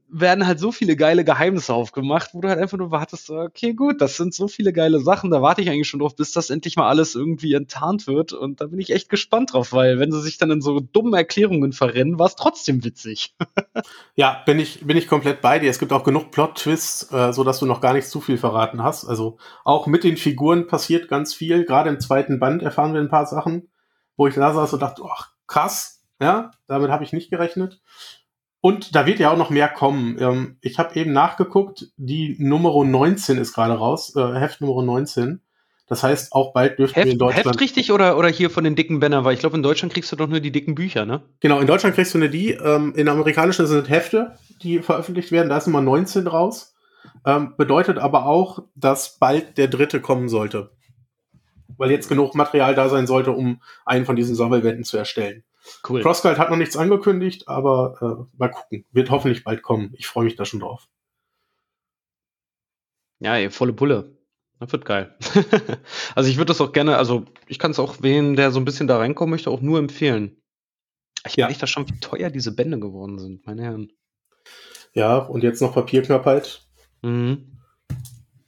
werden 0.07 0.47
halt 0.47 0.59
so 0.59 0.71
viele 0.71 0.95
geile 0.95 1.23
Geheimnisse 1.23 1.73
aufgemacht, 1.73 2.31
wo 2.33 2.41
du 2.41 2.49
halt 2.49 2.59
einfach 2.59 2.77
nur 2.77 2.91
wartest, 2.91 3.29
okay, 3.29 3.73
gut, 3.73 4.01
das 4.01 4.17
sind 4.17 4.33
so 4.33 4.47
viele 4.47 4.73
geile 4.73 4.99
Sachen, 4.99 5.31
da 5.31 5.41
warte 5.41 5.61
ich 5.61 5.69
eigentlich 5.69 5.87
schon 5.87 5.99
drauf, 5.99 6.15
bis 6.15 6.31
das 6.31 6.49
endlich 6.49 6.75
mal 6.75 6.87
alles 6.87 7.15
irgendwie 7.15 7.53
enttarnt 7.53 8.07
wird. 8.07 8.33
Und 8.33 8.61
da 8.61 8.67
bin 8.67 8.79
ich 8.79 8.91
echt 8.91 9.09
gespannt 9.09 9.53
drauf, 9.53 9.71
weil 9.71 9.99
wenn 9.99 10.11
sie 10.11 10.21
sich 10.21 10.37
dann 10.37 10.51
in 10.51 10.61
so 10.61 10.79
dummen 10.79 11.13
Erklärungen 11.13 11.73
verrennen, 11.73 12.19
war 12.19 12.27
es 12.27 12.35
trotzdem 12.35 12.83
witzig. 12.83 13.35
ja, 14.15 14.41
bin 14.45 14.59
ich, 14.59 14.85
bin 14.85 14.97
ich 14.97 15.07
komplett 15.07 15.41
bei 15.41 15.59
dir. 15.59 15.69
Es 15.69 15.79
gibt 15.79 15.93
auch 15.93 16.03
genug 16.03 16.31
Plot-Twists, 16.31 17.11
äh, 17.11 17.33
so 17.33 17.43
dass 17.43 17.59
du 17.59 17.65
noch 17.65 17.81
gar 17.81 17.93
nicht 17.93 18.07
zu 18.07 18.21
viel 18.21 18.37
verraten 18.37 18.83
hast. 18.83 19.05
Also 19.05 19.37
auch 19.63 19.87
mit 19.87 20.03
den 20.03 20.17
Figuren 20.17 20.67
passiert 20.67 21.07
ganz 21.07 21.33
viel. 21.33 21.65
Gerade 21.65 21.89
im 21.89 21.99
zweiten 21.99 22.39
Band 22.39 22.63
erfahren 22.63 22.93
wir 22.93 23.01
ein 23.01 23.09
paar 23.09 23.25
Sachen, 23.25 23.69
wo 24.17 24.27
ich 24.27 24.35
da 24.35 24.53
saß 24.53 24.73
und 24.73 24.81
dachte, 24.81 25.03
ach, 25.09 25.31
krass, 25.47 25.98
ja, 26.19 26.51
damit 26.67 26.91
habe 26.91 27.03
ich 27.03 27.13
nicht 27.13 27.29
gerechnet. 27.29 27.79
Und 28.61 28.93
da 28.95 29.05
wird 29.05 29.19
ja 29.19 29.31
auch 29.31 29.37
noch 29.37 29.49
mehr 29.49 29.69
kommen. 29.69 30.17
Ähm, 30.19 30.57
ich 30.61 30.79
habe 30.79 30.99
eben 30.99 31.13
nachgeguckt, 31.13 31.87
die 31.95 32.35
Nummer 32.39 32.83
19 32.83 33.37
ist 33.37 33.53
gerade 33.53 33.73
raus, 33.73 34.15
äh, 34.15 34.33
Heft 34.33 34.59
Nummer 34.61 34.83
19. 34.83 35.41
Das 35.87 36.03
heißt, 36.03 36.33
auch 36.33 36.53
bald 36.53 36.77
dürften 36.77 36.95
Heft, 36.95 37.05
wir 37.05 37.13
in 37.13 37.19
Deutschland. 37.19 37.47
Heft 37.47 37.61
richtig 37.61 37.91
oder, 37.91 38.17
oder 38.17 38.27
hier 38.27 38.49
von 38.49 38.63
den 38.63 38.75
dicken 38.75 38.99
Bännern? 38.99 39.23
Weil 39.23 39.33
ich 39.33 39.39
glaube, 39.39 39.57
in 39.57 39.63
Deutschland 39.63 39.93
kriegst 39.93 40.11
du 40.11 40.15
doch 40.15 40.27
nur 40.27 40.39
die 40.39 40.51
dicken 40.51 40.75
Bücher, 40.75 41.05
ne? 41.05 41.23
Genau, 41.39 41.59
in 41.59 41.67
Deutschland 41.67 41.95
kriegst 41.95 42.13
du 42.13 42.19
nur 42.19 42.27
die. 42.27 42.51
Ähm, 42.51 42.93
in 42.95 43.07
amerikanischen 43.07 43.65
sind 43.65 43.89
Hefte, 43.89 44.35
die 44.61 44.79
veröffentlicht 44.79 45.31
werden. 45.31 45.49
Da 45.49 45.57
ist 45.57 45.65
Nummer 45.65 45.81
19 45.81 46.27
raus. 46.27 46.75
Ähm, 47.25 47.55
bedeutet 47.57 47.97
aber 47.97 48.25
auch, 48.25 48.63
dass 48.75 49.17
bald 49.17 49.57
der 49.57 49.67
dritte 49.67 49.99
kommen 49.99 50.29
sollte. 50.29 50.71
Weil 51.77 51.91
jetzt 51.91 52.09
genug 52.09 52.35
Material 52.35 52.75
da 52.75 52.89
sein 52.89 53.07
sollte, 53.07 53.31
um 53.31 53.61
einen 53.85 54.05
von 54.05 54.15
diesen 54.15 54.35
Sammelwänden 54.35 54.83
zu 54.83 54.97
erstellen. 54.97 55.43
Cool. 55.87 56.01
CrossGuide 56.01 56.37
hat 56.37 56.49
noch 56.49 56.57
nichts 56.57 56.77
angekündigt, 56.77 57.47
aber 57.47 58.27
äh, 58.31 58.37
mal 58.37 58.49
gucken. 58.49 58.85
Wird 58.91 59.09
hoffentlich 59.09 59.43
bald 59.43 59.61
kommen. 59.61 59.93
Ich 59.97 60.07
freue 60.07 60.25
mich 60.25 60.35
da 60.35 60.45
schon 60.45 60.59
drauf. 60.59 60.87
Ja, 63.19 63.35
ey, 63.35 63.49
volle 63.49 63.73
Pulle. 63.73 64.17
Das 64.59 64.71
wird 64.71 64.85
geil. 64.85 65.15
also 66.15 66.29
ich 66.29 66.37
würde 66.37 66.47
das 66.47 66.61
auch 66.61 66.73
gerne, 66.73 66.97
also 66.97 67.25
ich 67.47 67.59
kann 67.59 67.71
es 67.71 67.79
auch 67.79 67.97
wen, 68.01 68.35
der 68.35 68.51
so 68.51 68.59
ein 68.59 68.65
bisschen 68.65 68.87
da 68.87 68.97
reinkommen 68.97 69.31
möchte, 69.31 69.49
auch 69.49 69.61
nur 69.61 69.79
empfehlen. 69.79 70.41
Ich 71.25 71.35
ja. 71.35 71.47
merke 71.47 71.61
da 71.61 71.67
schon, 71.67 71.87
wie 71.89 71.99
teuer 71.99 72.29
diese 72.29 72.55
Bände 72.55 72.79
geworden 72.79 73.19
sind, 73.19 73.45
meine 73.45 73.63
Herren. 73.63 73.91
Ja, 74.93 75.17
und 75.17 75.43
jetzt 75.43 75.61
noch 75.61 75.73
Papierknappheit. 75.73 76.67
Mhm. 77.01 77.48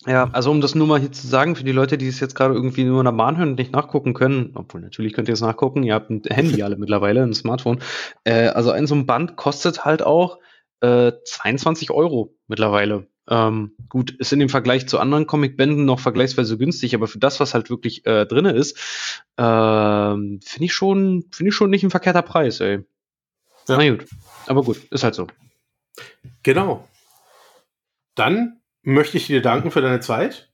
Ja, 0.08 0.30
also 0.32 0.50
um 0.50 0.62
das 0.62 0.74
nur 0.74 0.88
mal 0.88 1.00
hier 1.00 1.12
zu 1.12 1.28
sagen, 1.28 1.56
für 1.56 1.64
die 1.64 1.72
Leute, 1.72 1.98
die 1.98 2.08
es 2.08 2.20
jetzt 2.20 2.34
gerade 2.34 2.56
irgendwie 2.56 2.84
nur 2.84 3.02
in 3.02 3.06
der 3.06 3.12
Bahn 3.12 3.38
hören 3.38 3.50
und 3.50 3.60
nicht 3.60 3.72
nachgucken 3.72 4.16
können, 4.16 4.52
obwohl 4.56 4.82
natürlich 4.82 5.14
könnt 5.14 5.28
ihr 5.28 5.36
es 5.36 5.42
nachgucken, 5.42 5.84
ihr 5.84 5.94
habt 5.94 6.10
ein 6.10 6.24
Handy 6.28 6.64
alle 6.64 6.76
mittlerweile, 6.76 7.22
ein 7.22 7.36
Smartphone. 7.36 7.80
Äh, 8.24 8.48
also 8.48 8.72
ein 8.72 8.88
so 8.88 8.96
ein 8.96 9.06
Band 9.06 9.36
kostet 9.36 9.86
halt 9.86 10.02
auch 10.02 10.40
äh, 10.80 11.12
22 11.26 11.92
Euro 11.92 12.36
mittlerweile. 12.48 13.08
Ähm, 13.30 13.76
gut, 13.90 14.10
ist 14.10 14.34
in 14.34 14.40
dem 14.40 14.50
Vergleich 14.50 14.88
zu 14.88 15.00
anderen 15.00 15.28
Comicbänden 15.28 15.86
noch 15.86 16.00
vergleichsweise 16.00 16.58
günstig, 16.58 16.96
aber 16.96 17.08
für 17.08 17.20
das, 17.20 17.40
was 17.40 17.54
halt 17.54 17.70
wirklich 17.70 18.04
äh, 18.08 18.26
drin 18.26 18.46
ist, 18.46 18.78
äh, 19.38 19.44
finde 19.44 20.42
ich 20.62 20.74
schon, 20.74 21.26
finde 21.32 21.50
ich 21.50 21.56
schon 21.56 21.70
nicht 21.70 21.84
ein 21.84 21.92
verkehrter 21.92 22.24
Preis, 22.24 22.60
ey. 22.60 22.80
Ja. 23.68 23.78
Na 23.78 23.90
gut, 23.90 24.08
aber 24.48 24.64
gut, 24.64 24.82
ist 24.90 25.04
halt 25.04 25.14
so. 25.14 25.28
Genau. 26.42 26.88
Dann 28.16 28.61
möchte 28.84 29.18
ich 29.18 29.28
dir 29.28 29.42
danken 29.42 29.72
für 29.72 29.82
deine 29.82 30.00
Zeit. 30.00 30.51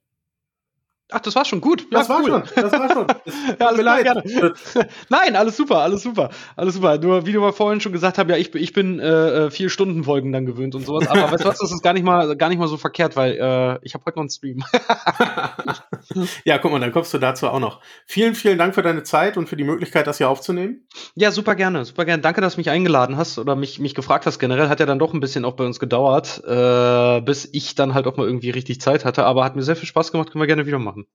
Ach, 1.10 1.22
das 1.22 1.36
war 1.36 1.46
schon 1.46 1.62
gut. 1.62 1.84
Ja, 1.84 2.00
das 2.00 2.10
war 2.10 2.20
cool. 2.20 2.28
schon. 2.28 2.44
Das 2.54 2.72
war 2.74 2.92
schon. 2.92 3.08
ja, 3.60 3.66
alles 3.68 3.80
klar, 3.80 4.04
gerne. 4.04 4.24
Nein, 5.10 5.38
alles 5.38 5.56
super, 5.56 5.78
alles 5.78 6.04
super, 6.04 6.32
alles 6.58 6.74
super. 6.74 6.98
Nur 6.98 7.26
wie 7.26 7.32
du 7.32 7.40
mal 7.40 7.54
vorhin 7.54 7.80
schon 7.80 7.94
gesagt 7.94 8.18
hast, 8.18 8.30
ja, 8.30 8.36
ich, 8.36 8.54
ich 8.54 8.74
bin 8.74 9.00
äh, 9.00 9.46
äh 9.46 9.50
vier 9.50 9.70
Stunden 9.70 10.04
Folgen 10.04 10.34
dann 10.34 10.46
gewöhnt 10.46 10.76
und 10.76 10.86
sowas. 10.86 11.08
Aber 11.08 11.32
weißt 11.32 11.46
du 11.46 11.48
was, 11.48 11.60
das 11.60 11.72
ist 11.72 11.82
gar 11.82 11.94
nicht 11.94 12.04
mal, 12.04 12.36
gar 12.36 12.50
nicht 12.50 12.58
mal 12.58 12.68
so 12.68 12.76
verkehrt, 12.76 13.16
weil 13.16 13.32
äh, 13.34 13.80
ich 13.84 13.94
habe 13.94 14.04
heute 14.06 14.18
noch 14.18 14.24
einen 14.24 14.30
Stream. 14.30 14.64
ja, 16.44 16.58
guck 16.58 16.74
mal, 16.74 16.82
dann 16.82 16.92
kommst 16.92 17.14
du 17.14 17.20
dazu 17.20 17.48
auch 17.48 17.62
noch. 17.62 17.80
Vielen, 18.06 18.36
vielen 18.36 18.58
Dank 18.58 18.76
für 18.76 18.82
deine 18.82 19.04
Zeit 19.04 19.38
und 19.38 19.48
für 19.48 19.56
die 19.56 19.64
Möglichkeit, 19.64 20.08
das 20.08 20.18
hier 20.18 20.30
aufzunehmen. 20.30 20.88
Ja, 21.16 21.32
super 21.32 21.56
gerne, 21.56 21.86
super 21.86 22.04
gerne. 22.04 22.22
Danke, 22.22 22.42
dass 22.42 22.56
du 22.56 22.60
mich 22.60 22.70
eingeladen 22.70 23.16
hast 23.16 23.40
oder 23.40 23.56
mich, 23.56 23.80
mich 23.80 23.96
gefragt 23.96 24.26
hast. 24.26 24.40
Generell 24.40 24.68
hat 24.68 24.82
ja 24.82 24.86
dann 24.86 25.00
doch 25.00 25.14
ein 25.14 25.22
bisschen 25.22 25.46
auch 25.46 25.54
bei 25.54 25.64
uns 25.64 25.80
gedauert, 25.80 26.44
äh, 26.46 27.22
bis 27.22 27.48
ich 27.54 27.76
dann 27.76 27.94
halt 27.94 28.08
auch 28.08 28.18
mal 28.18 28.28
irgendwie 28.28 28.50
richtig 28.50 28.82
Zeit 28.82 29.06
hatte. 29.06 29.24
Aber 29.24 29.46
hat 29.46 29.56
mir 29.56 29.64
sehr 29.64 29.78
viel 29.78 29.88
Spaß 29.88 30.12
gemacht, 30.12 30.32
können 30.32 30.42
wir 30.42 30.48
gerne 30.48 30.66
wieder 30.66 30.80
machen 30.80 30.97
machen. 30.98 31.08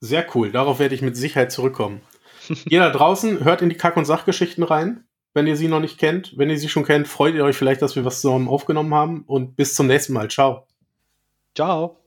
Sehr 0.00 0.26
cool. 0.34 0.52
Darauf 0.52 0.78
werde 0.78 0.94
ich 0.94 1.02
mit 1.02 1.16
Sicherheit 1.16 1.52
zurückkommen. 1.52 2.00
ihr 2.66 2.80
da 2.80 2.90
draußen 2.90 3.44
hört 3.44 3.62
in 3.62 3.70
die 3.70 3.76
Kack- 3.76 3.96
und 3.96 4.04
Sachgeschichten 4.04 4.64
rein, 4.64 5.04
wenn 5.32 5.46
ihr 5.46 5.56
sie 5.56 5.68
noch 5.68 5.80
nicht 5.80 5.98
kennt. 5.98 6.36
Wenn 6.36 6.50
ihr 6.50 6.58
sie 6.58 6.68
schon 6.68 6.84
kennt, 6.84 7.08
freut 7.08 7.34
ihr 7.34 7.44
euch 7.44 7.56
vielleicht, 7.56 7.82
dass 7.82 7.96
wir 7.96 8.04
was 8.04 8.20
zusammen 8.20 8.48
aufgenommen 8.48 8.94
haben. 8.94 9.24
Und 9.26 9.56
bis 9.56 9.74
zum 9.74 9.86
nächsten 9.86 10.12
Mal. 10.12 10.28
Ciao. 10.28 10.66
Ciao. 11.54 12.03